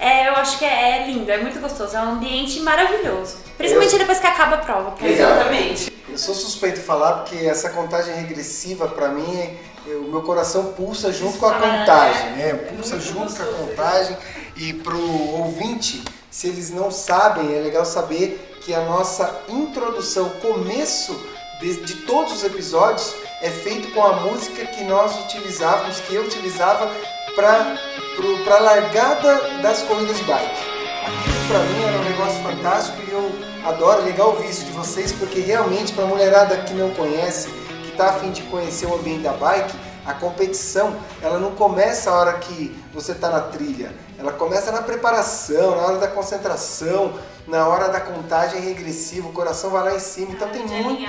É, 0.00 0.28
eu 0.28 0.32
acho 0.36 0.58
que 0.58 0.64
é, 0.64 1.02
é 1.02 1.06
lindo, 1.06 1.30
é 1.30 1.36
muito 1.36 1.60
gostoso. 1.60 1.94
É 1.94 2.00
um 2.00 2.12
ambiente 2.12 2.58
maravilhoso. 2.60 3.36
Principalmente 3.58 3.92
eu... 3.92 3.98
depois 3.98 4.18
que 4.18 4.26
acaba 4.26 4.56
a 4.56 4.58
prova. 4.58 4.94
Exatamente. 5.06 5.92
Eu 6.08 6.16
sou 6.16 6.34
suspeito 6.34 6.80
de 6.80 6.86
falar 6.86 7.18
porque 7.18 7.36
essa 7.36 7.68
contagem 7.68 8.14
regressiva, 8.14 8.88
para 8.88 9.08
mim, 9.08 9.56
o 9.86 10.10
meu 10.10 10.22
coração 10.22 10.72
pulsa 10.72 11.12
junto 11.12 11.38
com 11.38 11.46
a 11.46 11.52
contagem. 11.52 12.30
Né? 12.30 12.54
Pulsa 12.54 12.98
junto 12.98 13.34
com 13.34 13.42
a 13.42 13.66
contagem. 13.66 14.16
E 14.56 14.72
pro 14.72 14.98
ouvinte, 15.34 16.02
se 16.30 16.48
eles 16.48 16.70
não 16.70 16.90
sabem, 16.90 17.54
é 17.54 17.60
legal 17.60 17.84
saber 17.84 18.58
que 18.62 18.72
a 18.74 18.80
nossa 18.82 19.42
introdução, 19.48 20.30
começo 20.40 21.14
de, 21.60 21.76
de 21.82 21.94
todos 22.06 22.32
os 22.32 22.44
episódios, 22.44 23.14
é 23.42 23.50
feito 23.50 23.92
com 23.92 24.02
a 24.02 24.14
música 24.20 24.64
que 24.66 24.82
nós 24.84 25.14
utilizávamos, 25.26 26.00
que 26.00 26.14
eu 26.14 26.22
utilizava 26.24 26.90
para 27.34 28.56
a 28.56 28.60
largada 28.60 29.40
das 29.62 29.82
corridas 29.82 30.16
de 30.16 30.24
bike. 30.24 30.70
Aquilo 31.06 31.48
para 31.48 31.58
mim 31.60 31.82
era 31.82 31.98
um 31.98 32.04
negócio 32.04 32.42
fantástico 32.42 33.02
e 33.06 33.10
eu 33.10 33.32
adoro, 33.64 34.02
legal 34.02 34.28
ouvir 34.30 34.50
isso 34.50 34.64
de 34.64 34.72
vocês, 34.72 35.12
porque 35.12 35.40
realmente 35.40 35.92
para 35.92 36.04
a 36.04 36.06
mulherada 36.06 36.56
que 36.58 36.74
não 36.74 36.90
conhece, 36.90 37.48
que 37.82 37.90
está 37.90 38.10
afim 38.10 38.30
de 38.30 38.42
conhecer 38.42 38.86
o 38.86 38.94
ambiente 38.94 39.22
da 39.22 39.32
bike, 39.32 39.74
a 40.06 40.14
competição 40.14 40.96
ela 41.22 41.38
não 41.38 41.52
começa 41.52 42.10
a 42.10 42.14
hora 42.14 42.32
que 42.34 42.74
você 42.92 43.12
está 43.12 43.30
na 43.30 43.40
trilha, 43.40 43.94
ela 44.18 44.32
começa 44.32 44.72
na 44.72 44.82
preparação, 44.82 45.76
na 45.76 45.82
hora 45.82 45.98
da 45.98 46.08
concentração, 46.08 47.12
na 47.46 47.66
hora 47.66 47.88
da 47.88 48.00
contagem 48.00 48.60
regressiva, 48.60 49.28
o 49.28 49.32
coração 49.32 49.70
vai 49.70 49.84
lá 49.84 49.94
em 49.94 50.00
cima, 50.00 50.32
então 50.32 50.48
tem 50.48 50.66
muito. 50.66 51.02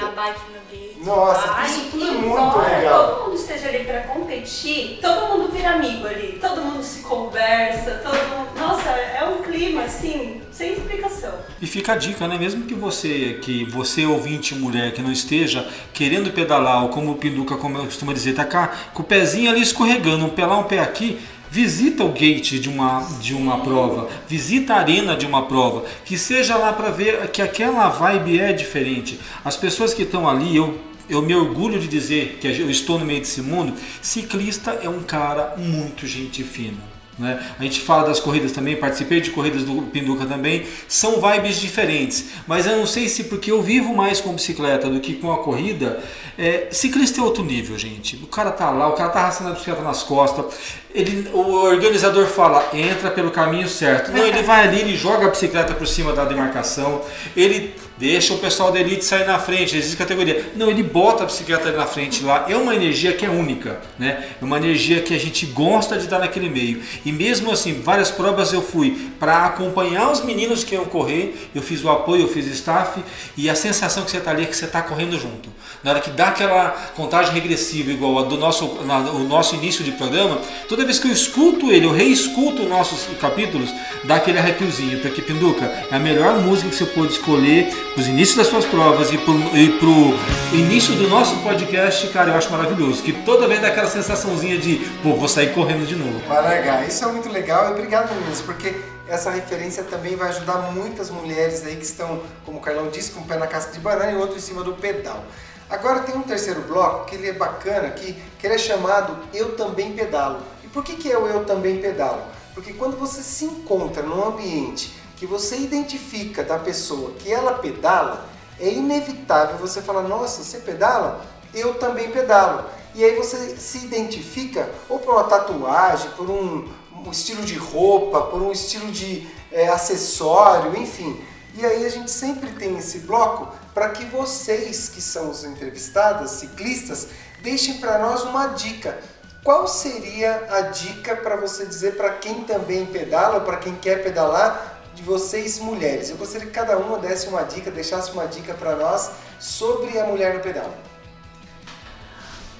Nossa, 1.03 1.51
Ai, 1.53 1.65
isso 1.67 1.87
tudo 1.91 2.07
é 2.07 2.11
muito 2.11 2.57
legal. 2.59 3.15
todo 3.15 3.23
mundo 3.25 3.35
esteja 3.35 3.67
ali 3.69 3.83
pra 3.85 4.01
competir, 4.01 4.99
todo 5.01 5.27
mundo 5.29 5.51
vira 5.51 5.71
amigo 5.71 6.05
ali, 6.05 6.37
todo 6.39 6.61
mundo 6.61 6.83
se 6.83 7.01
conversa, 7.01 8.01
todo 8.03 8.13
mundo. 8.13 8.49
Nossa, 8.59 8.89
é 8.89 9.23
um 9.25 9.41
clima 9.41 9.83
assim, 9.83 10.41
sem 10.51 10.73
explicação. 10.73 11.33
E 11.59 11.65
fica 11.65 11.93
a 11.93 11.95
dica, 11.97 12.27
né? 12.27 12.37
Mesmo 12.37 12.65
que 12.65 12.75
você, 12.75 13.39
que 13.41 13.65
você 13.65 14.05
ouvinte 14.05 14.53
mulher 14.53 14.93
que 14.93 15.01
não 15.01 15.11
esteja 15.11 15.67
querendo 15.91 16.31
pedalar, 16.31 16.83
ou 16.83 16.89
como 16.89 17.11
o 17.11 17.15
Pinduca 17.15 17.55
costuma 17.57 18.13
dizer, 18.13 18.35
tá 18.35 18.45
cá, 18.45 18.71
com 18.93 19.01
o 19.01 19.05
pezinho 19.05 19.49
ali 19.49 19.61
escorregando, 19.61 20.25
um 20.25 20.29
pé 20.29 20.45
lá, 20.45 20.57
um 20.59 20.63
pé 20.63 20.79
aqui, 20.79 21.19
visita 21.51 22.05
o 22.05 22.13
gate 22.13 22.59
de 22.61 22.69
uma, 22.69 23.05
de 23.19 23.33
uma 23.33 23.59
prova, 23.59 24.07
visita 24.25 24.73
a 24.73 24.77
arena 24.77 25.17
de 25.17 25.25
uma 25.25 25.47
prova, 25.47 25.83
que 26.05 26.17
seja 26.17 26.55
lá 26.55 26.71
para 26.71 26.89
ver 26.89 27.29
que 27.29 27.41
aquela 27.41 27.89
vibe 27.89 28.39
é 28.39 28.53
diferente. 28.53 29.19
As 29.43 29.57
pessoas 29.57 29.93
que 29.93 30.03
estão 30.03 30.29
ali, 30.29 30.55
eu, 30.55 30.79
eu 31.09 31.21
me 31.21 31.35
orgulho 31.35 31.77
de 31.77 31.89
dizer 31.89 32.37
que 32.39 32.47
eu 32.47 32.69
estou 32.69 32.97
no 32.97 33.05
meio 33.05 33.19
desse 33.19 33.41
mundo, 33.41 33.73
ciclista 34.01 34.79
é 34.81 34.87
um 34.87 35.03
cara 35.03 35.55
muito 35.57 36.07
gente 36.07 36.41
fina. 36.41 36.90
Né? 37.19 37.39
A 37.59 37.63
gente 37.63 37.81
fala 37.81 38.07
das 38.07 38.19
corridas 38.19 38.51
também, 38.51 38.75
participei 38.75 39.21
de 39.21 39.31
corridas 39.31 39.63
do 39.63 39.81
Pinduca 39.83 40.25
também, 40.25 40.65
são 40.87 41.21
vibes 41.21 41.57
diferentes, 41.57 42.25
mas 42.47 42.65
eu 42.65 42.77
não 42.77 42.87
sei 42.87 43.09
se 43.09 43.25
porque 43.25 43.51
eu 43.51 43.61
vivo 43.61 43.93
mais 43.93 44.21
com 44.21 44.33
bicicleta 44.33 44.89
do 44.89 44.99
que 44.99 45.15
com 45.15 45.31
a 45.31 45.43
corrida, 45.43 46.01
é, 46.37 46.69
ciclista 46.71 47.19
é 47.19 47.23
outro 47.23 47.43
nível, 47.43 47.77
gente. 47.77 48.15
O 48.15 48.27
cara 48.27 48.51
tá 48.51 48.71
lá, 48.71 48.87
o 48.87 48.93
cara 48.93 49.09
tá 49.09 49.19
arrastando 49.19 49.51
a 49.51 49.53
bicicleta 49.53 49.81
nas 49.81 50.03
costas, 50.03 50.45
ele, 50.93 51.29
o 51.33 51.65
organizador 51.65 52.27
fala, 52.27 52.67
entra 52.73 53.11
pelo 53.11 53.29
caminho 53.29 53.67
certo. 53.67 54.11
Não, 54.11 54.25
ele 54.25 54.41
vai 54.41 54.67
ali, 54.67 54.79
ele 54.79 54.97
joga 54.97 55.27
a 55.27 55.29
bicicleta 55.29 55.73
por 55.73 55.87
cima 55.87 56.13
da 56.13 56.25
demarcação, 56.25 57.01
ele 57.35 57.75
deixa 58.01 58.33
o 58.33 58.39
pessoal 58.39 58.71
da 58.71 58.79
elite 58.79 59.05
sair 59.05 59.27
na 59.27 59.37
frente, 59.37 59.77
existe 59.77 59.95
categoria. 59.95 60.51
Não, 60.55 60.71
ele 60.71 60.81
bota 60.81 61.21
a 61.21 61.27
bicicleta 61.27 61.71
na 61.71 61.85
frente 61.85 62.23
lá. 62.23 62.47
É 62.49 62.57
uma 62.57 62.75
energia 62.75 63.13
que 63.13 63.23
é 63.23 63.29
única, 63.29 63.79
né? 63.99 64.25
É 64.41 64.43
uma 64.43 64.57
energia 64.57 65.01
que 65.01 65.13
a 65.13 65.19
gente 65.19 65.45
gosta 65.45 65.95
de 65.95 66.05
estar 66.05 66.17
naquele 66.17 66.49
meio. 66.49 66.81
E 67.05 67.11
mesmo 67.11 67.51
assim, 67.51 67.79
várias 67.79 68.09
provas 68.09 68.51
eu 68.51 68.61
fui 68.63 69.11
para 69.19 69.45
acompanhar 69.45 70.11
os 70.11 70.25
meninos 70.25 70.63
que 70.63 70.73
iam 70.73 70.85
correr, 70.85 71.51
eu 71.53 71.61
fiz 71.61 71.83
o 71.83 71.89
apoio, 71.91 72.23
eu 72.23 72.27
fiz 72.27 72.47
staff, 72.47 72.99
e 73.37 73.47
a 73.47 73.53
sensação 73.53 74.03
que 74.03 74.09
você 74.09 74.17
está 74.17 74.31
ali 74.31 74.43
é 74.43 74.45
que 74.47 74.57
você 74.57 74.65
está 74.65 74.81
correndo 74.81 75.19
junto. 75.19 75.49
Na 75.83 75.91
hora 75.91 75.99
que 75.99 76.09
dá 76.09 76.29
aquela 76.29 76.69
contagem 76.95 77.31
regressiva 77.33 77.91
igual 77.91 78.17
a 78.17 78.23
do 78.23 78.35
nosso, 78.35 78.65
na, 78.83 78.97
o 79.11 79.23
nosso 79.25 79.53
início 79.53 79.83
de 79.83 79.91
programa, 79.91 80.41
toda 80.67 80.83
vez 80.85 80.97
que 80.97 81.07
eu 81.07 81.11
escuto 81.11 81.71
ele, 81.71 81.85
eu 81.85 81.91
reescuto 81.91 82.63
nossos 82.63 83.07
capítulos, 83.19 83.69
dá 84.03 84.15
aquele 84.15 84.39
arrepiozinho, 84.39 84.99
porque 85.01 85.21
Pinduca 85.21 85.65
é 85.91 85.95
a 85.95 85.99
melhor 85.99 86.39
música 86.39 86.69
que 86.69 86.75
você 86.75 86.85
pode 86.85 87.13
escolher 87.13 87.71
os 87.97 88.07
inícios 88.07 88.37
das 88.37 88.47
suas 88.47 88.65
provas 88.65 89.11
e 89.11 89.17
para 89.17 89.31
o 89.31 90.17
início 90.53 90.95
do 90.95 91.09
nosso 91.09 91.35
podcast, 91.37 92.07
cara, 92.07 92.31
eu 92.31 92.35
acho 92.35 92.49
maravilhoso. 92.49 93.03
Que 93.03 93.11
toda 93.11 93.47
vez 93.47 93.61
dá 93.61 93.67
aquela 93.67 93.89
sensaçãozinha 93.89 94.57
de, 94.57 94.77
pô, 95.03 95.15
vou 95.15 95.27
sair 95.27 95.53
correndo 95.53 95.85
de 95.85 95.95
novo. 95.95 96.19
Vai 96.27 96.41
largar. 96.41 96.87
Isso 96.87 97.03
é 97.03 97.11
muito 97.11 97.29
legal 97.29 97.69
e 97.69 97.71
obrigado, 97.71 98.13
meninas, 98.13 98.41
porque 98.41 98.73
essa 99.07 99.29
referência 99.29 99.83
também 99.83 100.15
vai 100.15 100.29
ajudar 100.29 100.71
muitas 100.71 101.09
mulheres 101.09 101.65
aí 101.65 101.75
que 101.75 101.83
estão, 101.83 102.21
como 102.45 102.59
o 102.59 102.61
Carlão 102.61 102.89
disse, 102.89 103.11
com 103.11 103.21
o 103.21 103.25
pé 103.25 103.37
na 103.37 103.47
casca 103.47 103.73
de 103.73 103.79
banana 103.79 104.11
e 104.11 104.15
outro 104.15 104.37
em 104.37 104.41
cima 104.41 104.63
do 104.63 104.73
pedal. 104.73 105.23
Agora 105.69 106.01
tem 106.01 106.15
um 106.15 106.21
terceiro 106.21 106.61
bloco 106.61 107.05
que 107.05 107.15
ele 107.15 107.29
é 107.29 107.33
bacana, 107.33 107.89
que, 107.89 108.13
que 108.39 108.47
ele 108.47 108.55
é 108.55 108.57
chamado 108.57 109.17
Eu 109.33 109.55
Também 109.55 109.93
Pedalo. 109.93 110.39
E 110.63 110.67
por 110.67 110.83
que, 110.83 110.95
que 110.95 111.11
é 111.11 111.17
o 111.17 111.27
Eu 111.27 111.45
Também 111.45 111.77
Pedalo? 111.77 112.21
Porque 112.53 112.73
quando 112.73 112.97
você 112.97 113.21
se 113.21 113.45
encontra 113.45 114.03
num 114.03 114.27
ambiente 114.27 114.93
que 115.21 115.27
você 115.27 115.55
identifica 115.55 116.43
da 116.43 116.57
pessoa 116.57 117.11
que 117.11 117.31
ela 117.31 117.59
pedala, 117.59 118.25
é 118.59 118.67
inevitável 118.69 119.55
você 119.55 119.79
falar, 119.79 120.01
nossa, 120.01 120.43
você 120.43 120.57
pedala? 120.57 121.23
Eu 121.53 121.75
também 121.75 122.09
pedalo. 122.09 122.65
E 122.95 123.03
aí 123.03 123.15
você 123.15 123.55
se 123.55 123.85
identifica 123.85 124.67
ou 124.89 124.97
por 124.97 125.13
uma 125.13 125.25
tatuagem, 125.25 126.09
por 126.17 126.27
um, 126.27 126.67
um 127.05 127.11
estilo 127.11 127.43
de 127.43 127.55
roupa, 127.55 128.19
por 128.31 128.41
um 128.41 128.51
estilo 128.51 128.91
de 128.91 129.29
é, 129.51 129.67
acessório, 129.67 130.75
enfim. 130.75 131.23
E 131.53 131.63
aí 131.63 131.85
a 131.85 131.89
gente 131.89 132.09
sempre 132.09 132.49
tem 132.53 132.75
esse 132.79 133.01
bloco 133.01 133.47
para 133.75 133.89
que 133.89 134.05
vocês 134.05 134.89
que 134.89 135.03
são 135.03 135.29
os 135.29 135.43
entrevistadas, 135.43 136.31
ciclistas, 136.31 137.09
deixem 137.43 137.77
para 137.77 137.99
nós 137.99 138.23
uma 138.23 138.47
dica. 138.47 138.97
Qual 139.43 139.67
seria 139.67 140.47
a 140.49 140.61
dica 140.61 141.15
para 141.15 141.35
você 141.35 141.63
dizer 141.63 141.95
para 141.95 142.09
quem 142.13 142.43
também 142.43 142.87
pedala, 142.87 143.41
para 143.41 143.57
quem 143.57 143.75
quer 143.75 144.01
pedalar, 144.01 144.80
de 145.01 145.05
vocês 145.05 145.59
mulheres? 145.59 146.09
Eu 146.09 146.17
gostaria 146.17 146.47
que 146.47 146.53
cada 146.53 146.77
uma 146.77 146.99
desse 146.99 147.27
uma 147.27 147.43
dica, 147.43 147.71
deixasse 147.71 148.11
uma 148.11 148.27
dica 148.27 148.53
para 148.53 148.75
nós 148.75 149.11
sobre 149.39 149.97
a 149.99 150.05
mulher 150.05 150.35
no 150.35 150.39
pedal. 150.41 150.71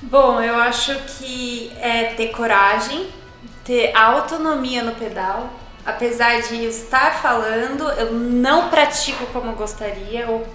Bom, 0.02 0.42
eu 0.42 0.56
acho 0.56 0.96
que 1.04 1.72
é 1.80 2.16
ter 2.16 2.30
coragem, 2.30 3.10
ter 3.64 3.96
autonomia 3.96 4.84
no 4.84 4.96
pedal. 4.96 5.54
Apesar 5.86 6.42
de 6.42 6.66
estar 6.66 7.22
falando, 7.22 7.90
eu 7.92 8.14
não 8.14 8.70
pratico 8.70 9.26
como 9.28 9.54
gostaria, 9.54 10.28
ou 10.28 10.46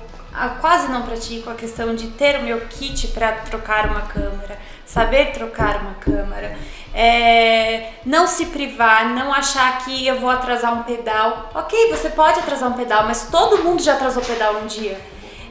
quase 0.60 0.88
não 0.88 1.02
pratico 1.02 1.50
a 1.50 1.54
questão 1.54 1.94
de 1.94 2.08
ter 2.08 2.38
o 2.38 2.42
meu 2.42 2.60
kit 2.66 3.08
para 3.08 3.32
trocar 3.32 3.86
uma 3.86 4.02
câmera, 4.02 4.58
saber 4.84 5.32
trocar 5.32 5.80
uma 5.80 5.94
câmera, 5.94 6.56
é, 6.94 7.92
não 8.06 8.28
se 8.28 8.46
privar, 8.46 9.08
não 9.08 9.34
achar 9.34 9.84
que 9.84 10.06
eu 10.06 10.20
vou 10.20 10.30
atrasar 10.30 10.72
um 10.72 10.84
pedal. 10.84 11.50
Ok, 11.52 11.90
você 11.90 12.08
pode 12.08 12.38
atrasar 12.38 12.70
um 12.70 12.74
pedal, 12.74 13.04
mas 13.04 13.28
todo 13.30 13.64
mundo 13.64 13.82
já 13.82 13.94
atrasou 13.94 14.22
pedal 14.22 14.54
um 14.62 14.66
dia. 14.66 15.00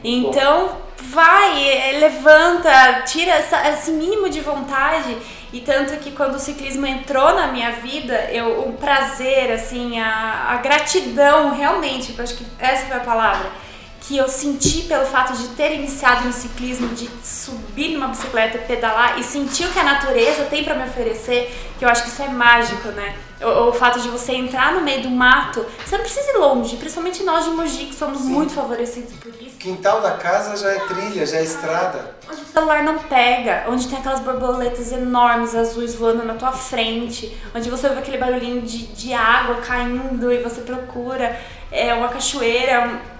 Então, 0.02 0.70
vai, 0.96 1.68
é, 1.68 1.98
levanta, 1.98 3.02
tira 3.02 3.32
essa, 3.32 3.68
esse 3.68 3.90
mínimo 3.90 4.30
de 4.30 4.40
vontade. 4.40 5.18
E 5.52 5.60
tanto 5.60 5.98
que 5.98 6.10
quando 6.12 6.36
o 6.36 6.38
ciclismo 6.38 6.86
entrou 6.86 7.34
na 7.34 7.48
minha 7.48 7.72
vida, 7.72 8.14
eu, 8.32 8.68
o 8.68 8.72
prazer, 8.72 9.52
assim, 9.52 10.00
a, 10.00 10.46
a 10.48 10.56
gratidão, 10.56 11.54
realmente, 11.54 12.14
eu 12.16 12.24
acho 12.24 12.36
que 12.36 12.46
essa 12.58 12.86
foi 12.86 12.96
a 12.96 13.00
palavra 13.00 13.65
que 14.06 14.16
eu 14.16 14.28
senti 14.28 14.82
pelo 14.82 15.04
fato 15.04 15.32
de 15.32 15.48
ter 15.48 15.72
iniciado 15.72 16.26
no 16.26 16.32
ciclismo, 16.32 16.94
de 16.94 17.10
subir 17.24 17.92
numa 17.92 18.06
bicicleta, 18.06 18.56
pedalar 18.58 19.18
e 19.18 19.24
sentir 19.24 19.66
o 19.66 19.72
que 19.72 19.80
a 19.80 19.82
natureza 19.82 20.44
tem 20.44 20.62
para 20.62 20.76
me 20.76 20.84
oferecer, 20.84 21.52
que 21.76 21.84
eu 21.84 21.88
acho 21.88 22.04
que 22.04 22.10
isso 22.10 22.22
é 22.22 22.28
mágico, 22.28 22.88
né? 22.90 23.16
O, 23.42 23.68
o, 23.68 23.72
fato 23.72 24.00
de 24.00 24.08
você 24.08 24.32
entrar 24.32 24.72
no 24.74 24.82
meio 24.82 25.02
do 25.02 25.10
mato, 25.10 25.66
você 25.84 25.96
não 25.96 26.04
precisa 26.04 26.30
ir 26.30 26.38
longe, 26.38 26.76
principalmente 26.76 27.24
nós 27.24 27.44
de 27.44 27.50
Mogi, 27.50 27.86
que 27.86 27.94
somos 27.94 28.20
Sim. 28.20 28.28
muito 28.28 28.52
favorecidos 28.52 29.12
por 29.14 29.34
isso. 29.42 29.56
Quintal 29.58 30.00
da 30.00 30.12
casa 30.12 30.56
já 30.56 30.70
é 30.70 30.78
trilha, 30.86 31.26
já 31.26 31.38
é 31.38 31.42
estrada. 31.42 32.16
Onde 32.30 32.42
o 32.42 32.46
celular 32.46 32.84
não 32.84 32.98
pega, 33.00 33.66
onde 33.68 33.88
tem 33.88 33.98
aquelas 33.98 34.20
borboletas 34.20 34.92
enormes 34.92 35.54
azuis 35.54 35.96
voando 35.96 36.24
na 36.24 36.34
tua 36.34 36.52
frente, 36.52 37.36
onde 37.54 37.68
você 37.68 37.88
ouve 37.88 37.98
aquele 37.98 38.18
barulhinho 38.18 38.62
de, 38.62 38.86
de 38.86 39.12
água 39.12 39.56
caindo 39.56 40.32
e 40.32 40.38
você 40.38 40.60
procura 40.60 41.36
é, 41.72 41.92
uma 41.92 42.08
cachoeira 42.08 43.15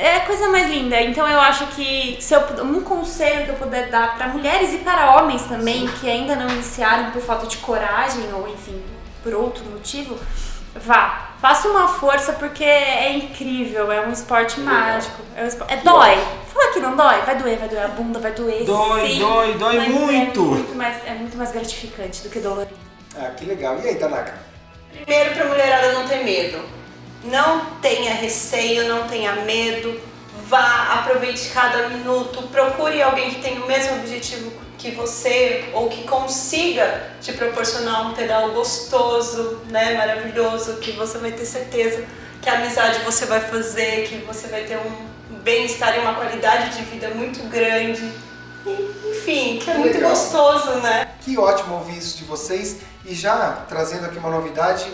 é 0.00 0.16
a 0.16 0.20
coisa 0.20 0.48
mais 0.48 0.68
linda. 0.68 1.00
Então 1.00 1.28
eu 1.28 1.40
acho 1.40 1.66
que 1.68 2.16
se 2.20 2.34
eu, 2.34 2.40
um 2.64 2.80
conselho 2.80 3.44
que 3.44 3.50
eu 3.50 3.56
puder 3.56 3.88
dar 3.90 4.16
para 4.16 4.28
mulheres 4.28 4.72
e 4.72 4.78
para 4.78 5.16
homens 5.16 5.42
também 5.42 5.86
Sim. 5.86 5.94
que 6.00 6.10
ainda 6.10 6.34
não 6.36 6.48
iniciaram 6.48 7.10
por 7.10 7.20
falta 7.20 7.46
de 7.46 7.58
coragem 7.58 8.32
ou 8.32 8.48
enfim 8.48 8.82
por 9.22 9.34
outro 9.34 9.64
motivo 9.64 10.18
vá. 10.74 11.30
Faça 11.40 11.68
uma 11.68 11.88
força 11.88 12.34
porque 12.34 12.64
é 12.64 13.12
incrível, 13.12 13.90
é 13.90 14.06
um 14.06 14.12
esporte 14.12 14.60
mágico. 14.60 15.22
É, 15.34 15.44
um 15.44 15.46
esporte... 15.46 15.72
é 15.72 15.76
dói. 15.78 16.18
Fala 16.52 16.72
que 16.72 16.80
não 16.80 16.96
dói, 16.96 17.20
vai 17.22 17.36
doer, 17.36 17.58
vai 17.58 17.68
doer 17.68 17.84
a 17.84 17.88
bunda, 17.88 18.18
vai 18.18 18.32
doer. 18.32 18.64
Dói, 18.64 19.08
sim, 19.08 19.18
dói, 19.18 19.54
dói 19.54 19.76
mas 19.76 19.88
muito. 19.88 20.40
É 20.40 20.44
muito, 20.44 20.74
mais, 20.74 21.06
é 21.06 21.14
muito 21.14 21.36
mais 21.36 21.52
gratificante 21.52 22.22
do 22.22 22.28
que 22.28 22.40
dolorido. 22.40 22.76
Ah, 23.16 23.30
que 23.36 23.46
legal. 23.46 23.78
E 23.82 23.88
aí, 23.88 23.94
Tanaka? 23.94 24.34
Primeiro 24.92 25.34
pra 25.34 25.46
mulherada 25.46 25.92
não 25.92 26.06
ter 26.06 26.24
medo. 26.24 26.58
Não 27.24 27.66
tenha 27.82 28.14
receio, 28.14 28.88
não 28.88 29.06
tenha 29.08 29.32
medo. 29.36 30.00
Vá, 30.46 31.00
aproveite 31.00 31.50
cada 31.50 31.88
minuto, 31.88 32.42
procure 32.48 33.00
alguém 33.02 33.30
que 33.30 33.40
tenha 33.40 33.62
o 33.62 33.66
mesmo 33.66 33.96
objetivo 33.96 34.52
que 34.76 34.90
você 34.92 35.68
ou 35.74 35.88
que 35.88 36.04
consiga 36.04 37.10
te 37.20 37.32
proporcionar 37.34 38.08
um 38.08 38.14
pedal 38.14 38.50
gostoso, 38.52 39.60
né, 39.68 39.94
maravilhoso, 39.94 40.76
que 40.78 40.92
você 40.92 41.18
vai 41.18 41.32
ter 41.32 41.44
certeza 41.44 42.04
que 42.40 42.48
a 42.48 42.54
amizade 42.54 43.00
você 43.00 43.26
vai 43.26 43.40
fazer, 43.40 44.08
que 44.08 44.16
você 44.24 44.48
vai 44.48 44.64
ter 44.64 44.78
um 44.78 45.38
bem-estar 45.42 45.96
e 45.96 46.00
uma 46.00 46.14
qualidade 46.14 46.76
de 46.76 46.82
vida 46.84 47.10
muito 47.10 47.40
grande. 47.48 48.10
Enfim, 48.66 49.58
que 49.58 49.70
é 49.70 49.74
muito 49.74 49.94
Legal. 49.94 50.10
gostoso, 50.10 50.70
né? 50.80 51.08
Que 51.20 51.38
ótimo 51.38 51.74
ouvir 51.74 51.98
isso 51.98 52.16
de 52.18 52.24
vocês. 52.24 52.78
E 53.04 53.14
já 53.14 53.64
trazendo 53.68 54.06
aqui 54.06 54.18
uma 54.18 54.30
novidade, 54.30 54.90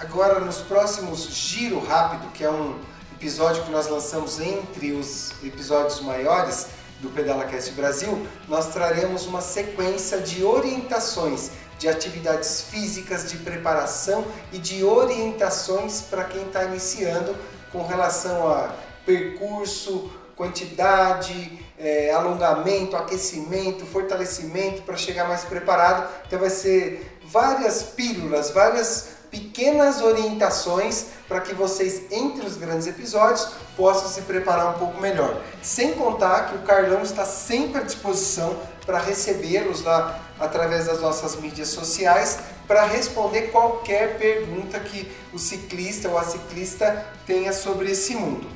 agora 0.00 0.40
nos 0.40 0.58
próximos 0.58 1.26
Giro 1.26 1.78
Rápido, 1.78 2.32
que 2.32 2.42
é 2.42 2.50
um 2.50 2.78
episódio 3.14 3.62
que 3.64 3.70
nós 3.70 3.86
lançamos 3.86 4.40
entre 4.40 4.92
os 4.92 5.32
episódios 5.44 6.00
maiores 6.00 6.68
do 7.00 7.10
Pedala 7.10 7.44
Cast 7.44 7.72
Brasil, 7.72 8.26
nós 8.48 8.68
traremos 8.68 9.26
uma 9.26 9.42
sequência 9.42 10.18
de 10.18 10.42
orientações 10.42 11.50
de 11.78 11.86
atividades 11.86 12.62
físicas, 12.62 13.30
de 13.30 13.36
preparação 13.38 14.24
e 14.50 14.58
de 14.58 14.82
orientações 14.82 16.00
para 16.00 16.24
quem 16.24 16.46
está 16.46 16.64
iniciando 16.64 17.36
com 17.70 17.86
relação 17.86 18.50
a 18.50 18.74
percurso, 19.04 20.10
quantidade, 20.34 21.62
eh, 21.78 22.10
alongamento, 22.10 22.96
aquecimento, 22.96 23.84
fortalecimento 23.84 24.80
para 24.82 24.96
chegar 24.96 25.28
mais 25.28 25.44
preparado. 25.44 26.08
Então 26.26 26.38
vai 26.38 26.50
ser 26.50 27.18
várias 27.22 27.82
pílulas, 27.82 28.50
várias 28.50 29.19
pequenas 29.30 30.02
orientações 30.02 31.06
para 31.28 31.40
que 31.40 31.54
vocês, 31.54 32.02
entre 32.10 32.46
os 32.46 32.56
grandes 32.56 32.86
episódios, 32.86 33.48
possam 33.76 34.08
se 34.08 34.22
preparar 34.22 34.74
um 34.74 34.78
pouco 34.78 35.00
melhor. 35.00 35.40
Sem 35.62 35.92
contar 35.92 36.48
que 36.48 36.56
o 36.56 36.62
Carlão 36.62 37.02
está 37.02 37.24
sempre 37.24 37.80
à 37.80 37.84
disposição 37.84 38.56
para 38.84 38.98
recebê-los 38.98 39.82
lá 39.82 40.18
através 40.38 40.86
das 40.86 41.00
nossas 41.00 41.36
mídias 41.36 41.68
sociais 41.68 42.40
para 42.66 42.84
responder 42.84 43.50
qualquer 43.50 44.18
pergunta 44.18 44.78
que 44.80 45.10
o 45.32 45.38
ciclista 45.38 46.08
ou 46.08 46.18
a 46.18 46.24
ciclista 46.24 47.06
tenha 47.26 47.52
sobre 47.52 47.90
esse 47.90 48.14
mundo. 48.14 48.48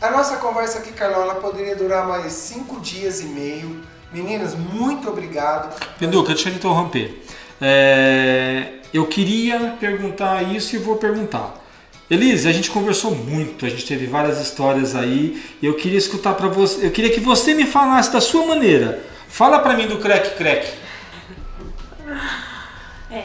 A 0.00 0.10
nossa 0.10 0.36
conversa 0.36 0.78
aqui, 0.78 0.92
Carlão, 0.92 1.22
ela 1.22 1.34
poderia 1.36 1.74
durar 1.74 2.06
mais 2.06 2.32
cinco 2.32 2.80
dias 2.80 3.20
e 3.20 3.24
meio. 3.24 3.82
Meninas, 4.12 4.54
muito 4.54 5.08
obrigado. 5.10 5.76
Penduca, 5.98 6.32
deixa 6.32 6.48
eu 6.50 6.54
interromper. 6.54 7.20
É, 7.60 8.74
eu 8.92 9.06
queria 9.06 9.76
perguntar 9.80 10.42
isso 10.42 10.76
e 10.76 10.78
vou 10.78 10.96
perguntar. 10.96 11.54
Elise, 12.10 12.48
a 12.48 12.52
gente 12.52 12.70
conversou 12.70 13.14
muito, 13.14 13.66
a 13.66 13.68
gente 13.68 13.84
teve 13.84 14.06
várias 14.06 14.40
histórias 14.40 14.94
aí. 14.94 15.42
E 15.60 15.66
eu 15.66 15.74
queria 15.74 15.98
escutar 15.98 16.34
para 16.34 16.48
você, 16.48 16.86
eu 16.86 16.90
queria 16.90 17.10
que 17.10 17.20
você 17.20 17.52
me 17.52 17.66
falasse 17.66 18.12
da 18.12 18.20
sua 18.20 18.46
maneira. 18.46 19.02
Fala 19.28 19.58
para 19.58 19.74
mim 19.74 19.86
do 19.86 19.98
crack 19.98 20.36
crack. 20.36 20.72
É. 23.10 23.24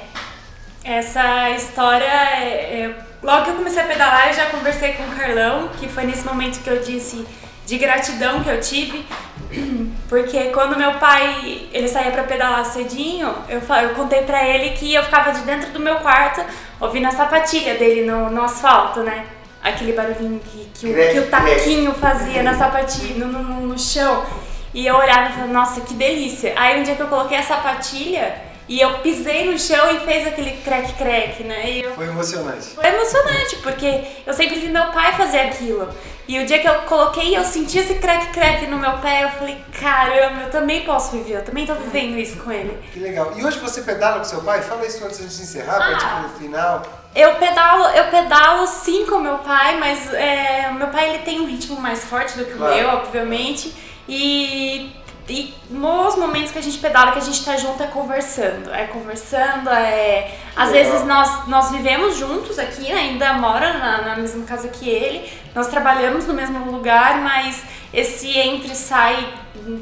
Essa 0.83 1.49
história, 1.51 2.05
é, 2.05 2.81
é, 2.81 2.95
logo 3.21 3.45
que 3.45 3.51
eu 3.51 3.55
comecei 3.55 3.81
a 3.81 3.85
pedalar, 3.85 4.27
eu 4.27 4.33
já 4.33 4.47
conversei 4.47 4.93
com 4.93 5.03
o 5.03 5.15
Carlão, 5.15 5.69
que 5.79 5.87
foi 5.87 6.03
nesse 6.03 6.25
momento 6.25 6.61
que 6.61 6.69
eu 6.69 6.81
disse 6.81 7.25
de 7.65 7.77
gratidão 7.77 8.43
que 8.43 8.49
eu 8.49 8.59
tive, 8.59 9.05
porque 10.09 10.45
quando 10.45 10.77
meu 10.77 10.93
pai 10.95 11.67
ele 11.71 11.87
saía 11.87 12.11
para 12.11 12.23
pedalar 12.23 12.65
cedinho, 12.65 13.33
eu, 13.49 13.61
eu 13.81 13.89
contei 13.95 14.23
pra 14.23 14.47
ele 14.47 14.71
que 14.71 14.93
eu 14.93 15.03
ficava 15.03 15.31
de 15.31 15.41
dentro 15.41 15.71
do 15.71 15.79
meu 15.79 15.95
quarto 15.97 16.41
ouvindo 16.79 17.07
a 17.07 17.11
sapatilha 17.11 17.75
dele 17.75 18.05
no, 18.09 18.29
no 18.29 18.43
asfalto, 18.43 19.01
né? 19.01 19.25
Aquele 19.63 19.93
barulhinho 19.93 20.39
que, 20.39 20.69
que, 20.73 20.87
o- 20.87 20.93
que 21.13 21.19
o 21.19 21.27
taquinho 21.29 21.93
fazia 21.93 22.43
na 22.43 22.53
sapatilha, 22.57 23.25
no, 23.25 23.31
no, 23.41 23.67
no 23.67 23.79
chão. 23.79 24.25
E 24.73 24.85
eu 24.85 24.95
olhava 24.95 25.29
e 25.29 25.33
falava, 25.33 25.53
nossa, 25.53 25.81
que 25.81 25.93
delícia. 25.93 26.53
Aí 26.57 26.79
um 26.79 26.83
dia 26.83 26.95
que 26.95 27.01
eu 27.01 27.07
coloquei 27.07 27.37
a 27.37 27.43
sapatilha 27.43 28.33
e 28.67 28.79
eu 28.79 28.99
pisei 28.99 29.51
no 29.51 29.59
chão 29.59 29.91
e 29.95 29.99
fez 29.99 30.27
aquele 30.27 30.51
crack-crack, 30.63 31.43
né? 31.43 31.69
E 31.69 31.81
eu 31.81 31.93
Foi 31.95 32.05
emocionante. 32.07 32.67
foi 32.69 32.85
emocionante, 32.85 33.55
porque 33.57 34.01
eu 34.25 34.33
sempre 34.33 34.59
vi 34.59 34.69
meu 34.69 34.85
pai 34.91 35.13
fazer 35.13 35.39
aquilo. 35.41 35.89
E 36.25 36.39
o 36.39 36.45
dia 36.45 36.59
que 36.59 36.67
eu 36.67 36.73
coloquei 36.83 37.35
eu 37.37 37.43
senti 37.43 37.77
esse 37.79 37.95
crack-crack 37.95 38.65
no 38.67 38.77
meu 38.77 38.93
pé, 38.99 39.23
eu 39.25 39.29
falei, 39.31 39.57
caramba, 39.77 40.43
eu 40.43 40.49
também 40.49 40.85
posso 40.85 41.11
viver, 41.11 41.33
eu 41.39 41.43
também 41.43 41.65
tô 41.65 41.73
vivendo 41.75 42.17
isso 42.17 42.37
com 42.37 42.49
ele. 42.51 42.77
Que 42.93 42.99
legal. 42.99 43.33
E 43.35 43.43
hoje 43.45 43.59
você 43.59 43.81
pedala 43.81 44.19
com 44.19 44.23
seu 44.23 44.41
pai? 44.41 44.61
Fala 44.61 44.85
isso 44.85 45.03
antes 45.03 45.17
de 45.19 45.25
encerrar, 45.43 45.75
para 45.77 45.97
tipo 45.97 46.21
no 46.21 46.29
final. 46.39 46.81
Eu 47.13 47.35
pedalo, 47.35 47.83
eu 47.89 48.05
pedalo 48.05 48.65
sim 48.65 49.05
com 49.05 49.19
meu 49.19 49.39
pai, 49.39 49.77
mas 49.77 50.13
é, 50.13 50.71
meu 50.71 50.87
pai 50.87 51.09
ele 51.09 51.19
tem 51.19 51.41
um 51.41 51.45
ritmo 51.45 51.79
mais 51.81 52.05
forte 52.05 52.37
do 52.37 52.45
que 52.45 52.53
Claro. 52.53 52.73
o 52.73 52.77
meu, 52.77 52.89
obviamente. 52.89 53.75
E, 54.07 54.91
e 55.27 55.53
nos 55.69 56.15
momentos 56.15 56.51
que 56.51 56.59
a 56.59 56.61
gente 56.61 56.77
pedala, 56.79 57.13
que 57.13 57.19
a 57.19 57.21
gente 57.21 57.43
tá 57.45 57.55
junto, 57.55 57.81
é 57.81 57.87
conversando. 57.87 58.73
É 58.73 58.85
conversando, 58.87 59.69
é. 59.69 60.37
Às 60.55 60.71
Legal. 60.71 60.91
vezes 60.91 61.07
nós, 61.07 61.47
nós 61.47 61.71
vivemos 61.71 62.17
juntos 62.17 62.59
aqui, 62.59 62.91
né, 62.91 62.99
ainda 62.99 63.33
mora 63.33 63.77
na, 63.77 64.01
na 64.01 64.15
mesma 64.17 64.45
casa 64.45 64.67
que 64.67 64.89
ele. 64.89 65.31
Nós 65.55 65.67
trabalhamos 65.67 66.27
no 66.27 66.33
mesmo 66.33 66.69
lugar, 66.69 67.21
mas 67.21 67.63
esse 67.93 68.37
entre 68.37 68.75
sai 68.75 69.33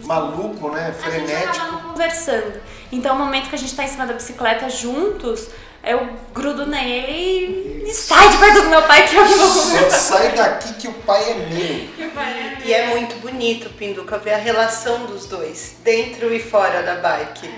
Maluco, 0.05 0.69
né? 0.69 0.93
a 1.03 1.09
gente 1.09 1.25
Frenético. 1.25 1.77
conversando. 1.89 2.61
Então, 2.91 3.17
no 3.17 3.23
momento 3.23 3.49
que 3.49 3.55
a 3.55 3.57
gente 3.57 3.75
tá 3.75 3.83
em 3.83 3.87
cima 3.87 4.05
da 4.05 4.13
bicicleta 4.13 4.69
juntos, 4.69 5.49
eu 5.83 6.09
grudo 6.33 6.65
nele 6.65 7.83
e, 7.85 7.89
e 7.89 7.93
sai 7.93 8.29
de 8.29 8.37
perto 8.37 8.61
do 8.61 8.69
meu 8.69 8.81
pai 8.83 9.07
que 9.07 9.15
eu 9.15 9.25
não 9.25 9.37
vou 9.37 9.63
conversar. 9.63 9.97
sai 9.97 10.31
daqui 10.35 10.73
que 10.75 10.87
o 10.87 10.93
pai 10.93 11.31
é 11.31 11.33
meu. 11.33 11.89
E 12.63 12.73
é 12.73 12.87
muito 12.87 13.15
bonito, 13.19 13.69
Pinduca, 13.71 14.17
ver 14.17 14.33
a 14.33 14.37
relação 14.37 15.05
dos 15.05 15.25
dois, 15.25 15.75
dentro 15.83 16.33
e 16.33 16.39
fora 16.39 16.83
da 16.83 16.95
bike. 16.95 17.49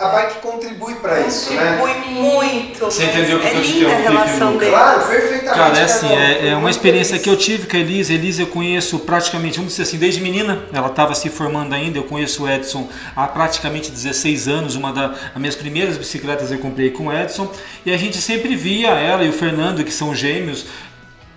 A 0.00 0.08
bike 0.08 0.40
contribui 0.40 0.94
para 0.94 1.20
isso, 1.20 1.52
né? 1.52 1.76
Contribui 1.78 2.10
muito. 2.14 2.86
Você 2.86 3.04
entendeu 3.04 3.36
o 3.36 3.40
que 3.40 3.46
é 3.48 3.54
eu 3.54 3.62
te 3.62 3.72
linda 3.72 3.92
a 3.92 3.98
relação 3.98 4.56
deles. 4.56 4.74
Claro, 4.74 5.06
perfeitamente. 5.06 5.58
Cara, 5.58 5.78
é 5.78 5.84
assim, 5.84 6.08
é, 6.10 6.48
é 6.48 6.56
uma 6.56 6.70
experiência 6.70 7.18
feliz. 7.18 7.24
que 7.24 7.28
eu 7.28 7.36
tive 7.36 7.66
com 7.66 7.76
a 7.76 7.80
Elise. 7.80 8.14
A 8.14 8.16
Elise 8.16 8.40
eu 8.40 8.46
conheço 8.46 8.98
praticamente, 9.00 9.56
vamos 9.58 9.72
dizer 9.72 9.82
assim, 9.82 9.98
desde 9.98 10.22
menina. 10.22 10.64
Ela 10.72 10.86
estava 10.86 11.14
se 11.14 11.28
formando 11.28 11.74
ainda. 11.74 11.98
Eu 11.98 12.04
conheço 12.04 12.44
o 12.44 12.48
Edson 12.48 12.88
há 13.14 13.26
praticamente 13.26 13.90
16 13.90 14.48
anos. 14.48 14.74
Uma 14.74 14.90
das 14.90 15.18
minhas 15.36 15.54
primeiras 15.54 15.98
bicicletas 15.98 16.50
eu 16.50 16.58
comprei 16.58 16.90
com 16.90 17.08
o 17.08 17.12
Edson. 17.12 17.52
E 17.84 17.92
a 17.92 17.96
gente 17.98 18.16
sempre 18.22 18.56
via 18.56 18.88
ela 18.88 19.22
e 19.22 19.28
o 19.28 19.34
Fernando, 19.34 19.84
que 19.84 19.92
são 19.92 20.14
gêmeos, 20.14 20.64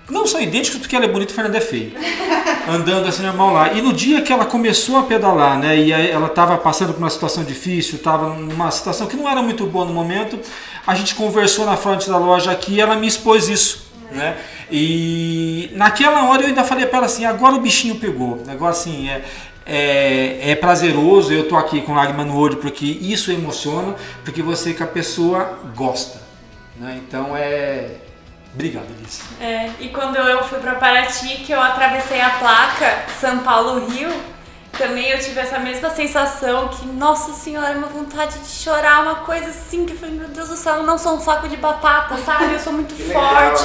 não 0.10 0.28
são 0.28 0.41
idênticos 0.41 0.80
porque 0.80 0.95
ela 0.95 1.06
é 1.06 1.08
bonita 1.08 1.32
e 1.32 1.34
o 1.34 1.36
Fernando 1.36 1.56
é 1.56 1.62
feio. 1.62 1.93
Andando 2.68 3.08
assim 3.08 3.24
normal 3.24 3.54
lá. 3.54 3.74
E 3.74 3.82
no 3.82 3.93
dia 3.93 4.22
que 4.22 4.32
ela 4.32 4.45
começou 4.45 4.97
a 4.97 5.04
pedalar, 5.04 5.58
né? 5.58 5.78
E 5.78 5.91
ela 5.91 6.28
estava 6.28 6.58
passando 6.58 6.93
por 6.93 6.99
uma 6.99 7.10
situação 7.10 7.43
difícil, 7.43 7.95
estava 7.95 8.30
numa 8.30 8.70
situação 8.72 9.08
que 9.08 9.16
não 9.16 9.30
era 9.30 9.41
muito 9.41 9.66
boa 9.66 9.86
no 9.86 9.93
momento. 9.93 10.39
A 10.86 10.95
gente 10.95 11.16
conversou 11.16 11.66
na 11.66 11.78
frente 11.78 12.10
da 12.10 12.18
loja 12.18 12.51
aqui 12.51 12.74
e 12.76 12.82
ela 12.82 12.95
me 12.95 13.08
expôs 13.08 13.47
isso. 13.47 13.91
Né? 14.12 14.38
E 14.72 15.72
naquela 15.74 16.30
hora 16.30 16.43
eu 16.43 16.47
ainda 16.47 16.64
falei 16.64 16.86
para 16.86 16.97
ela 16.97 17.06
assim, 17.08 17.26
agora 17.26 17.56
o 17.56 17.60
bichinho 17.60 17.95
pegou. 17.95 18.43
Agora 18.47 18.72
assim, 18.72 19.10
é, 19.10 19.24
é, 19.66 20.51
é 20.51 20.56
prazeroso, 20.56 21.34
eu 21.34 21.47
tô 21.47 21.56
aqui 21.56 21.82
com 21.82 21.93
lágrima 21.93 22.24
no 22.24 22.38
olho 22.38 22.58
porque 22.58 22.86
isso 22.86 23.32
emociona, 23.32 23.95
porque 24.24 24.41
você 24.41 24.74
que 24.74 24.84
a 24.84 24.88
pessoa 24.88 25.60
gosta. 25.76 26.22
Né? 26.78 27.01
Então 27.08 27.36
é. 27.36 27.97
Obrigado, 28.54 28.86
Elise. 28.99 29.24
É, 29.41 29.72
e 29.80 29.89
quando 29.89 30.16
eu 30.16 30.43
fui 30.43 30.60
pra 30.60 30.76
Paraty, 30.76 31.38
que 31.38 31.51
eu 31.51 31.62
atravessei 31.62 32.22
a 32.22 32.30
placa 32.32 33.04
São 33.20 33.39
Paulo-Rio, 33.39 34.12
também 34.78 35.10
eu 35.10 35.20
tive 35.20 35.39
essa 35.39 35.60
mesma 35.60 35.89
sensação 35.89 36.68
que, 36.68 36.86
nossa 36.86 37.34
senhora, 37.34 37.78
uma 37.78 37.88
vontade 37.88 38.39
de 38.39 38.47
chorar, 38.47 39.04
uma 39.04 39.16
coisa 39.16 39.49
assim, 39.49 39.86
que 39.86 39.93
eu 39.93 39.97
falei, 39.97 40.16
meu 40.16 40.28
Deus 40.30 40.49
do 40.49 40.56
céu, 40.56 40.78
eu 40.78 40.84
não 40.84 40.97
sou 40.97 41.16
um 41.16 41.20
saco 41.20 41.47
de 41.47 41.58
batata, 41.58 42.18
sabe? 42.18 42.54
Eu 42.54 42.60
sou 42.60 42.74
muito 42.74 42.95
forte, 43.12 43.64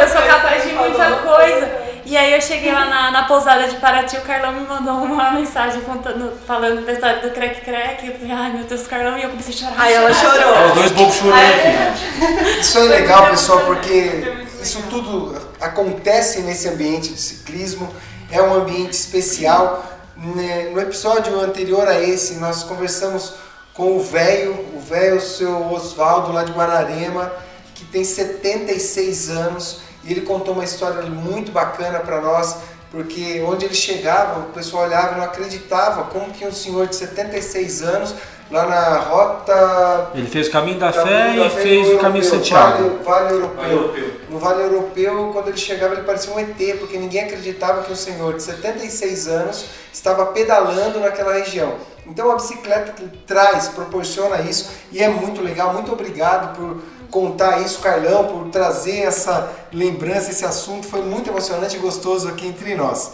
eu 0.00 0.08
sou 0.08 0.22
capaz 0.22 0.62
de 0.62 0.72
muita 0.72 1.10
coisa. 1.18 1.89
E 2.04 2.16
aí 2.16 2.32
eu 2.32 2.40
cheguei 2.40 2.72
lá 2.72 2.86
na, 2.86 3.10
na 3.10 3.24
pousada 3.24 3.68
de 3.68 3.76
Paraty, 3.76 4.16
o 4.16 4.22
Carlão 4.22 4.52
me 4.52 4.66
mandou 4.66 4.94
uma 4.94 5.30
mensagem 5.32 5.80
contando, 5.82 6.32
falando 6.46 6.84
da 6.84 6.92
história 6.92 7.20
do 7.20 7.30
crack 7.30 7.60
crack. 7.62 8.06
Eu 8.06 8.14
falei, 8.14 8.32
ai 8.32 8.52
meu 8.52 8.64
Deus, 8.64 8.86
Carlão, 8.86 9.18
e 9.18 9.22
eu 9.22 9.30
comecei 9.30 9.54
a 9.54 9.56
chorar. 9.56 9.82
Aí 9.82 9.92
ela 9.92 10.12
chorou. 10.12 10.40
chorar. 10.40 10.66
Os 10.66 10.74
dois 10.74 10.90
bobos 10.92 11.14
chorando 11.14 11.36
aqui. 11.36 12.60
Isso 12.60 12.78
é 12.78 12.82
legal, 12.82 13.30
pessoal, 13.30 13.60
porque 13.60 14.40
isso 14.60 14.82
tudo 14.90 15.34
acontece 15.60 16.40
nesse 16.42 16.68
ambiente 16.68 17.10
do 17.10 17.18
ciclismo, 17.18 17.92
é 18.30 18.40
um 18.42 18.54
ambiente 18.54 18.92
especial. 18.92 19.86
Né, 20.16 20.70
No 20.70 20.80
episódio 20.80 21.40
anterior 21.40 21.88
a 21.88 21.98
esse, 21.98 22.34
nós 22.34 22.62
conversamos 22.62 23.34
com 23.72 23.96
o 23.96 24.02
velho, 24.02 24.52
o 24.74 24.80
velho 24.80 25.20
seu 25.20 25.72
Oswaldo 25.72 26.32
lá 26.32 26.44
de 26.44 26.52
Guararema, 26.52 27.32
que 27.74 27.84
tem 27.86 28.04
76 28.04 29.30
anos 29.30 29.80
e 30.04 30.12
ele 30.12 30.22
contou 30.22 30.54
uma 30.54 30.64
história 30.64 31.02
muito 31.02 31.52
bacana 31.52 32.00
para 32.00 32.20
nós, 32.20 32.56
porque 32.90 33.42
onde 33.46 33.64
ele 33.64 33.74
chegava, 33.74 34.40
o 34.40 34.52
pessoal 34.52 34.84
olhava 34.84 35.14
e 35.14 35.18
não 35.18 35.24
acreditava 35.24 36.04
como 36.04 36.32
que 36.32 36.46
um 36.46 36.52
senhor 36.52 36.86
de 36.86 36.96
76 36.96 37.82
anos 37.82 38.14
lá 38.50 38.66
na 38.66 38.98
rota. 38.98 40.10
Ele 40.14 40.26
fez 40.26 40.48
o 40.48 40.50
caminho 40.50 40.78
da 40.78 40.92
fé 40.92 41.36
e 41.36 41.50
fez 41.50 41.88
o 41.88 41.98
caminho 41.98 42.24
Santiago. 42.24 42.98
Vale, 43.04 43.04
vale, 43.04 43.32
europeu. 43.34 43.56
vale, 43.56 43.72
europeu. 43.72 44.20
No 44.30 44.38
Vale 44.38 44.62
Europeu, 44.62 45.30
quando 45.32 45.48
ele 45.48 45.56
chegava, 45.56 45.94
ele 45.94 46.04
parecia 46.04 46.32
um 46.32 46.38
ET, 46.38 46.78
porque 46.78 46.96
ninguém 46.96 47.22
acreditava 47.22 47.82
que 47.82 47.92
um 47.92 47.96
senhor 47.96 48.34
de 48.34 48.42
76 48.42 49.26
anos 49.26 49.66
estava 49.92 50.26
pedalando 50.26 51.00
naquela 51.00 51.32
região. 51.32 51.74
Então 52.06 52.30
a 52.30 52.36
bicicleta 52.36 52.94
traz, 53.26 53.68
proporciona 53.68 54.40
isso 54.40 54.70
e 54.92 55.02
é 55.02 55.08
muito 55.08 55.42
legal. 55.42 55.72
Muito 55.72 55.92
obrigado 55.92 56.56
por 56.56 56.80
contar 57.10 57.60
isso, 57.60 57.80
Carlão, 57.80 58.26
por 58.28 58.48
trazer 58.50 59.00
essa 59.00 59.52
lembrança, 59.72 60.30
esse 60.30 60.44
assunto. 60.44 60.86
Foi 60.86 61.02
muito 61.02 61.28
emocionante 61.28 61.76
e 61.76 61.78
gostoso 61.78 62.28
aqui 62.28 62.46
entre 62.46 62.74
nós. 62.74 63.12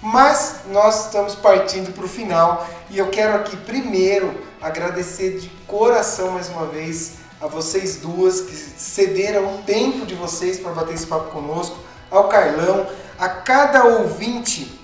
Mas 0.00 0.60
nós 0.70 1.06
estamos 1.06 1.34
partindo 1.34 1.92
para 1.92 2.04
o 2.04 2.08
final 2.08 2.66
e 2.88 2.98
eu 2.98 3.08
quero 3.08 3.34
aqui 3.36 3.56
primeiro 3.56 4.32
agradecer 4.60 5.38
de 5.38 5.48
coração 5.66 6.32
mais 6.32 6.48
uma 6.48 6.66
vez 6.66 7.14
a 7.40 7.46
vocês 7.46 7.96
duas 7.96 8.40
que 8.40 8.54
cederam 8.54 9.54
o 9.54 9.62
tempo 9.62 10.06
de 10.06 10.14
vocês 10.14 10.58
para 10.58 10.72
bater 10.72 10.94
esse 10.94 11.06
papo 11.06 11.30
conosco, 11.30 11.76
ao 12.10 12.28
Carlão, 12.28 12.86
a 13.18 13.28
cada 13.28 13.84
ouvinte 13.84 14.78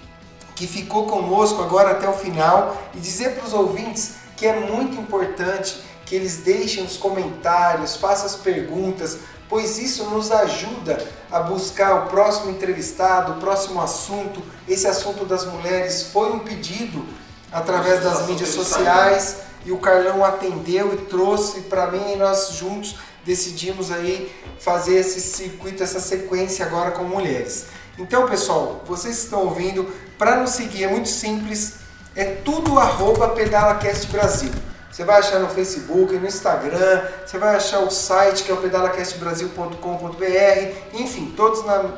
que 0.55 0.67
ficou 0.67 1.07
conosco 1.07 1.63
agora 1.63 1.93
até 1.93 2.09
o 2.09 2.13
final 2.13 2.77
e 2.95 2.99
dizer 2.99 3.35
para 3.35 3.45
os 3.45 3.53
ouvintes 3.53 4.17
que 4.37 4.47
é 4.47 4.61
muito 4.61 4.97
importante 4.97 5.83
que 6.07 6.15
eles 6.15 6.39
deixem 6.39 6.85
os 6.85 6.97
comentários, 6.97 7.97
façam 7.97 8.27
as 8.27 8.37
perguntas, 8.37 9.19
pois 9.49 9.79
isso 9.79 10.05
nos 10.05 10.31
ajuda 10.31 11.07
a 11.31 11.41
buscar 11.41 12.05
o 12.05 12.07
próximo 12.09 12.51
entrevistado, 12.51 13.33
o 13.33 13.37
próximo 13.37 13.81
assunto. 13.81 14.43
Esse 14.69 14.87
assunto 14.87 15.25
das 15.25 15.45
mulheres 15.45 16.09
foi 16.13 16.33
um 16.33 16.39
pedido 16.39 17.05
através 17.53 18.03
das 18.03 18.27
mídias 18.27 18.51
sociais 18.51 19.39
e 19.65 19.73
o 19.73 19.79
Carlão 19.79 20.25
atendeu 20.25 20.93
e 20.93 20.97
trouxe 21.07 21.63
para 21.63 21.91
mim 21.91 22.13
e 22.13 22.17
nós 22.17 22.51
juntos 22.53 22.97
decidimos 23.25 23.91
aí 23.91 24.31
fazer 24.59 24.97
esse 24.97 25.21
circuito, 25.21 25.83
essa 25.83 26.01
sequência 26.01 26.67
agora 26.67 26.91
com 26.91 27.05
mulheres. 27.05 27.67
Então, 27.99 28.29
pessoal, 28.29 28.83
vocês 28.87 29.19
estão 29.19 29.45
ouvindo, 29.45 29.85
para 30.19 30.37
nos 30.37 30.51
seguir 30.51 30.85
é 30.85 30.89
muito 30.89 31.09
simples, 31.09 31.75
é 32.15 32.25
tudo 32.25 32.79
arroba 32.79 33.29
PedalaCast 33.31 34.09
Brasil. 34.09 34.51
Você 34.95 35.03
vai 35.03 35.19
achar 35.19 35.41
no 35.41 35.49
Facebook, 35.49 36.17
no 36.17 36.25
Instagram, 36.25 37.03
você 37.27 37.37
vai 37.37 37.57
achar 37.57 37.81
o 37.81 37.91
site 37.91 38.45
que 38.45 38.53
é 38.53 38.55
o 38.55 38.59
pedalacastbrasil.com.br, 38.59 39.77
enfim, 40.93 41.35
todos 41.37 41.65
na, 41.65 41.95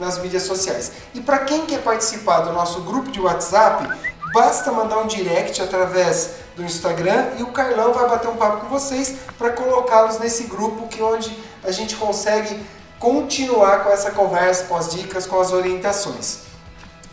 nas 0.00 0.18
mídias 0.18 0.42
sociais. 0.42 0.90
E 1.14 1.20
para 1.20 1.38
quem 1.44 1.64
quer 1.64 1.80
participar 1.80 2.40
do 2.40 2.52
nosso 2.52 2.80
grupo 2.80 3.08
de 3.12 3.20
WhatsApp, 3.20 3.88
basta 4.34 4.72
mandar 4.72 4.98
um 4.98 5.06
direct 5.06 5.62
através 5.62 6.30
do 6.56 6.64
Instagram 6.64 7.34
e 7.38 7.44
o 7.44 7.52
Carlão 7.52 7.92
vai 7.92 8.08
bater 8.08 8.26
um 8.26 8.36
papo 8.36 8.62
com 8.62 8.66
vocês 8.66 9.14
para 9.38 9.50
colocá-los 9.50 10.18
nesse 10.18 10.42
grupo 10.48 10.88
que 10.88 11.00
onde 11.00 11.32
a 11.62 11.70
gente 11.70 11.94
consegue 11.94 12.60
continuar 12.98 13.84
com 13.84 13.90
essa 13.90 14.10
conversa, 14.10 14.64
com 14.64 14.74
as 14.74 14.90
dicas, 14.90 15.24
com 15.24 15.40
as 15.40 15.52
orientações. 15.52 16.38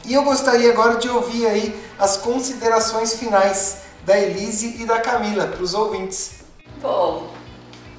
E 0.04 0.16
eu 0.16 0.24
gostaria 0.24 0.72
agora 0.72 0.96
de 0.96 1.08
ouvir 1.08 1.46
aí 1.46 1.80
as 2.00 2.18
considerações 2.18 3.14
finais 3.14 3.86
da 4.08 4.18
Elise 4.18 4.82
e 4.82 4.86
da 4.86 5.02
Camila 5.02 5.48
para 5.48 5.62
os 5.62 5.74
ouvintes. 5.74 6.46
Bom, 6.82 7.30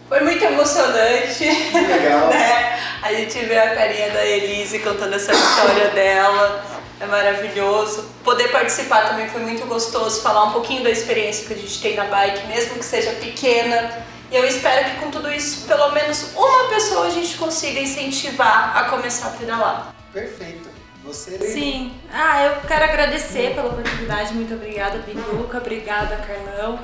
foi 0.08 0.20
muito 0.22 0.42
emocionante. 0.42 1.44
Legal. 1.44 2.28
né? 2.32 2.80
A 3.02 3.12
gente 3.12 3.38
vê 3.40 3.58
a 3.58 3.74
carinha 3.74 4.10
da 4.10 4.24
Elise 4.24 4.78
contando 4.78 5.12
essa 5.12 5.32
história 5.32 5.90
dela 5.90 6.64
é 6.98 7.06
maravilhoso. 7.06 8.08
Poder 8.24 8.48
participar 8.48 9.10
também 9.10 9.28
foi 9.28 9.42
muito 9.42 9.66
gostoso, 9.66 10.22
falar 10.22 10.44
um 10.44 10.52
pouquinho 10.52 10.82
da 10.82 10.90
experiência 10.90 11.46
que 11.46 11.52
a 11.52 11.56
gente 11.56 11.80
tem 11.80 11.94
na 11.94 12.04
bike, 12.04 12.46
mesmo 12.46 12.76
que 12.76 12.84
seja 12.84 13.12
pequena. 13.12 14.06
E 14.30 14.36
eu 14.36 14.46
espero 14.46 14.90
que 14.90 14.96
com 14.96 15.10
tudo 15.10 15.30
isso, 15.30 15.66
pelo 15.66 15.92
menos 15.92 16.32
uma 16.34 16.68
pessoa 16.70 17.06
a 17.06 17.10
gente 17.10 17.36
consiga 17.36 17.80
incentivar 17.80 18.76
a 18.78 18.84
começar 18.84 19.28
a 19.28 19.30
pedalar. 19.32 19.94
Perfeito. 20.12 20.67
Você 21.08 21.38
Sim. 21.38 21.94
Ah, 22.12 22.44
eu 22.44 22.60
quero 22.68 22.84
agradecer 22.84 23.54
pela 23.54 23.68
oportunidade. 23.68 24.34
Muito 24.34 24.52
obrigada, 24.52 24.98
Pinduca. 24.98 25.56
Obrigada, 25.56 26.16
Carlão. 26.16 26.78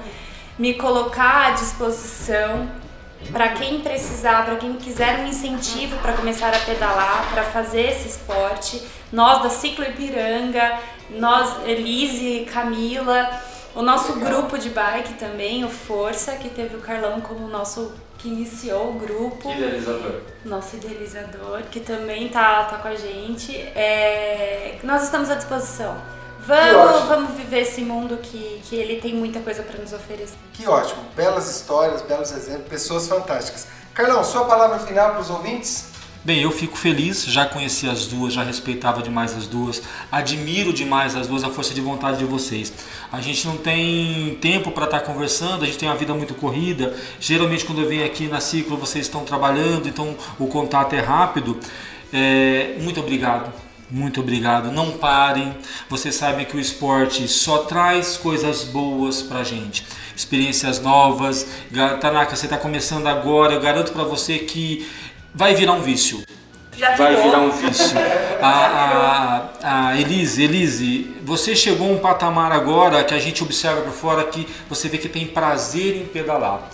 Me 0.59 0.73
colocar 0.73 1.49
à 1.49 1.51
disposição 1.51 2.71
para 3.31 3.51
quem 3.51 3.81
precisar, 3.81 4.47
para 4.47 4.57
quem 4.57 4.73
quiser 4.75 5.19
um 5.19 5.27
incentivo 5.27 5.97
para 5.99 6.15
começar 6.15 6.55
a 6.55 6.59
pedalar, 6.59 7.29
para 7.35 7.43
fazer 7.43 7.91
esse 7.91 8.09
esporte. 8.09 8.83
Nós 9.13 9.43
da 9.43 9.51
Ciclo 9.51 9.85
Ipiranga, 9.85 10.79
nós, 11.11 11.63
Elise, 11.67 12.47
Camila, 12.51 13.29
o 13.75 13.83
nosso 13.83 14.13
Legal. 14.15 14.43
grupo 14.43 14.59
de 14.59 14.71
bike 14.71 15.15
também, 15.15 15.65
o 15.65 15.69
Força, 15.69 16.33
que 16.33 16.49
teve 16.49 16.77
o 16.77 16.81
Carlão 16.81 17.21
como 17.21 17.49
nosso 17.49 17.93
que 18.19 18.29
iniciou 18.29 18.91
o 18.91 18.93
grupo. 18.95 19.51
Idealizador. 19.51 20.21
Nosso 20.45 20.77
idealizador, 20.77 21.63
que 21.71 21.81
também 21.81 22.29
tá, 22.29 22.65
tá 22.65 22.79
com 22.79 22.89
a 22.89 22.95
gente. 22.95 23.55
É, 23.55 24.79
nós 24.83 25.03
estamos 25.03 25.29
à 25.29 25.35
disposição. 25.35 25.97
Vamos, 26.47 27.09
vamos 27.09 27.31
viver 27.37 27.61
esse 27.61 27.81
mundo 27.81 28.19
que, 28.19 28.61
que 28.65 28.77
ele 28.77 29.01
tem 29.01 29.15
muita 29.15 29.41
coisa 29.41 29.63
para 29.63 29.81
nos 29.81 29.93
oferecer. 29.93 30.37
Que 30.53 30.69
ótimo. 30.69 31.03
Belas 31.17 31.51
histórias, 31.51 32.03
belos 32.03 32.33
exemplos, 32.33 32.69
pessoas 32.69 33.09
fantásticas. 33.09 33.67
Carlão, 33.95 34.23
sua 34.23 34.45
palavra 34.45 34.79
final 34.79 35.13
para 35.13 35.21
os 35.21 35.31
ouvintes? 35.31 35.94
Bem, 36.25 36.41
eu 36.41 36.51
fico 36.51 36.75
feliz, 36.79 37.27
já 37.27 37.45
conheci 37.45 37.87
as 37.87 38.07
duas, 38.07 38.33
já 38.33 38.43
respeitava 38.43 39.03
demais 39.03 39.37
as 39.37 39.47
duas, 39.47 39.83
admiro 40.11 40.73
demais 40.73 41.15
as 41.15 41.27
duas, 41.27 41.45
a 41.45 41.51
força 41.51 41.75
de 41.75 41.83
vontade 41.83 42.17
de 42.17 42.25
vocês. 42.25 42.73
A 43.13 43.21
gente 43.21 43.47
não 43.47 43.59
tem 43.59 44.39
tempo 44.41 44.71
para 44.71 44.87
estar 44.87 45.01
tá 45.01 45.05
conversando, 45.05 45.65
a 45.65 45.67
gente 45.67 45.77
tem 45.77 45.87
uma 45.87 45.97
vida 45.97 46.15
muito 46.15 46.33
corrida. 46.33 46.97
Geralmente, 47.21 47.67
quando 47.67 47.83
eu 47.83 47.89
venho 47.91 48.07
aqui 48.07 48.27
na 48.27 48.41
Ciclo, 48.41 48.79
vocês 48.79 49.05
estão 49.05 49.23
trabalhando, 49.23 49.87
então 49.87 50.17
o 50.39 50.47
contato 50.47 50.95
é 50.95 51.01
rápido. 51.01 51.61
É, 52.11 52.79
muito 52.81 53.01
obrigado, 53.01 53.53
muito 53.91 54.21
obrigado. 54.21 54.73
Não 54.73 54.93
parem. 54.93 55.55
Vocês 55.91 56.15
sabem 56.15 56.47
que 56.47 56.57
o 56.57 56.61
esporte 56.61 57.29
só 57.29 57.59
traz 57.65 58.17
coisas 58.17 58.65
boas 58.65 59.21
pra 59.21 59.45
gente. 59.45 59.85
Experiências 60.17 60.81
novas. 60.81 61.47
Tanaka, 62.01 62.35
você 62.35 62.47
está 62.47 62.57
começando 62.57 63.09
agora. 63.09 63.53
Eu 63.53 63.61
garanto 63.61 63.93
para 63.93 64.05
você 64.05 64.39
que 64.39 64.89
vai 65.35 65.55
virar 65.55 65.73
um 65.73 65.83
vício. 65.83 66.23
Já 66.77 66.95
vai 66.95 67.17
virar 67.17 67.41
um 67.41 67.51
vício. 67.51 67.97
A, 68.41 69.49
a, 69.63 69.89
a, 69.89 69.99
Elise, 69.99 70.43
Elise, 70.43 71.17
você 71.25 71.57
chegou 71.57 71.89
a 71.89 71.93
um 71.93 71.99
patamar 71.99 72.53
agora 72.53 73.03
que 73.03 73.15
a 73.15 73.19
gente 73.19 73.43
observa 73.43 73.81
por 73.81 73.93
fora 73.93 74.25
que 74.25 74.47
você 74.69 74.87
vê 74.87 74.99
que 74.99 75.09
tem 75.09 75.27
prazer 75.27 75.97
em 75.97 76.05
pedalar. 76.05 76.69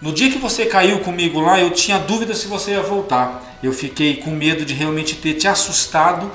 No 0.00 0.12
dia 0.12 0.30
que 0.30 0.38
você 0.38 0.66
caiu 0.66 1.00
comigo 1.00 1.40
lá, 1.40 1.58
eu 1.58 1.70
tinha 1.70 1.98
dúvida 1.98 2.32
se 2.32 2.46
você 2.46 2.72
ia 2.72 2.82
voltar. 2.82 3.58
Eu 3.60 3.72
fiquei 3.72 4.18
com 4.18 4.30
medo 4.30 4.64
de 4.64 4.72
realmente 4.72 5.16
ter 5.16 5.34
te 5.34 5.48
assustado 5.48 6.30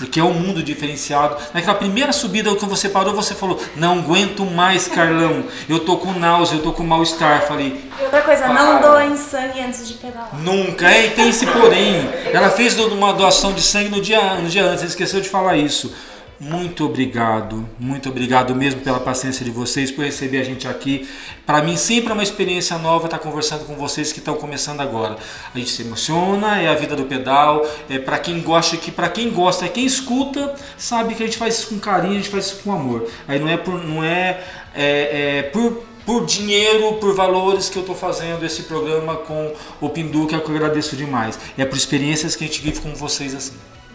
porque 0.00 0.18
é 0.18 0.24
um 0.24 0.32
mundo 0.32 0.62
diferenciado. 0.62 1.36
Naquela 1.52 1.74
primeira 1.74 2.10
subida 2.10 2.56
que 2.56 2.64
você 2.64 2.88
parou, 2.88 3.14
você 3.14 3.34
falou: 3.34 3.60
Não 3.76 3.98
aguento 3.98 4.46
mais, 4.46 4.88
Carlão. 4.88 5.44
Eu 5.68 5.80
tô 5.80 5.98
com 5.98 6.12
náusea, 6.12 6.56
eu 6.56 6.62
tô 6.62 6.72
com 6.72 6.82
mal-estar. 6.82 7.42
Falei. 7.42 7.84
Outra 8.00 8.22
coisa, 8.22 8.48
não 8.48 8.80
doem 8.80 9.14
sangue 9.14 9.60
antes 9.60 9.86
de 9.86 9.94
pedalar. 9.94 10.34
Nunca. 10.42 10.90
É, 10.90 11.06
e 11.06 11.10
tem 11.10 11.28
esse 11.28 11.46
porém. 11.46 12.08
Ela 12.32 12.48
fez 12.48 12.78
uma 12.78 13.12
doação 13.12 13.52
de 13.52 13.60
sangue 13.60 13.90
no 13.90 14.00
dia, 14.00 14.36
no 14.36 14.48
dia 14.48 14.64
antes, 14.64 14.84
esqueceu 14.84 15.20
de 15.20 15.28
falar 15.28 15.58
isso. 15.58 15.92
Muito 16.40 16.86
obrigado, 16.86 17.68
muito 17.78 18.08
obrigado 18.08 18.54
mesmo 18.54 18.80
pela 18.80 18.98
paciência 18.98 19.44
de 19.44 19.50
vocês, 19.50 19.90
por 19.90 20.06
receber 20.06 20.40
a 20.40 20.42
gente 20.42 20.66
aqui. 20.66 21.06
Para 21.44 21.60
mim 21.60 21.76
sempre 21.76 22.12
é 22.12 22.14
uma 22.14 22.22
experiência 22.22 22.78
nova 22.78 23.04
estar 23.04 23.18
conversando 23.18 23.66
com 23.66 23.74
vocês 23.74 24.10
que 24.10 24.20
estão 24.20 24.34
começando 24.36 24.80
agora. 24.80 25.18
A 25.54 25.58
gente 25.58 25.68
se 25.68 25.82
emociona, 25.82 26.58
é 26.58 26.68
a 26.68 26.74
vida 26.74 26.96
do 26.96 27.04
pedal, 27.04 27.68
é 27.90 27.98
para 27.98 28.18
quem 28.18 28.40
gosta, 28.40 28.78
que 28.78 28.90
para 28.90 29.10
quem 29.10 29.30
gosta, 29.30 29.66
é 29.66 29.68
quem 29.68 29.84
escuta, 29.84 30.54
sabe 30.78 31.14
que 31.14 31.22
a 31.22 31.26
gente 31.26 31.36
faz 31.36 31.58
isso 31.58 31.66
com 31.66 31.78
carinho, 31.78 32.14
a 32.14 32.16
gente 32.16 32.30
faz 32.30 32.46
isso 32.46 32.62
com 32.64 32.72
amor. 32.72 33.06
Aí 33.28 33.38
não 33.38 33.46
é 33.46 33.58
por, 33.58 33.74
não 33.74 34.02
é, 34.02 34.42
é, 34.74 35.40
é 35.40 35.42
por 35.42 35.90
por 36.06 36.24
dinheiro, 36.24 36.94
por 36.94 37.14
valores 37.14 37.68
que 37.68 37.76
eu 37.76 37.82
estou 37.82 37.94
fazendo 37.94 38.44
esse 38.44 38.62
programa 38.62 39.16
com 39.16 39.52
o 39.78 39.90
Pindu, 39.90 40.26
que 40.26 40.34
eu 40.34 40.40
agradeço 40.40 40.96
demais. 40.96 41.38
É 41.58 41.66
por 41.66 41.76
experiências 41.76 42.34
que 42.34 42.42
a 42.42 42.46
gente 42.46 42.62
vive 42.62 42.80
com 42.80 42.94
vocês 42.94 43.34
assim. 43.34 43.52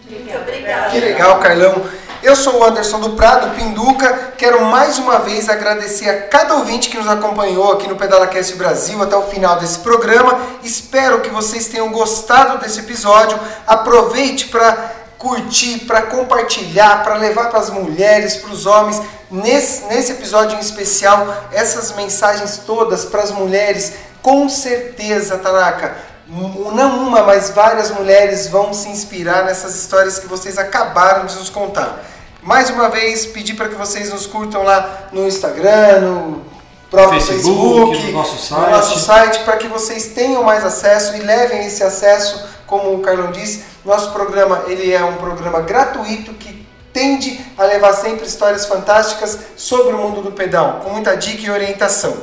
Muito 0.08 0.36
obrigada. 0.36 0.90
Que 0.92 1.00
legal, 1.00 1.40
Carlão. 1.40 2.05
Eu 2.26 2.34
sou 2.34 2.58
o 2.58 2.64
Anderson 2.64 2.98
do 2.98 3.10
Prado, 3.10 3.54
Pinduca. 3.54 4.32
Quero 4.36 4.64
mais 4.64 4.98
uma 4.98 5.20
vez 5.20 5.48
agradecer 5.48 6.08
a 6.08 6.22
cada 6.22 6.56
ouvinte 6.56 6.88
que 6.88 6.98
nos 6.98 7.06
acompanhou 7.06 7.70
aqui 7.70 7.86
no 7.86 7.94
PedalaCast 7.94 8.56
Brasil 8.56 9.00
até 9.00 9.14
o 9.14 9.22
final 9.28 9.60
desse 9.60 9.78
programa. 9.78 10.36
Espero 10.64 11.20
que 11.20 11.28
vocês 11.28 11.68
tenham 11.68 11.88
gostado 11.92 12.58
desse 12.58 12.80
episódio. 12.80 13.38
Aproveite 13.64 14.48
para 14.48 14.72
curtir, 15.16 15.84
para 15.86 16.02
compartilhar, 16.02 17.04
para 17.04 17.14
levar 17.14 17.48
para 17.48 17.60
as 17.60 17.70
mulheres, 17.70 18.34
para 18.34 18.50
os 18.50 18.66
homens. 18.66 19.00
Nesse, 19.30 19.84
nesse 19.84 20.10
episódio 20.10 20.56
em 20.56 20.60
especial, 20.60 21.28
essas 21.52 21.92
mensagens 21.92 22.60
todas 22.66 23.04
para 23.04 23.22
as 23.22 23.30
mulheres, 23.30 23.92
com 24.20 24.48
certeza, 24.48 25.38
Tanaka 25.38 25.94
não 26.28 27.06
uma, 27.06 27.22
mas 27.22 27.50
várias 27.50 27.92
mulheres 27.92 28.48
vão 28.48 28.74
se 28.74 28.88
inspirar 28.88 29.44
nessas 29.44 29.76
histórias 29.76 30.18
que 30.18 30.26
vocês 30.26 30.58
acabaram 30.58 31.24
de 31.24 31.36
nos 31.36 31.48
contar. 31.48 32.02
Mais 32.46 32.70
uma 32.70 32.88
vez, 32.88 33.26
pedir 33.26 33.54
para 33.54 33.68
que 33.68 33.74
vocês 33.74 34.12
nos 34.12 34.24
curtam 34.24 34.62
lá 34.62 35.08
no 35.10 35.26
Instagram, 35.26 36.00
no 36.00 36.42
próprio 36.88 37.20
Facebook, 37.20 37.96
Facebook 37.96 38.06
no 38.06 38.12
nosso 38.12 38.38
site, 38.38 38.60
no 38.60 38.70
nosso 38.70 38.98
site 39.00 39.38
para 39.40 39.56
que 39.56 39.66
vocês 39.66 40.06
tenham 40.14 40.44
mais 40.44 40.64
acesso 40.64 41.16
e 41.16 41.18
levem 41.18 41.66
esse 41.66 41.82
acesso, 41.82 42.46
como 42.64 42.94
o 42.94 43.00
Carlão 43.00 43.32
disse. 43.32 43.64
Nosso 43.84 44.12
programa 44.12 44.62
ele 44.68 44.92
é 44.92 45.04
um 45.04 45.16
programa 45.16 45.60
gratuito 45.60 46.34
que 46.34 46.64
tende 46.92 47.44
a 47.58 47.64
levar 47.64 47.92
sempre 47.94 48.24
histórias 48.24 48.64
fantásticas 48.64 49.40
sobre 49.56 49.94
o 49.94 49.98
mundo 49.98 50.22
do 50.22 50.30
pedal, 50.30 50.82
com 50.84 50.90
muita 50.90 51.16
dica 51.16 51.42
e 51.44 51.50
orientação. 51.50 52.16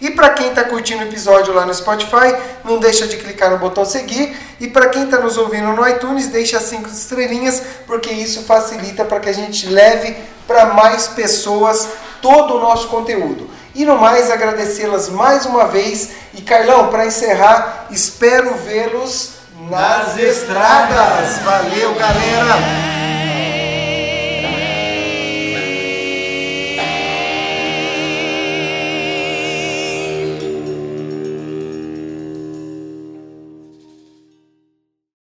E 0.00 0.10
para 0.10 0.30
quem 0.30 0.48
está 0.48 0.64
curtindo 0.64 1.04
o 1.04 1.06
episódio 1.06 1.52
lá 1.52 1.66
no 1.66 1.74
Spotify, 1.74 2.34
não 2.64 2.78
deixa 2.78 3.06
de 3.06 3.16
clicar 3.18 3.50
no 3.50 3.58
botão 3.58 3.84
seguir. 3.84 4.36
E 4.58 4.68
para 4.68 4.88
quem 4.88 5.04
está 5.04 5.18
nos 5.18 5.36
ouvindo 5.36 5.72
no 5.72 5.86
iTunes, 5.86 6.28
deixa 6.28 6.58
cinco 6.60 6.88
estrelinhas, 6.88 7.62
porque 7.86 8.10
isso 8.10 8.42
facilita 8.42 9.04
para 9.04 9.20
que 9.20 9.28
a 9.28 9.34
gente 9.34 9.66
leve 9.66 10.16
para 10.46 10.66
mais 10.66 11.08
pessoas 11.08 11.88
todo 12.22 12.56
o 12.56 12.60
nosso 12.60 12.88
conteúdo. 12.88 13.50
E 13.74 13.84
no 13.84 13.98
mais, 13.98 14.30
agradecê-las 14.30 15.08
mais 15.08 15.46
uma 15.46 15.66
vez. 15.66 16.10
E 16.34 16.42
Carlão, 16.42 16.88
para 16.88 17.06
encerrar, 17.06 17.86
espero 17.90 18.54
vê-los 18.56 19.32
nas 19.68 20.16
estradas. 20.16 21.38
Valeu, 21.38 21.94
galera! 21.94 23.09